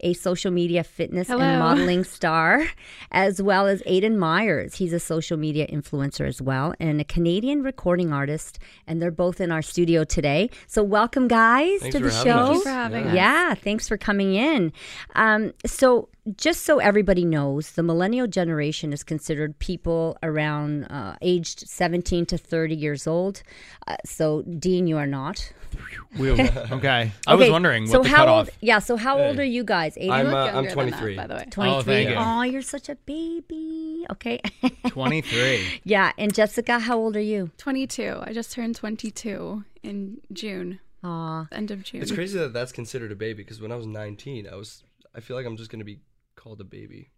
A 0.00 0.14
social 0.14 0.50
media 0.50 0.82
fitness 0.82 1.28
Hello. 1.28 1.40
and 1.42 1.60
modeling 1.60 2.02
star, 2.18 2.66
as 3.12 3.40
well 3.40 3.66
as 3.68 3.82
Aiden 3.82 4.16
Myers. 4.16 4.74
He's 4.74 4.92
a 4.92 4.98
social 4.98 5.36
media 5.36 5.66
influencer 5.68 6.26
as 6.26 6.42
well, 6.42 6.74
and 6.80 7.00
a 7.00 7.04
Canadian 7.04 7.62
recording 7.62 8.12
artist. 8.12 8.58
And 8.86 9.00
they're 9.00 9.12
both 9.12 9.40
in 9.40 9.52
our 9.52 9.62
studio 9.62 10.02
today. 10.04 10.50
So, 10.66 10.82
welcome, 10.82 11.28
guys, 11.28 11.80
Thanks 11.80 11.94
to 11.96 12.00
for 12.02 12.08
the 12.08 12.10
show. 12.24 12.30
us. 12.30 12.46
Thank 12.48 12.56
you 12.56 12.62
for 12.64 12.68
having 12.70 13.06
us. 13.06 13.14
Yeah, 13.14 13.54
thanks 13.54 13.86
for 13.88 13.96
coming 13.96 14.34
in. 14.34 14.72
Um, 15.14 15.52
so, 15.64 16.08
just 16.36 16.62
so 16.62 16.78
everybody 16.78 17.24
knows, 17.24 17.72
the 17.72 17.82
millennial 17.82 18.26
generation 18.26 18.92
is 18.92 19.04
considered 19.04 19.58
people 19.60 20.16
around 20.22 20.84
uh, 20.84 21.16
aged 21.22 21.68
17 21.68 22.26
to 22.26 22.36
30 22.38 22.74
years 22.74 23.06
old. 23.06 23.42
Uh, 23.86 23.96
so, 24.04 24.42
Dean, 24.42 24.86
you 24.86 24.96
are 24.96 25.06
not. 25.06 25.52
We- 26.18 26.30
okay. 26.30 27.12
I 27.26 27.34
was 27.34 27.42
Okay, 27.44 27.50
wondering 27.50 27.86
so 27.86 28.02
the 28.02 28.08
how 28.08 28.16
cutoff. 28.18 28.46
old? 28.46 28.50
Yeah. 28.62 28.78
So, 28.78 28.96
how 28.96 29.18
old 29.20 29.38
are 29.38 29.44
you 29.44 29.62
guys? 29.62 29.94
Aiden? 29.96 30.10
I'm, 30.10 30.26
look 30.26 30.34
uh, 30.34 30.38
I'm 30.38 30.64
younger 30.64 30.68
than 30.74 30.90
that, 30.90 30.98
23. 30.98 31.16
by 31.16 31.26
the 31.26 31.34
way. 31.34 31.44
23. 31.50 31.76
Oh, 31.78 31.82
thank 31.82 32.08
you. 32.08 32.14
Aw, 32.16 32.42
you're 32.44 32.62
such 32.62 32.88
a 32.88 32.94
baby. 32.94 34.06
Okay. 34.10 34.40
23. 34.88 35.80
yeah. 35.84 36.12
And 36.16 36.32
Jessica, 36.34 36.78
how 36.78 36.96
old 36.96 37.16
are 37.16 37.20
you? 37.20 37.50
22. 37.58 38.20
I 38.22 38.32
just 38.32 38.52
turned 38.52 38.76
22 38.76 39.64
in 39.82 40.18
June, 40.32 40.80
Aw. 41.04 41.46
end 41.52 41.70
of 41.70 41.82
June. 41.82 42.00
It's 42.00 42.12
crazy 42.12 42.38
that 42.38 42.52
that's 42.54 42.72
considered 42.72 43.12
a 43.12 43.16
baby 43.16 43.42
because 43.42 43.60
when 43.60 43.70
I 43.70 43.76
was 43.76 43.86
19, 43.86 44.48
I 44.50 44.54
was 44.56 44.82
I 45.14 45.20
feel 45.20 45.36
like 45.36 45.44
I'm 45.46 45.56
just 45.58 45.70
gonna 45.70 45.84
be 45.84 45.98
called 46.36 46.60
a 46.60 46.64
baby. 46.64 47.10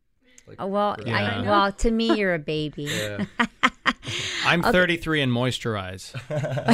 Like, 0.46 0.56
Oh, 0.60 0.66
well, 0.66 0.94
forever. 0.94 1.16
I, 1.16 1.40
well, 1.42 1.72
to 1.72 1.90
me, 1.90 2.16
you're 2.16 2.34
a 2.34 2.38
baby. 2.38 2.84
yeah. 2.84 3.24
I'm 4.44 4.62
33 4.62 5.20
and 5.22 5.32
moisturize. 5.32 6.12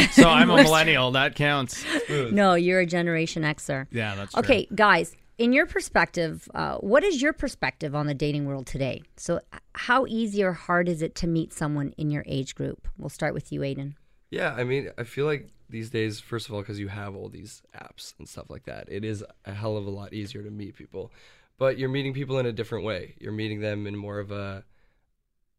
so 0.13 0.29
I'm 0.29 0.51
a 0.51 0.57
millennial. 0.63 1.11
That 1.13 1.35
counts. 1.35 1.85
No, 2.09 2.55
you're 2.55 2.81
a 2.81 2.87
Generation 2.87 3.43
Xer. 3.43 3.87
Yeah, 3.91 4.15
that's 4.15 4.33
true. 4.33 4.41
Okay, 4.41 4.69
guys, 4.75 5.17
in 5.39 5.53
your 5.53 5.67
perspective, 5.67 6.49
uh, 6.55 6.77
what 6.77 7.03
is 7.03 7.21
your 7.21 7.33
perspective 7.33 7.95
on 7.97 8.07
the 8.07 8.15
dating 8.15 8.47
world 8.47 8.67
today? 8.67 9.03
So, 9.17 9.41
how 9.75 10.07
easy 10.07 10.45
or 10.45 10.53
hard 10.53 10.89
is 10.89 11.03
it 11.03 11.17
to 11.17 11.27
meet 11.27 11.53
someone 11.53 11.93
in 11.99 12.11
your 12.11 12.23
age 12.29 12.55
group? 12.55 12.87
We'll 12.97 13.09
start 13.09 13.35
with 13.35 13.51
you, 13.51 13.61
Aiden. 13.61 13.95
Yeah, 14.31 14.55
I 14.55 14.63
mean, 14.63 14.91
I 14.97 15.03
feel 15.03 15.27
like 15.27 15.49
these 15.69 15.91
days, 15.91 16.21
first 16.21 16.49
of 16.49 16.55
all, 16.55 16.61
because 16.61 16.79
you 16.79 16.89
have 16.89 17.17
all 17.17 17.29
these 17.29 17.63
apps 17.77 18.15
and 18.19 18.29
stuff 18.29 18.51
like 18.51 18.65
that, 18.65 18.87
it 18.89 19.05
is 19.05 19.25
a 19.45 19.53
hell 19.53 19.77
of 19.77 19.87
a 19.87 19.91
lot 19.91 20.13
easier 20.13 20.43
to 20.45 20.51
meet 20.51 20.77
people. 20.77 21.11
But 21.59 21.79
you're 21.79 21.89
meeting 21.89 22.13
people 22.15 22.39
in 22.39 22.47
a 22.47 22.53
different 22.53 22.85
way. 22.85 23.15
You're 23.21 23.33
meeting 23.33 23.61
them 23.61 23.87
in 23.87 23.97
more 23.97 24.19
of 24.19 24.31
a, 24.33 24.65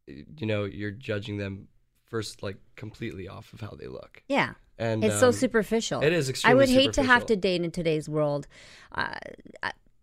you 0.06 0.46
know, 0.46 0.64
you're 0.64 0.90
judging 0.90 1.38
them 1.38 1.68
first, 2.04 2.42
like 2.42 2.56
completely 2.76 3.28
off 3.28 3.52
of 3.52 3.60
how 3.60 3.70
they 3.78 3.86
look. 3.86 4.22
Yeah. 4.28 4.54
And 4.78 5.02
It's 5.02 5.18
so 5.18 5.28
um, 5.28 5.32
superficial. 5.32 6.02
it 6.02 6.12
is 6.12 6.42
I 6.44 6.52
would 6.54 6.68
hate 6.68 6.92
to 6.94 7.02
have 7.02 7.24
to 7.26 7.36
date 7.36 7.62
in 7.62 7.70
today's 7.70 8.08
world. 8.08 8.46
Uh, 8.92 9.14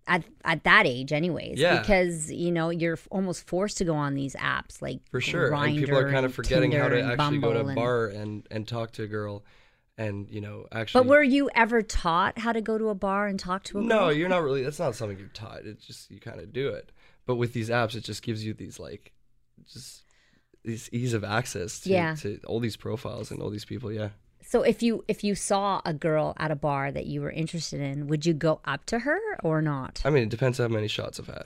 at, 0.07 0.23
at 0.43 0.63
that 0.63 0.85
age, 0.85 1.13
anyways, 1.13 1.59
Yeah. 1.59 1.79
because 1.79 2.31
you 2.31 2.51
know 2.51 2.69
you're 2.69 2.99
almost 3.09 3.47
forced 3.47 3.77
to 3.77 3.85
go 3.85 3.95
on 3.95 4.15
these 4.15 4.35
apps 4.35 4.81
like 4.81 4.99
For 5.09 5.21
sure, 5.21 5.53
and 5.53 5.77
people 5.77 5.97
are 5.97 6.11
kind 6.11 6.25
of 6.25 6.33
forgetting 6.33 6.73
how 6.73 6.89
to 6.89 7.01
actually 7.01 7.39
go 7.39 7.53
to 7.53 7.59
Bumble 7.59 7.71
a 7.71 7.75
bar 7.75 8.07
and 8.07 8.45
and 8.51 8.67
talk 8.67 8.91
to 8.93 9.03
a 9.03 9.07
girl, 9.07 9.43
and 10.03 10.27
you 10.29 10.41
know 10.41 10.67
actually. 10.71 11.03
But 11.03 11.09
were 11.09 11.23
you 11.23 11.49
ever 11.55 11.81
taught 11.81 12.37
how 12.39 12.51
to 12.53 12.61
go 12.61 12.77
to 12.77 12.89
a 12.89 12.95
bar 12.95 13.27
and 13.27 13.39
talk 13.39 13.63
to 13.65 13.77
a 13.79 13.81
girl? 13.81 13.87
No, 13.89 14.09
you're 14.09 14.29
not 14.29 14.43
really. 14.43 14.63
That's 14.63 14.79
not 14.79 14.95
something 14.95 15.17
you're 15.17 15.27
taught. 15.29 15.61
It's 15.65 15.85
just 15.85 16.11
you 16.11 16.19
kind 16.19 16.39
of 16.39 16.53
do 16.53 16.69
it. 16.69 16.91
But 17.25 17.35
with 17.35 17.53
these 17.53 17.69
apps, 17.69 17.95
it 17.95 18.03
just 18.03 18.21
gives 18.21 18.43
you 18.45 18.53
these 18.53 18.79
like, 18.79 19.11
just 19.71 20.03
this 20.65 20.89
ease 20.91 21.13
of 21.13 21.23
access 21.23 21.79
to, 21.81 21.89
Yeah. 21.89 22.15
to 22.15 22.39
all 22.45 22.59
these 22.59 22.75
profiles 22.77 23.31
and 23.31 23.41
all 23.41 23.49
these 23.49 23.65
people. 23.65 23.91
Yeah. 23.91 24.09
So 24.45 24.61
if 24.61 24.83
you 24.83 25.03
if 25.07 25.23
you 25.23 25.35
saw 25.35 25.81
a 25.85 25.93
girl 25.93 26.33
at 26.37 26.51
a 26.51 26.55
bar 26.55 26.91
that 26.91 27.05
you 27.05 27.21
were 27.21 27.31
interested 27.31 27.79
in, 27.81 28.07
would 28.07 28.25
you 28.25 28.33
go 28.33 28.59
up 28.65 28.85
to 28.87 28.99
her 28.99 29.19
or 29.43 29.61
not? 29.61 30.01
I 30.05 30.09
mean, 30.09 30.23
it 30.23 30.29
depends 30.29 30.57
how 30.57 30.67
many 30.67 30.87
shots 30.87 31.19
I've 31.19 31.27
had. 31.27 31.45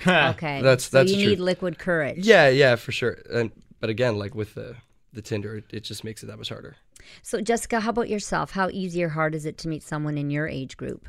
Okay, 0.34 0.62
That's- 0.62 0.84
so 0.84 0.98
that's 0.98 1.10
you 1.10 1.16
true. 1.24 1.30
need 1.30 1.40
liquid 1.40 1.78
courage. 1.78 2.24
Yeah, 2.24 2.48
yeah, 2.48 2.76
for 2.76 2.92
sure. 2.92 3.18
And 3.32 3.50
but 3.80 3.90
again, 3.90 4.16
like 4.16 4.34
with 4.34 4.54
the 4.54 4.76
the 5.18 5.22
Tinder, 5.22 5.56
it, 5.56 5.64
it 5.70 5.84
just 5.84 6.04
makes 6.04 6.22
it 6.22 6.26
that 6.26 6.38
much 6.38 6.48
harder. 6.48 6.76
So 7.22 7.40
Jessica, 7.40 7.80
how 7.80 7.90
about 7.90 8.08
yourself? 8.08 8.52
How 8.52 8.68
easy 8.70 9.02
or 9.02 9.10
hard 9.10 9.34
is 9.34 9.44
it 9.46 9.58
to 9.58 9.68
meet 9.68 9.82
someone 9.82 10.16
in 10.16 10.30
your 10.30 10.46
age 10.48 10.76
group? 10.76 11.08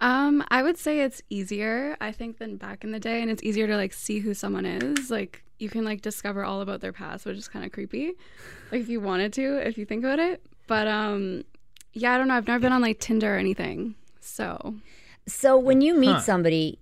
Um, 0.00 0.44
I 0.48 0.62
would 0.62 0.76
say 0.76 1.00
it's 1.00 1.22
easier, 1.30 1.96
I 2.00 2.12
think, 2.12 2.38
than 2.38 2.56
back 2.56 2.84
in 2.84 2.90
the 2.92 3.00
day, 3.00 3.22
and 3.22 3.30
it's 3.30 3.42
easier 3.42 3.66
to 3.66 3.76
like 3.76 3.92
see 3.92 4.18
who 4.18 4.34
someone 4.34 4.66
is. 4.66 5.10
Like 5.10 5.44
you 5.58 5.68
can 5.70 5.84
like 5.84 6.02
discover 6.02 6.44
all 6.44 6.60
about 6.60 6.80
their 6.80 6.92
past, 6.92 7.24
which 7.26 7.36
is 7.38 7.48
kind 7.48 7.64
of 7.64 7.72
creepy. 7.72 8.12
Like 8.70 8.80
if 8.82 8.88
you 8.88 9.00
wanted 9.00 9.32
to, 9.34 9.66
if 9.66 9.78
you 9.78 9.86
think 9.86 10.04
about 10.04 10.18
it. 10.18 10.42
But 10.66 10.88
um, 10.88 11.44
yeah, 11.92 12.14
I 12.14 12.18
don't 12.18 12.28
know. 12.28 12.34
I've 12.34 12.46
never 12.48 12.60
been 12.60 12.72
on 12.72 12.82
like 12.82 13.00
Tinder 13.00 13.34
or 13.34 13.38
anything, 13.38 13.94
so 14.20 14.74
So 15.26 15.56
when 15.58 15.80
you 15.80 15.94
meet 15.94 16.18
Huh. 16.18 16.20
somebody, 16.20 16.80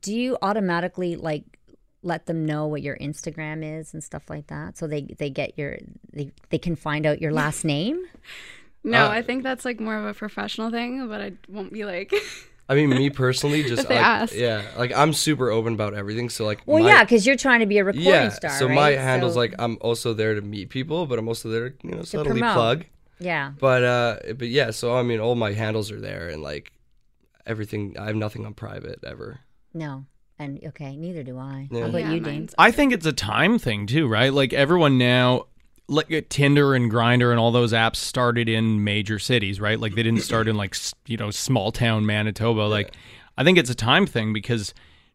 do 0.00 0.14
you 0.14 0.38
automatically 0.42 1.16
like 1.16 1.53
let 2.04 2.26
them 2.26 2.44
know 2.46 2.66
what 2.66 2.82
your 2.82 2.96
Instagram 2.98 3.64
is 3.80 3.92
and 3.94 4.04
stuff 4.04 4.28
like 4.30 4.46
that, 4.48 4.76
so 4.78 4.86
they 4.86 5.02
they 5.18 5.30
get 5.30 5.58
your 5.58 5.78
they 6.12 6.30
they 6.50 6.58
can 6.58 6.76
find 6.76 7.06
out 7.06 7.20
your 7.20 7.32
last 7.32 7.64
name? 7.64 8.04
no. 8.84 9.06
Uh, 9.06 9.08
I 9.08 9.22
think 9.22 9.42
that's 9.42 9.64
like 9.64 9.80
more 9.80 9.96
of 9.96 10.04
a 10.04 10.14
professional 10.14 10.70
thing, 10.70 11.08
but 11.08 11.20
I 11.20 11.32
won't 11.48 11.72
be 11.72 11.84
like. 11.84 12.12
I 12.66 12.74
mean, 12.74 12.88
me 12.88 13.10
personally, 13.10 13.62
just 13.68 13.88
they 13.88 13.96
like, 13.96 14.04
ask. 14.04 14.34
yeah, 14.34 14.62
like 14.78 14.90
I'm 14.96 15.12
super 15.12 15.50
open 15.50 15.74
about 15.74 15.92
everything. 15.92 16.30
So 16.30 16.46
like, 16.46 16.62
Well, 16.64 16.82
my- 16.82 16.88
yeah, 16.88 17.04
because 17.04 17.26
you're 17.26 17.36
trying 17.36 17.60
to 17.60 17.66
be 17.66 17.76
a 17.78 17.84
recording 17.84 18.08
yeah. 18.10 18.28
star. 18.30 18.52
so 18.58 18.66
right? 18.66 18.74
my 18.74 18.90
handle's 18.92 19.34
So- 19.34 19.40
like 19.40 19.54
I'm 19.58 19.76
also 19.82 20.14
there 20.14 20.34
to 20.34 20.40
meet 20.40 20.70
people, 20.70 21.06
but 21.06 21.18
I'm 21.18 21.28
also 21.28 21.48
there 21.50 21.70
to 21.70 21.76
you 21.82 21.90
know 21.94 22.02
subtly 22.04 22.30
promote. 22.40 22.54
plug. 22.54 22.84
yeah. 23.18 23.52
But 23.58 23.84
uh, 23.84 24.16
but 24.38 24.48
yeah. 24.48 24.70
So 24.70 24.96
I 24.96 25.02
mean, 25.02 25.20
all 25.20 25.34
my 25.34 25.52
handles 25.52 25.90
are 25.90 26.00
there, 26.00 26.28
and 26.28 26.42
like 26.42 26.72
everything. 27.46 27.96
I 27.98 28.06
have 28.06 28.16
nothing 28.16 28.46
on 28.46 28.54
private 28.54 29.00
ever. 29.04 29.40
No, 29.74 30.06
and 30.38 30.60
okay, 30.68 30.96
neither 30.96 31.22
do 31.22 31.38
I. 31.38 31.68
Yeah. 31.70 31.82
How 31.82 31.86
about 31.88 31.98
Yeah, 32.02 32.12
you, 32.12 32.20
Dean? 32.20 32.32
mine's- 32.34 32.54
I 32.58 32.70
think 32.70 32.92
it's 32.92 33.06
a 33.06 33.12
time 33.12 33.58
thing 33.58 33.86
too, 33.86 34.06
right? 34.08 34.32
Like 34.32 34.52
everyone 34.52 34.98
now, 34.98 35.46
like 35.88 36.10
uh, 36.12 36.22
Tinder 36.28 36.74
and 36.74 36.90
Grindr 36.90 37.30
and 37.30 37.38
all 37.38 37.52
those 37.52 37.72
apps 37.72 37.96
started 37.96 38.48
in 38.48 38.82
major 38.84 39.18
cities, 39.18 39.60
right? 39.60 39.78
Like 39.78 39.94
they 39.94 40.02
didn't 40.02 40.22
start 40.30 40.48
in 40.48 40.56
like 40.56 40.74
s- 40.74 40.94
you 41.06 41.16
know 41.16 41.30
small 41.30 41.72
town 41.72 42.04
Manitoba. 42.06 42.62
Like 42.62 42.94
I 43.38 43.44
think 43.44 43.58
it's 43.58 43.70
a 43.70 43.74
time 43.74 44.06
thing 44.06 44.32
because 44.32 44.72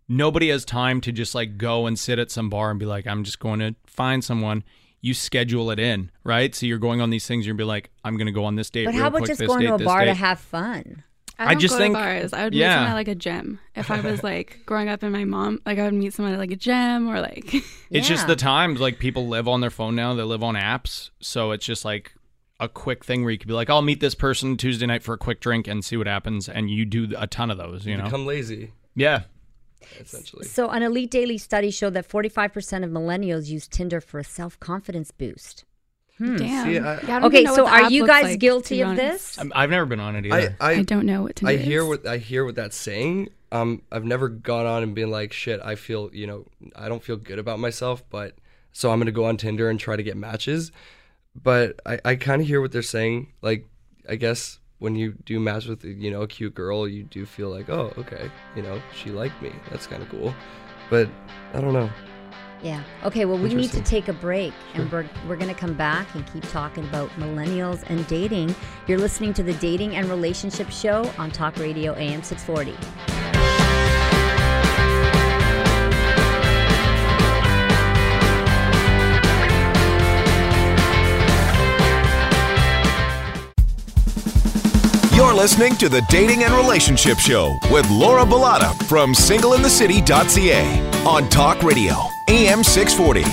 nobody 0.07 0.49
has 0.49 0.65
time 0.65 1.01
to 1.01 1.11
just 1.11 1.35
like 1.35 1.57
go 1.57 1.85
and 1.85 1.97
sit 1.97 2.19
at 2.19 2.31
some 2.31 2.49
bar 2.49 2.69
and 2.71 2.79
be 2.79 2.85
like, 2.85 3.05
I'm 3.07 3.23
just 3.23 3.39
going 3.39 3.59
to 3.59 3.75
find 3.85 4.23
someone. 4.23 4.63
You 5.01 5.13
schedule 5.13 5.71
it 5.71 5.79
in, 5.79 6.11
right? 6.25 6.53
So 6.53 6.65
you're 6.65 6.77
going 6.77 6.99
on 6.99 7.09
these 7.09 7.25
things. 7.25 7.45
You're 7.45 7.55
be 7.55 7.63
like, 7.63 7.89
I'm 8.03 8.17
going 8.17 8.25
to 8.25 8.33
go 8.33 8.43
on 8.43 8.55
this 8.55 8.69
date. 8.69 8.83
But 8.85 8.95
real 8.95 9.01
how 9.03 9.07
about 9.07 9.19
quick, 9.19 9.27
just 9.29 9.39
this 9.39 9.47
going 9.47 9.61
date, 9.61 9.67
to 9.67 9.75
a 9.75 9.77
this 9.77 9.85
bar 9.85 9.99
to 10.01 10.05
date. 10.07 10.17
have 10.17 10.39
fun? 10.41 11.03
I, 11.39 11.45
I 11.45 11.47
don't 11.53 11.61
just 11.61 11.73
go 11.73 11.77
think- 11.77 11.95
to 11.95 12.01
bars. 12.01 12.33
I 12.33 12.43
would 12.43 12.53
meet 12.53 12.59
yeah. 12.59 12.75
someone 12.75 12.91
at 12.91 12.95
like 12.95 13.07
a 13.07 13.15
gym. 13.15 13.59
If 13.73 13.89
I 13.89 14.01
was 14.01 14.21
like 14.31 14.59
growing 14.65 14.89
up 14.89 15.03
in 15.03 15.11
my 15.13 15.23
mom, 15.23 15.61
like 15.65 15.79
I 15.79 15.83
would 15.85 15.93
meet 15.93 16.13
someone 16.13 16.33
at 16.33 16.39
like 16.39 16.51
a 16.51 16.57
gym 16.57 17.09
or 17.09 17.21
like. 17.21 17.53
It's 17.89 18.07
just 18.07 18.27
the 18.27 18.35
times 18.35 18.79
like 18.79 18.99
people 18.99 19.27
live 19.27 19.47
on 19.47 19.61
their 19.61 19.71
phone 19.71 19.95
now. 19.95 20.13
They 20.13 20.21
live 20.21 20.43
on 20.43 20.53
apps, 20.53 21.09
so 21.19 21.49
it's 21.51 21.65
just 21.65 21.83
like 21.83 22.13
a 22.59 22.69
quick 22.69 23.03
thing 23.03 23.23
where 23.23 23.31
you 23.31 23.39
could 23.39 23.47
be 23.47 23.53
like, 23.55 23.69
"I'll 23.69 23.81
meet 23.81 23.99
this 23.99 24.13
person 24.13 24.57
Tuesday 24.57 24.85
night 24.85 25.01
for 25.01 25.13
a 25.13 25.17
quick 25.17 25.39
drink 25.39 25.67
and 25.67 25.83
see 25.83 25.97
what 25.97 26.05
happens," 26.05 26.47
and 26.47 26.69
you 26.69 26.85
do 26.85 27.11
a 27.17 27.25
ton 27.25 27.49
of 27.49 27.57
those. 27.57 27.87
You 27.87 27.97
know? 27.97 28.03
Become 28.03 28.27
lazy, 28.27 28.73
yeah. 28.95 29.23
essentially. 29.99 30.45
So, 30.45 30.69
an 30.69 30.83
Elite 30.83 31.09
Daily 31.09 31.39
study 31.39 31.71
showed 31.71 31.95
that 31.95 32.07
45% 32.07 32.83
of 32.83 32.91
millennials 32.91 33.47
use 33.47 33.67
Tinder 33.67 34.01
for 34.01 34.19
a 34.19 34.23
self 34.23 34.59
confidence 34.59 35.09
boost. 35.09 35.63
Damn. 36.19 36.37
See, 36.65 36.79
I- 36.79 36.99
Yeah, 37.01 37.19
I 37.19 37.25
Okay, 37.25 37.45
so 37.45 37.67
are 37.67 37.89
you 37.89 38.05
guys 38.05 38.23
like, 38.25 38.39
guilty 38.39 38.81
of 38.81 38.95
this? 38.95 39.37
I'm- 39.37 39.51
I've 39.55 39.69
never 39.69 39.85
been 39.85 39.99
on 39.99 40.15
it 40.15 40.31
I, 40.31 40.37
either. 40.37 40.55
I 40.59 40.71
I 40.71 40.83
don't 40.83 41.05
know 41.05 41.23
what 41.23 41.37
to. 41.37 41.47
I 41.47 41.57
hear 41.57 41.85
what 41.85 42.05
I 42.05 42.17
hear 42.17 42.45
what 42.45 42.55
that's 42.55 42.75
saying. 42.75 43.29
Um, 43.51 43.81
I've 43.91 44.05
never 44.05 44.29
gone 44.29 44.65
on 44.65 44.83
and 44.83 44.93
been 44.93 45.09
like, 45.09 45.33
shit. 45.33 45.59
I 45.63 45.75
feel 45.75 46.09
you 46.13 46.27
know 46.27 46.45
I 46.75 46.89
don't 46.89 47.03
feel 47.03 47.17
good 47.17 47.39
about 47.39 47.59
myself, 47.59 48.03
but 48.09 48.35
so 48.71 48.91
I'm 48.91 48.99
gonna 48.99 49.11
go 49.11 49.25
on 49.25 49.37
Tinder 49.37 49.69
and 49.69 49.79
try 49.79 49.95
to 49.95 50.03
get 50.03 50.17
matches. 50.17 50.71
But 51.41 51.79
I, 51.85 51.99
I 52.03 52.15
kind 52.15 52.41
of 52.41 52.47
hear 52.47 52.59
what 52.61 52.71
they're 52.71 52.81
saying. 52.81 53.27
Like, 53.41 53.67
I 54.07 54.15
guess 54.15 54.59
when 54.79 54.95
you 54.95 55.13
do 55.25 55.39
match 55.39 55.67
with 55.67 55.83
you 55.85 56.11
know 56.11 56.21
a 56.21 56.27
cute 56.27 56.53
girl, 56.53 56.87
you 56.87 57.03
do 57.03 57.25
feel 57.25 57.49
like, 57.49 57.69
oh, 57.69 57.93
okay, 57.97 58.29
you 58.55 58.61
know, 58.61 58.81
she 58.95 59.09
liked 59.09 59.41
me. 59.41 59.51
That's 59.69 59.87
kind 59.87 60.01
of 60.03 60.09
cool. 60.09 60.33
But 60.89 61.07
I 61.53 61.61
don't 61.61 61.73
know. 61.73 61.89
Yeah. 62.61 62.83
Okay, 63.03 63.25
well, 63.25 63.37
we 63.37 63.53
need 63.53 63.71
to 63.71 63.81
take 63.81 64.09
a 64.09 64.13
break 64.13 64.53
and 64.73 64.91
we're, 64.91 65.07
we're 65.27 65.37
going 65.37 65.53
to 65.53 65.59
come 65.59 65.73
back 65.73 66.13
and 66.15 66.25
keep 66.31 66.43
talking 66.49 66.83
about 66.85 67.09
millennials 67.11 67.83
and 67.87 68.05
dating. 68.07 68.53
You're 68.87 68.99
listening 68.99 69.33
to 69.35 69.43
the 69.43 69.53
Dating 69.53 69.95
and 69.95 70.09
Relationship 70.09 70.69
Show 70.69 71.09
on 71.17 71.31
Talk 71.31 71.57
Radio 71.57 71.93
AM 71.95 72.21
640. 72.21 74.18
You're 85.19 85.33
listening 85.33 85.75
to 85.75 85.89
the 85.89 86.01
Dating 86.03 86.45
and 86.45 86.53
Relationship 86.53 87.17
Show 87.19 87.59
with 87.69 87.89
Laura 87.89 88.23
Bilotta 88.23 88.73
from 88.85 89.11
singleinthecity.ca 89.11 91.03
on 91.05 91.27
Talk 91.27 91.61
Radio, 91.61 91.93
AM 92.29 92.63
640. 92.63 93.25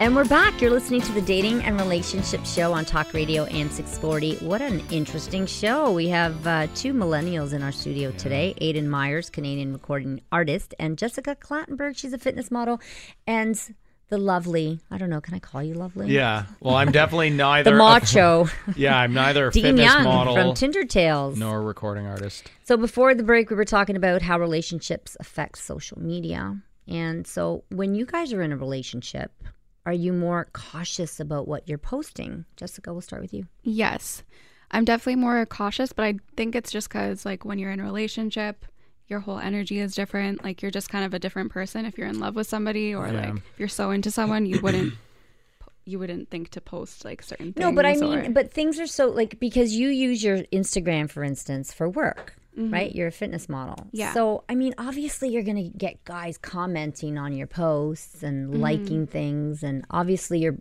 And 0.00 0.16
we're 0.16 0.24
back. 0.24 0.60
You're 0.60 0.72
listening 0.72 1.02
to 1.02 1.12
the 1.12 1.20
Dating 1.20 1.62
and 1.62 1.78
Relationship 1.80 2.44
Show 2.44 2.72
on 2.72 2.84
Talk 2.84 3.14
Radio 3.14 3.44
AM 3.44 3.70
640. 3.70 4.44
What 4.44 4.60
an 4.60 4.82
interesting 4.90 5.46
show. 5.46 5.92
We 5.92 6.08
have 6.08 6.44
uh, 6.44 6.66
two 6.74 6.92
millennials 6.92 7.52
in 7.52 7.62
our 7.62 7.70
studio 7.70 8.10
today 8.10 8.56
Aiden 8.60 8.88
Myers, 8.88 9.30
Canadian 9.30 9.72
recording 9.72 10.20
artist, 10.32 10.74
and 10.80 10.98
Jessica 10.98 11.36
Clattenburg. 11.36 11.96
She's 11.96 12.12
a 12.12 12.18
fitness 12.18 12.50
model. 12.50 12.80
And 13.28 13.56
The 14.08 14.18
lovely. 14.18 14.78
I 14.90 14.98
don't 14.98 15.10
know. 15.10 15.20
Can 15.20 15.34
I 15.34 15.40
call 15.40 15.62
you 15.62 15.74
lovely? 15.74 16.08
Yeah. 16.10 16.44
Well, 16.60 16.76
I'm 16.76 16.92
definitely 16.92 17.30
neither. 17.44 17.70
The 17.70 17.76
a- 17.76 17.78
macho. 17.78 18.48
yeah, 18.76 18.96
I'm 18.96 19.12
neither 19.12 19.48
a 19.48 19.50
Dean 19.50 19.64
fitness 19.64 19.84
Young 19.86 20.04
model 20.04 20.34
from 20.36 20.54
Tinder 20.54 20.84
Tales. 20.84 21.36
nor 21.36 21.58
a 21.58 21.60
recording 21.60 22.06
artist. 22.06 22.48
So 22.64 22.76
before 22.76 23.14
the 23.14 23.24
break, 23.24 23.50
we 23.50 23.56
were 23.56 23.64
talking 23.64 23.96
about 23.96 24.22
how 24.22 24.38
relationships 24.38 25.16
affect 25.18 25.58
social 25.58 26.00
media. 26.00 26.56
And 26.86 27.26
so 27.26 27.64
when 27.70 27.94
you 27.96 28.06
guys 28.06 28.32
are 28.32 28.42
in 28.42 28.52
a 28.52 28.56
relationship, 28.56 29.32
are 29.86 29.92
you 29.92 30.12
more 30.12 30.48
cautious 30.52 31.18
about 31.18 31.48
what 31.48 31.68
you're 31.68 31.78
posting? 31.78 32.44
Jessica, 32.56 32.92
we'll 32.92 33.00
start 33.02 33.22
with 33.22 33.34
you. 33.34 33.46
Yes. 33.62 34.22
I'm 34.70 34.84
definitely 34.84 35.16
more 35.16 35.44
cautious, 35.46 35.92
but 35.92 36.04
I 36.04 36.14
think 36.36 36.54
it's 36.56 36.72
just 36.72 36.88
because, 36.88 37.24
like, 37.24 37.44
when 37.44 37.58
you're 37.58 37.70
in 37.70 37.78
a 37.80 37.84
relationship, 37.84 38.64
your 39.08 39.20
whole 39.20 39.38
energy 39.38 39.78
is 39.78 39.94
different. 39.94 40.42
Like, 40.44 40.62
you're 40.62 40.70
just 40.70 40.88
kind 40.90 41.04
of 41.04 41.14
a 41.14 41.18
different 41.18 41.52
person 41.52 41.86
if 41.86 41.96
you're 41.96 42.08
in 42.08 42.18
love 42.20 42.34
with 42.34 42.46
somebody 42.46 42.94
or, 42.94 43.06
Yeah. 43.08 43.12
like, 43.30 43.36
if 43.36 43.58
you're 43.58 43.68
so 43.68 43.90
into 43.90 44.10
someone, 44.10 44.46
you 44.46 44.60
wouldn't. 44.60 44.94
You 45.88 46.00
wouldn't 46.00 46.30
think 46.30 46.48
to 46.50 46.60
post 46.60 47.04
like 47.04 47.22
certain 47.22 47.52
things. 47.52 47.62
No, 47.62 47.70
but 47.70 47.86
I 47.86 47.94
or- 47.94 48.00
mean, 48.22 48.32
but 48.32 48.52
things 48.52 48.80
are 48.80 48.88
so 48.88 49.06
like 49.06 49.38
because 49.38 49.72
you 49.72 49.86
use 49.88 50.20
your 50.20 50.38
Instagram, 50.52 51.08
for 51.08 51.22
instance, 51.22 51.72
for 51.72 51.88
work, 51.88 52.34
right? 52.56 52.92
You're 52.92 53.06
a 53.06 53.12
fitness 53.12 53.48
model. 53.48 53.76
Mm-hmm. 53.76 53.88
Yeah. 53.96 54.12
So, 54.12 54.42
I 54.48 54.56
mean, 54.56 54.74
obviously, 54.78 55.28
you're 55.28 55.44
going 55.44 55.62
to 55.70 55.78
get 55.78 56.02
guys 56.02 56.38
commenting 56.38 57.18
on 57.18 57.34
your 57.34 57.46
posts 57.46 58.24
and 58.24 58.50
Mm-hmm. 58.50 58.60
liking 58.60 59.06
things, 59.06 59.62
and 59.62 59.84
obviously, 59.92 60.40
your 60.40 60.56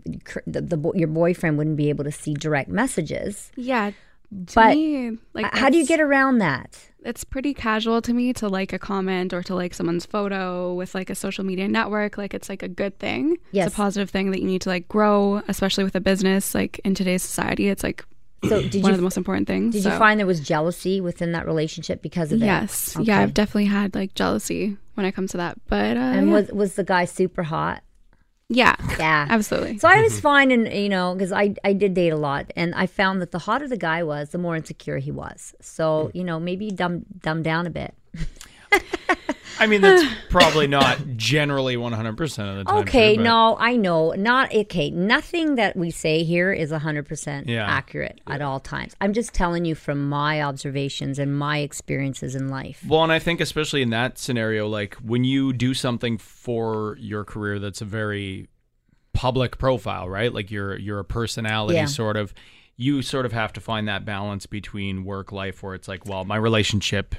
the, 0.45 0.61
the 0.61 0.91
your 0.93 1.07
boyfriend 1.07 1.57
wouldn't 1.57 1.77
be 1.77 1.89
able 1.89 2.03
to 2.03 2.11
see 2.11 2.35
direct 2.35 2.69
messages. 2.69 3.51
yeah. 3.55 3.93
But 4.31 4.75
me, 4.75 5.17
like, 5.33 5.55
How 5.55 5.69
do 5.69 5.77
you 5.77 5.85
get 5.85 5.99
around 5.99 6.39
that? 6.39 6.79
it's 7.05 7.23
pretty 7.23 7.53
casual 7.53 8.01
to 8.01 8.13
me 8.13 8.33
to 8.33 8.49
like 8.49 8.73
a 8.73 8.79
comment 8.79 9.31
or 9.31 9.43
to 9.43 9.53
like 9.53 9.75
someone's 9.75 10.07
photo 10.07 10.73
with 10.73 10.95
like 10.95 11.11
a 11.11 11.13
social 11.15 11.43
media 11.43 11.67
network 11.67 12.17
like 12.17 12.33
it's 12.33 12.49
like 12.49 12.63
a 12.63 12.67
good 12.67 12.97
thing 12.97 13.37
Yes. 13.51 13.67
it's 13.67 13.75
a 13.75 13.77
positive 13.77 14.09
thing 14.09 14.31
that 14.31 14.39
you 14.41 14.47
need 14.47 14.61
to 14.61 14.69
like 14.69 14.87
grow 14.87 15.43
especially 15.47 15.83
with 15.83 15.93
a 15.93 16.01
business 16.01 16.55
like 16.55 16.81
in 16.83 16.95
today's 16.95 17.21
society 17.21 17.69
it's 17.69 17.83
like 17.83 18.03
So, 18.49 18.59
did 18.59 18.81
one 18.81 18.89
you 18.89 18.93
of 18.93 18.97
the 18.97 19.03
most 19.03 19.17
important 19.17 19.45
things 19.45 19.75
did 19.75 19.83
so- 19.83 19.91
you 19.91 19.97
find 19.99 20.19
there 20.19 20.25
was 20.25 20.39
jealousy 20.39 20.99
within 20.99 21.33
that 21.33 21.45
relationship 21.45 22.01
because 22.01 22.31
of 22.31 22.41
it? 22.41 22.45
yes 22.47 22.95
Okay. 22.97 23.05
yeah 23.05 23.19
i've 23.19 23.35
definitely 23.35 23.65
had 23.65 23.93
like 23.93 24.15
jealousy 24.15 24.75
when 24.95 25.05
it 25.05 25.11
comes 25.11 25.29
to 25.31 25.37
that 25.37 25.59
but 25.67 25.97
uh 25.97 25.99
And 25.99 26.29
yeah. 26.29 26.33
was 26.33 26.49
was 26.51 26.73
the 26.73 26.83
guy 26.83 27.05
super 27.05 27.43
hot? 27.43 27.83
Yeah 28.49 28.75
Yeah. 28.99 29.27
absolutely 29.29 29.77
So 29.79 29.87
I 29.87 30.01
was 30.01 30.13
mm-hmm. 30.13 30.21
fine, 30.21 30.51
and 30.51 30.71
you 30.71 30.89
know, 30.89 31.13
because 31.13 31.31
I, 31.31 31.55
I 31.63 31.73
did 31.73 31.93
date 31.93 32.09
a 32.09 32.17
lot, 32.17 32.51
and 32.55 32.75
I 32.75 32.87
found 32.87 33.21
that 33.21 33.31
the 33.31 33.39
hotter 33.39 33.67
the 33.67 33.77
guy 33.77 34.03
was, 34.03 34.29
the 34.29 34.37
more 34.37 34.55
insecure 34.55 34.97
he 34.97 35.11
was. 35.11 35.53
So 35.61 36.09
mm. 36.09 36.15
you 36.15 36.23
know, 36.23 36.39
maybe 36.39 36.69
dumb 36.69 37.05
dumb 37.21 37.43
down 37.43 37.67
a 37.67 37.69
bit. 37.71 37.93
I 39.57 39.67
mean, 39.67 39.79
that's 39.81 40.05
probably 40.29 40.67
not 40.67 40.99
generally 41.15 41.77
100% 41.77 42.49
of 42.49 42.57
the 42.57 42.63
time. 42.65 42.75
Okay, 42.81 43.15
true, 43.15 43.23
no, 43.23 43.55
I 43.57 43.77
know, 43.77 44.11
not 44.11 44.53
okay. 44.53 44.89
Nothing 44.89 45.55
that 45.55 45.77
we 45.77 45.91
say 45.91 46.23
here 46.23 46.51
is 46.51 46.71
hundred 46.71 47.07
percent 47.07 47.47
Yeah. 47.47 47.65
accurate 47.65 48.19
at 48.27 48.41
all 48.41 48.59
times. 48.59 48.95
I'm 48.99 49.13
just 49.13 49.33
telling 49.33 49.63
you 49.63 49.73
from 49.75 50.09
my 50.09 50.41
observations 50.41 51.19
and 51.19 51.37
my 51.37 51.59
experiences 51.59 52.35
in 52.35 52.49
life. 52.49 52.83
Well, 52.85 53.01
and 53.03 53.13
I 53.13 53.19
think 53.19 53.39
especially 53.39 53.81
in 53.81 53.91
that 53.91 54.17
scenario, 54.17 54.67
like 54.67 54.95
when 54.95 55.23
you 55.23 55.53
do 55.53 55.73
something 55.73 56.17
for 56.17 56.97
your 56.99 57.23
career 57.23 57.57
that's 57.59 57.81
a 57.81 57.85
very 57.85 58.49
public 59.13 59.57
profile, 59.57 60.09
right? 60.09 60.33
Like 60.33 60.51
you're 60.51 60.77
you're 60.77 60.99
a 60.99 61.05
personality 61.05 61.75
Yeah. 61.75 61.85
sort 61.85 62.17
of. 62.17 62.33
You 62.77 63.01
sort 63.01 63.25
of 63.25 63.31
have 63.31 63.53
to 63.53 63.61
find 63.61 63.87
that 63.87 64.03
balance 64.03 64.47
between 64.47 65.05
work 65.05 65.31
life 65.31 65.63
where 65.63 65.75
it's 65.75 65.87
like, 65.87 66.05
well, 66.05 66.25
my 66.25 66.35
relationship 66.35 67.15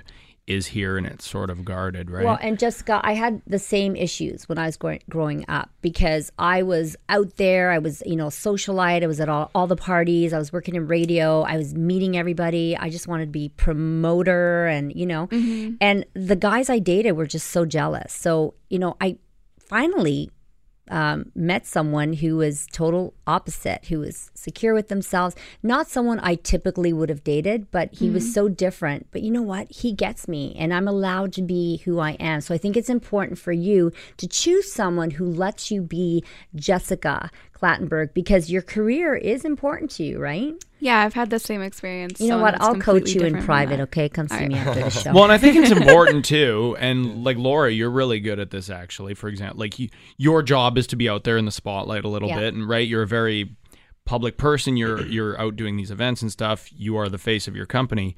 is 0.46 0.66
here 0.66 0.96
and 0.96 1.06
it's 1.06 1.28
sort 1.28 1.50
of 1.50 1.64
guarded, 1.64 2.10
right? 2.10 2.24
Well, 2.24 2.38
and 2.40 2.58
Jessica, 2.58 3.00
I 3.02 3.14
had 3.14 3.42
the 3.46 3.58
same 3.58 3.96
issues 3.96 4.48
when 4.48 4.58
I 4.58 4.66
was 4.66 4.76
growing, 4.76 5.02
growing 5.08 5.44
up 5.48 5.70
because 5.80 6.30
I 6.38 6.62
was 6.62 6.96
out 7.08 7.36
there. 7.36 7.70
I 7.70 7.78
was, 7.78 8.02
you 8.06 8.16
know, 8.16 8.28
socialite. 8.28 9.02
I 9.02 9.06
was 9.06 9.20
at 9.20 9.28
all, 9.28 9.50
all 9.54 9.66
the 9.66 9.76
parties. 9.76 10.32
I 10.32 10.38
was 10.38 10.52
working 10.52 10.76
in 10.76 10.86
radio. 10.86 11.42
I 11.42 11.56
was 11.56 11.74
meeting 11.74 12.16
everybody. 12.16 12.76
I 12.76 12.90
just 12.90 13.08
wanted 13.08 13.26
to 13.26 13.32
be 13.32 13.48
promoter 13.50 14.66
and, 14.66 14.94
you 14.94 15.06
know, 15.06 15.26
mm-hmm. 15.26 15.74
and 15.80 16.06
the 16.14 16.36
guys 16.36 16.70
I 16.70 16.78
dated 16.78 17.16
were 17.16 17.26
just 17.26 17.48
so 17.48 17.64
jealous. 17.64 18.12
So, 18.12 18.54
you 18.70 18.78
know, 18.78 18.96
I 19.00 19.18
finally 19.58 20.30
um, 20.88 21.32
met 21.34 21.66
someone 21.66 22.12
who 22.14 22.36
was 22.36 22.66
total 22.72 23.14
opposite, 23.26 23.86
who 23.86 24.00
was 24.00 24.30
secure 24.34 24.74
with 24.74 24.88
themselves. 24.88 25.34
Not 25.62 25.88
someone 25.88 26.20
I 26.20 26.36
typically 26.36 26.92
would 26.92 27.08
have 27.08 27.24
dated, 27.24 27.70
but 27.70 27.92
he 27.94 28.10
was 28.10 28.32
so 28.32 28.48
different. 28.48 29.06
But 29.10 29.22
you 29.22 29.30
know 29.30 29.42
what? 29.42 29.70
He 29.70 29.92
gets 29.92 30.28
me, 30.28 30.54
and 30.58 30.72
I'm 30.72 30.88
allowed 30.88 31.32
to 31.34 31.42
be 31.42 31.78
who 31.84 31.98
I 31.98 32.12
am. 32.12 32.40
So 32.40 32.54
I 32.54 32.58
think 32.58 32.76
it's 32.76 32.90
important 32.90 33.38
for 33.38 33.52
you 33.52 33.92
to 34.18 34.26
choose 34.26 34.72
someone 34.72 35.12
who 35.12 35.26
lets 35.26 35.70
you 35.70 35.82
be 35.82 36.24
Jessica 36.54 37.30
Clattenburg 37.60 38.12
because 38.14 38.50
your 38.50 38.62
career 38.62 39.14
is 39.14 39.44
important 39.44 39.90
to 39.92 40.04
you, 40.04 40.18
right? 40.18 40.54
yeah 40.78 41.00
i've 41.00 41.14
had 41.14 41.30
the 41.30 41.38
same 41.38 41.62
experience 41.62 42.20
You 42.20 42.28
know 42.28 42.36
so 42.36 42.42
what? 42.42 42.60
I'll 42.60 42.78
coach 42.78 43.14
you 43.14 43.22
in 43.22 43.42
private, 43.42 43.80
okay? 43.80 44.10
Come 44.10 44.28
see 44.28 44.36
All 44.42 44.46
me 44.46 44.56
after 44.56 44.80
the 44.84 44.90
show. 44.90 45.12
Well, 45.14 45.22
and 45.24 45.32
I 45.32 45.38
think 45.38 45.56
it's 45.56 45.70
important 45.80 46.26
too. 46.26 46.76
And 46.78 47.24
like 47.24 47.38
Laura, 47.38 47.70
you're 47.72 47.90
really 47.90 48.20
good 48.20 48.38
at 48.38 48.50
this 48.50 48.68
actually. 48.68 49.14
For 49.14 49.28
example, 49.28 49.58
like 49.58 49.78
you, 49.78 49.88
your 50.18 50.42
job 50.42 50.76
is 50.76 50.86
to 50.88 50.96
be 50.96 51.08
out 51.08 51.24
there 51.24 51.38
in 51.38 51.46
the 51.46 51.50
spotlight 51.50 52.04
a 52.04 52.08
little 52.08 52.28
Yeah. 52.28 52.40
bit, 52.40 52.52
and 52.54 52.68
right, 52.68 52.86
you're 52.86 53.02
a 53.02 53.06
very 53.06 53.56
public 54.04 54.36
person. 54.36 54.76
You're 54.76 55.06
you're 55.06 55.40
out 55.40 55.56
doing 55.56 55.76
these 55.78 55.90
events 55.90 56.20
and 56.20 56.30
stuff. 56.30 56.68
You 56.76 56.96
are 56.98 57.08
the 57.08 57.18
face 57.18 57.48
of 57.48 57.56
your 57.56 57.66
company, 57.66 58.14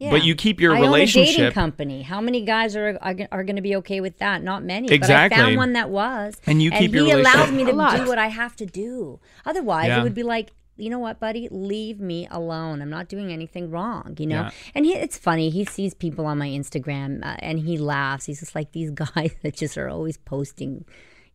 Yeah. 0.00 0.10
but 0.10 0.24
you 0.24 0.34
keep 0.34 0.60
your 0.60 0.72
I 0.74 0.78
own 0.78 0.84
a 0.86 0.96
dating 0.96 1.20
relationship. 1.20 1.52
company. 1.54 2.00
How 2.02 2.20
many 2.22 2.40
guys 2.44 2.74
are 2.74 2.98
are, 3.02 3.14
are 3.30 3.44
going 3.44 3.56
to 3.56 3.62
be 3.62 3.76
okay 3.76 4.00
with 4.00 4.18
that? 4.18 4.42
Not 4.42 4.64
many. 4.64 4.88
Exactly. 4.90 5.36
But 5.36 5.42
I 5.42 5.46
found 5.46 5.56
one 5.58 5.72
that 5.74 5.90
was, 5.90 6.40
And 6.46 6.62
you 6.62 6.70
keep 6.70 6.90
he 6.92 6.96
your 6.96 7.18
allows 7.18 7.34
relationship- 7.50 7.54
me 7.54 7.64
to 7.98 8.02
do 8.02 8.08
what 8.08 8.18
I 8.18 8.28
have 8.28 8.56
to 8.56 8.66
do. 8.66 9.20
Otherwise, 9.44 9.88
Yeah. 9.88 10.00
it 10.00 10.02
would 10.02 10.14
be 10.14 10.22
like. 10.24 10.50
You 10.76 10.88
know 10.88 10.98
what, 10.98 11.20
buddy? 11.20 11.46
Leave 11.50 12.00
me 12.00 12.26
alone. 12.30 12.80
I'm 12.80 12.88
not 12.88 13.06
doing 13.10 13.30
anything 13.30 13.70
wrong. 13.70 14.16
You 14.18 14.26
know, 14.26 14.40
Yeah. 14.44 14.50
and 14.74 14.86
he, 14.86 14.94
it's 14.94 15.18
funny. 15.18 15.50
He 15.50 15.66
sees 15.66 15.92
people 15.92 16.24
on 16.24 16.38
my 16.38 16.48
Instagram 16.48 17.22
uh, 17.22 17.36
and 17.40 17.58
he 17.60 17.76
laughs. 17.76 18.24
He's 18.24 18.40
just 18.40 18.54
like 18.54 18.72
these 18.72 18.90
guys 19.04 19.32
that 19.42 19.54
just 19.56 19.76
are 19.76 19.90
always 19.90 20.16
posting, 20.16 20.86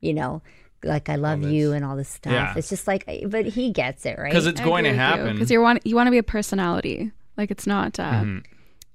you 0.01 0.15
know, 0.15 0.41
like 0.83 1.09
I 1.09 1.15
love 1.17 1.43
you 1.43 1.73
and 1.73 1.85
all 1.85 1.95
this 1.95 2.09
stuff. 2.09 2.33
Yeah. 2.33 2.53
It's 2.57 2.69
just 2.69 2.87
like, 2.87 3.05
but 3.27 3.45
he 3.45 3.69
gets 3.71 4.07
it, 4.07 4.17
right? 4.17 4.31
because 4.31 4.47
it's 4.47 4.61
going 4.61 4.83
to 4.85 4.95
happen. 4.95 5.33
because 5.33 5.51
you 5.51 5.61
want 5.61 5.85
you 5.85 5.95
want 5.95 6.07
to 6.07 6.11
be 6.11 6.17
a 6.17 6.23
personality 6.23 7.11
like 7.37 7.51
it's 7.51 7.67
not 7.67 7.99
uh 7.99 8.03
Mm-hmm. 8.13 8.39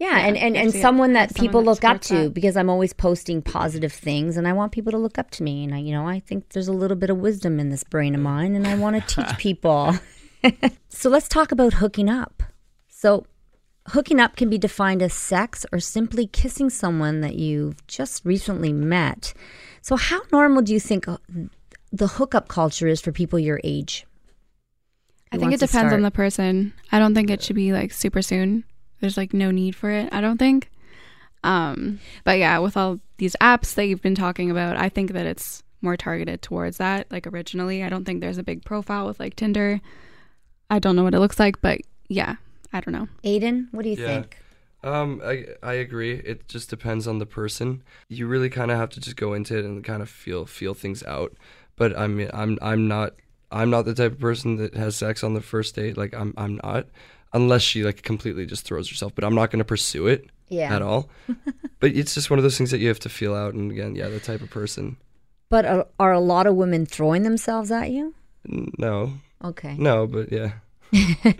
Yeah, 0.00 0.16
and, 0.26 0.34
and, 0.38 0.56
and 0.56 0.72
someone 0.72 1.12
that 1.12 1.36
someone 1.36 1.48
people 1.48 1.62
look 1.62 1.84
up 1.84 2.00
to 2.02 2.14
that. 2.14 2.34
because 2.34 2.56
I'm 2.56 2.70
always 2.70 2.94
posting 2.94 3.42
positive 3.42 3.92
things 3.92 4.38
and 4.38 4.48
I 4.48 4.54
want 4.54 4.72
people 4.72 4.90
to 4.92 4.98
look 4.98 5.18
up 5.18 5.30
to 5.32 5.42
me. 5.42 5.62
And 5.62 5.74
I, 5.74 5.78
you 5.78 5.92
know, 5.92 6.08
I 6.08 6.20
think 6.20 6.48
there's 6.48 6.68
a 6.68 6.72
little 6.72 6.96
bit 6.96 7.10
of 7.10 7.18
wisdom 7.18 7.60
in 7.60 7.68
this 7.68 7.84
brain 7.84 8.14
of 8.14 8.22
mine 8.22 8.56
and 8.56 8.66
I 8.66 8.76
want 8.76 8.96
to 8.96 9.14
teach 9.14 9.36
people. 9.38 9.94
so 10.88 11.10
let's 11.10 11.28
talk 11.28 11.52
about 11.52 11.74
hooking 11.74 12.08
up. 12.08 12.42
So 12.88 13.26
hooking 13.88 14.20
up 14.20 14.36
can 14.36 14.48
be 14.48 14.56
defined 14.56 15.02
as 15.02 15.12
sex 15.12 15.66
or 15.70 15.80
simply 15.80 16.26
kissing 16.26 16.70
someone 16.70 17.20
that 17.20 17.34
you've 17.34 17.86
just 17.86 18.24
recently 18.24 18.72
met. 18.72 19.34
So 19.82 19.96
how 19.96 20.22
normal 20.32 20.62
do 20.62 20.72
you 20.72 20.80
think 20.80 21.08
uh, 21.08 21.18
the 21.92 22.06
hookup 22.06 22.48
culture 22.48 22.86
is 22.86 23.02
for 23.02 23.12
people 23.12 23.38
your 23.38 23.60
age? 23.64 24.06
I 25.30 25.36
think 25.36 25.52
it 25.52 25.60
to 25.60 25.66
depends 25.66 25.92
on 25.92 26.00
the 26.00 26.10
person. 26.10 26.72
I 26.90 26.98
don't 26.98 27.14
think 27.14 27.28
it 27.28 27.42
should 27.42 27.56
be 27.56 27.74
like 27.74 27.92
super 27.92 28.22
soon. 28.22 28.64
There's 29.00 29.16
like 29.16 29.32
no 29.32 29.50
need 29.50 29.74
for 29.74 29.90
it. 29.90 30.12
I 30.12 30.20
don't 30.20 30.38
think. 30.38 30.70
Um, 31.42 32.00
but 32.24 32.38
yeah, 32.38 32.58
with 32.58 32.76
all 32.76 33.00
these 33.16 33.34
apps 33.40 33.74
that 33.74 33.86
you've 33.86 34.02
been 34.02 34.14
talking 34.14 34.50
about, 34.50 34.76
I 34.76 34.88
think 34.88 35.12
that 35.12 35.26
it's 35.26 35.62
more 35.82 35.96
targeted 35.96 36.42
towards 36.42 36.76
that. 36.76 37.10
Like 37.10 37.26
originally, 37.26 37.82
I 37.82 37.88
don't 37.88 38.04
think 38.04 38.20
there's 38.20 38.38
a 38.38 38.42
big 38.42 38.64
profile 38.64 39.06
with 39.06 39.18
like 39.18 39.36
Tinder. 39.36 39.80
I 40.68 40.78
don't 40.78 40.96
know 40.96 41.02
what 41.04 41.14
it 41.14 41.20
looks 41.20 41.38
like, 41.40 41.60
but 41.60 41.80
yeah, 42.08 42.36
I 42.72 42.80
don't 42.80 42.92
know. 42.92 43.08
Aiden, 43.24 43.68
what 43.72 43.82
do 43.82 43.88
you 43.88 43.96
Yeah. 43.96 44.06
think? 44.06 44.36
Um, 44.82 45.20
I 45.24 45.46
I 45.62 45.74
agree. 45.74 46.14
It 46.14 46.48
just 46.48 46.70
depends 46.70 47.06
on 47.06 47.18
the 47.18 47.26
person. 47.26 47.82
You 48.08 48.26
really 48.26 48.48
kind 48.48 48.70
of 48.70 48.78
have 48.78 48.90
to 48.90 49.00
just 49.00 49.16
go 49.16 49.34
into 49.34 49.58
it 49.58 49.64
and 49.64 49.84
kind 49.84 50.02
of 50.02 50.08
feel 50.08 50.46
feel 50.46 50.72
things 50.74 51.02
out. 51.04 51.34
But 51.76 51.98
I 51.98 52.06
mean, 52.06 52.30
I'm 52.32 52.58
I'm 52.62 52.88
not 52.88 53.14
I'm 53.52 53.68
not 53.70 53.84
the 53.84 53.94
type 53.94 54.12
of 54.12 54.20
person 54.20 54.56
that 54.56 54.74
has 54.74 54.96
sex 54.96 55.22
on 55.22 55.34
the 55.34 55.40
first 55.42 55.74
date. 55.74 55.96
Like 55.98 56.14
I'm 56.14 56.32
I'm 56.36 56.60
not, 56.62 56.86
unless 57.32 57.62
she 57.62 57.82
like 57.84 58.02
completely 58.02 58.46
just 58.46 58.64
throws 58.66 58.88
herself. 58.88 59.14
But 59.14 59.24
I'm 59.24 59.34
not 59.34 59.50
gonna 59.50 59.64
pursue 59.64 60.06
it 60.06 60.26
Yeah. 60.48 60.74
at 60.74 60.82
all. 60.82 61.08
but 61.80 61.90
it's 61.92 62.14
just 62.14 62.30
one 62.30 62.38
of 62.38 62.42
those 62.42 62.56
things 62.58 62.70
that 62.70 62.78
you 62.78 62.88
have 62.88 63.00
to 63.00 63.08
feel 63.08 63.34
out. 63.34 63.54
And 63.54 63.70
again, 63.70 63.94
yeah, 63.96 64.08
the 64.08 64.20
type 64.20 64.40
of 64.42 64.50
person. 64.50 64.96
But 65.48 65.64
are, 65.66 65.86
are 65.98 66.12
a 66.12 66.20
lot 66.20 66.46
of 66.46 66.54
women 66.54 66.86
throwing 66.86 67.22
themselves 67.24 67.70
at 67.72 67.90
you? 67.90 68.14
N- 68.48 68.70
No, 68.78 69.14
Okay. 69.44 69.74
no, 69.78 70.06
but 70.06 70.30
yeah. 70.32 70.52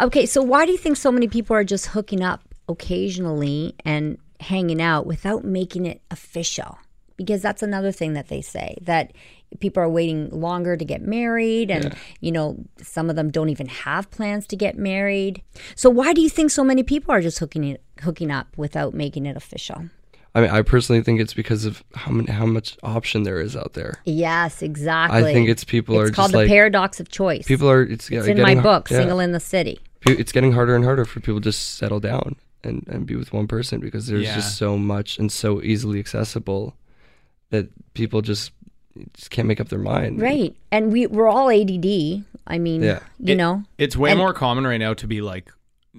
Okay, 0.00 0.26
so 0.26 0.42
why 0.42 0.66
do 0.66 0.72
you 0.72 0.78
think 0.78 0.96
so 0.96 1.12
many 1.12 1.28
people 1.28 1.54
are 1.56 1.64
just 1.64 1.86
hooking 1.88 2.22
up 2.22 2.42
occasionally 2.68 3.74
and 3.84 4.18
hanging 4.40 4.80
out 4.82 5.06
without 5.06 5.44
making 5.44 5.86
it 5.86 6.00
official? 6.10 6.78
Because 7.16 7.42
that's 7.42 7.62
another 7.62 7.92
thing 7.92 8.14
that 8.14 8.28
they 8.28 8.40
say 8.40 8.76
that 8.82 9.12
people 9.60 9.82
are 9.82 9.88
waiting 9.88 10.28
longer 10.30 10.76
to 10.76 10.84
get 10.84 11.02
married 11.02 11.70
and 11.70 11.94
you 12.20 12.32
know 12.32 12.56
some 12.82 13.08
of 13.10 13.16
them 13.16 13.30
don't 13.30 13.48
even 13.48 13.66
have 13.68 14.10
plans 14.10 14.46
to 14.48 14.56
get 14.56 14.76
married. 14.76 15.42
So 15.76 15.90
why 15.90 16.12
do 16.12 16.20
you 16.20 16.28
think 16.28 16.50
so 16.50 16.64
many 16.64 16.82
people 16.82 17.12
are 17.12 17.20
just 17.20 17.38
hooking 17.38 17.64
it 17.64 17.82
hooking 18.02 18.30
up 18.30 18.48
without 18.56 18.94
making 18.94 19.26
it 19.26 19.36
official? 19.36 19.88
I 20.36 20.40
mean, 20.40 20.50
I 20.50 20.62
personally 20.62 21.00
think 21.00 21.20
it's 21.20 21.32
because 21.34 21.64
of 21.64 21.84
how 21.94 22.10
many, 22.10 22.32
how 22.32 22.44
much 22.44 22.76
option 22.82 23.22
there 23.22 23.40
is 23.40 23.54
out 23.56 23.74
there. 23.74 24.00
Yes, 24.04 24.62
exactly. 24.62 25.20
I 25.20 25.32
think 25.32 25.48
it's 25.48 25.62
people 25.62 25.96
are 25.96 26.06
It's 26.06 26.16
called 26.16 26.32
the 26.32 26.38
like 26.38 26.48
paradox 26.48 26.98
of 26.98 27.08
choice. 27.08 27.46
people 27.46 27.70
are. 27.70 27.82
It's, 27.82 28.10
it's 28.10 28.26
yeah, 28.26 28.32
in 28.32 28.42
my 28.42 28.56
book, 28.56 28.90
yeah. 28.90 28.96
Single 28.98 29.20
in 29.20 29.30
the 29.30 29.38
City. 29.38 29.78
It's 30.06 30.32
getting 30.32 30.50
harder 30.52 30.74
and 30.74 30.84
harder 30.84 31.04
for 31.04 31.20
people 31.20 31.40
to 31.40 31.44
just 31.44 31.76
settle 31.76 32.00
down 32.00 32.34
and, 32.64 32.84
and 32.88 33.06
be 33.06 33.14
with 33.14 33.32
one 33.32 33.46
person 33.46 33.78
because 33.78 34.08
there's 34.08 34.24
Yeah. 34.24 34.34
just 34.34 34.58
so 34.58 34.76
much 34.76 35.18
and 35.20 35.30
so 35.30 35.62
easily 35.62 36.00
accessible 36.00 36.74
that 37.50 37.68
people 37.94 38.20
just 38.20 38.50
just 39.14 39.30
can't 39.30 39.48
make 39.48 39.60
up 39.60 39.68
their 39.68 39.78
mind. 39.78 40.20
Right. 40.20 40.54
And 40.70 40.92
we, 40.92 41.06
we're 41.06 41.28
all 41.28 41.50
ADD. 41.50 42.24
I 42.46 42.58
mean, 42.58 42.82
Yeah. 42.82 43.00
you 43.18 43.32
It- 43.32 43.36
know, 43.36 43.64
It's 43.78 43.96
way 43.96 44.10
And- 44.10 44.18
more 44.18 44.32
common 44.32 44.66
right 44.66 44.78
now 44.78 44.94
to 44.94 45.06
be 45.06 45.20
like 45.20 45.50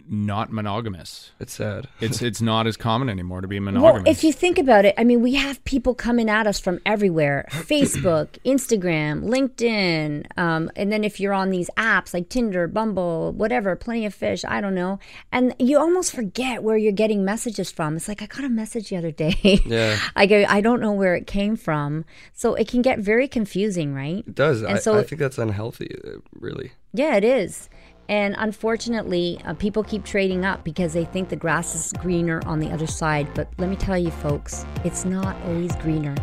not 0.09 0.51
monogamous. 0.51 1.31
It's 1.39 1.53
sad. 1.53 1.87
It's 2.01 2.21
it's 2.21 2.41
not 2.41 2.67
as 2.67 2.75
common 2.77 3.09
anymore 3.09 3.41
to 3.41 3.47
be 3.47 3.59
Well, 3.59 3.71
monogamous. 3.71 4.09
if 4.17 4.23
you 4.23 4.33
think 4.33 4.57
about 4.59 4.85
it, 4.85 4.93
I 4.97 5.03
mean, 5.03 5.21
we 5.21 5.35
have 5.35 5.63
people 5.63 5.95
coming 5.95 6.29
at 6.29 6.45
us 6.47 6.59
from 6.59 6.79
everywhere 6.85 7.45
Facebook, 7.51 8.37
Instagram, 8.45 9.23
LinkedIn. 9.23 10.25
Um, 10.37 10.69
and 10.75 10.91
then 10.91 11.03
if 11.03 11.19
you're 11.19 11.33
on 11.33 11.49
these 11.49 11.69
apps 11.77 12.13
like 12.13 12.29
Tinder, 12.29 12.67
Bumble, 12.67 13.31
whatever, 13.33 13.75
Plenty 13.75 14.05
of 14.05 14.13
Fish, 14.13 14.43
I 14.47 14.61
don't 14.61 14.75
know. 14.75 14.99
And 15.31 15.55
you 15.59 15.77
almost 15.79 16.13
forget 16.13 16.63
where 16.63 16.77
you're 16.77 16.91
getting 16.91 17.23
messages 17.25 17.71
from. 17.71 17.95
It's 17.95 18.07
like, 18.07 18.21
I 18.21 18.25
got 18.27 18.43
a 18.43 18.49
message 18.49 18.89
the 18.89 18.97
other 18.97 19.11
day. 19.11 19.35
Yeah. 19.65 19.97
I 20.15 20.25
go, 20.25 20.45
I 20.47 20.61
don't 20.61 20.79
know 20.81 20.91
where 20.91 21.15
it 21.15 21.25
came 21.27 21.55
from. 21.55 22.05
So 22.33 22.53
it 22.55 22.67
can 22.67 22.81
get 22.81 22.99
very 22.99 23.27
confusing, 23.27 23.93
right? 23.95 24.23
It 24.27 24.35
does. 24.35 24.61
And 24.61 24.75
I, 24.75 24.79
so- 24.79 24.97
I 24.99 25.03
think 25.03 25.19
that's 25.19 25.37
unhealthy, 25.37 25.95
uh, 26.05 26.17
really. 26.39 26.71
Yeah, 26.93 27.15
it 27.15 27.23
is. 27.23 27.69
And 28.07 28.35
unfortunately, 28.37 29.39
uh, 29.45 29.53
people 29.55 29.83
keep 29.83 30.03
trading 30.03 30.45
up 30.45 30.63
because 30.63 30.93
they 30.93 31.05
think 31.05 31.29
the 31.29 31.35
grass 31.35 31.75
is 31.75 31.93
greener 31.93 32.41
on 32.45 32.59
the 32.59 32.71
other 32.71 32.87
side. 32.87 33.27
But 33.33 33.47
let 33.57 33.69
me 33.69 33.75
tell 33.75 33.97
you, 33.97 34.11
folks, 34.11 34.65
it's 34.83 35.05
not 35.05 35.35
always 35.45 35.75
greener. 35.77 36.15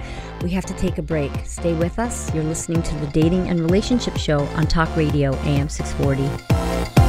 We 0.43 0.51
have 0.51 0.66
to 0.66 0.74
take 0.74 0.99
a 0.99 1.03
break. 1.03 1.33
Stay 1.45 1.74
with 1.74 1.99
us. 1.99 2.33
You're 2.35 2.45
listening 2.45 2.83
to 2.83 2.95
the 2.97 3.07
Dating 3.09 3.49
and 3.49 3.61
Relationship 3.61 4.16
Show 4.16 4.41
on 4.41 4.66
Talk 4.66 4.95
Radio 4.97 5.35
AM 5.41 5.68
640. 5.68 7.01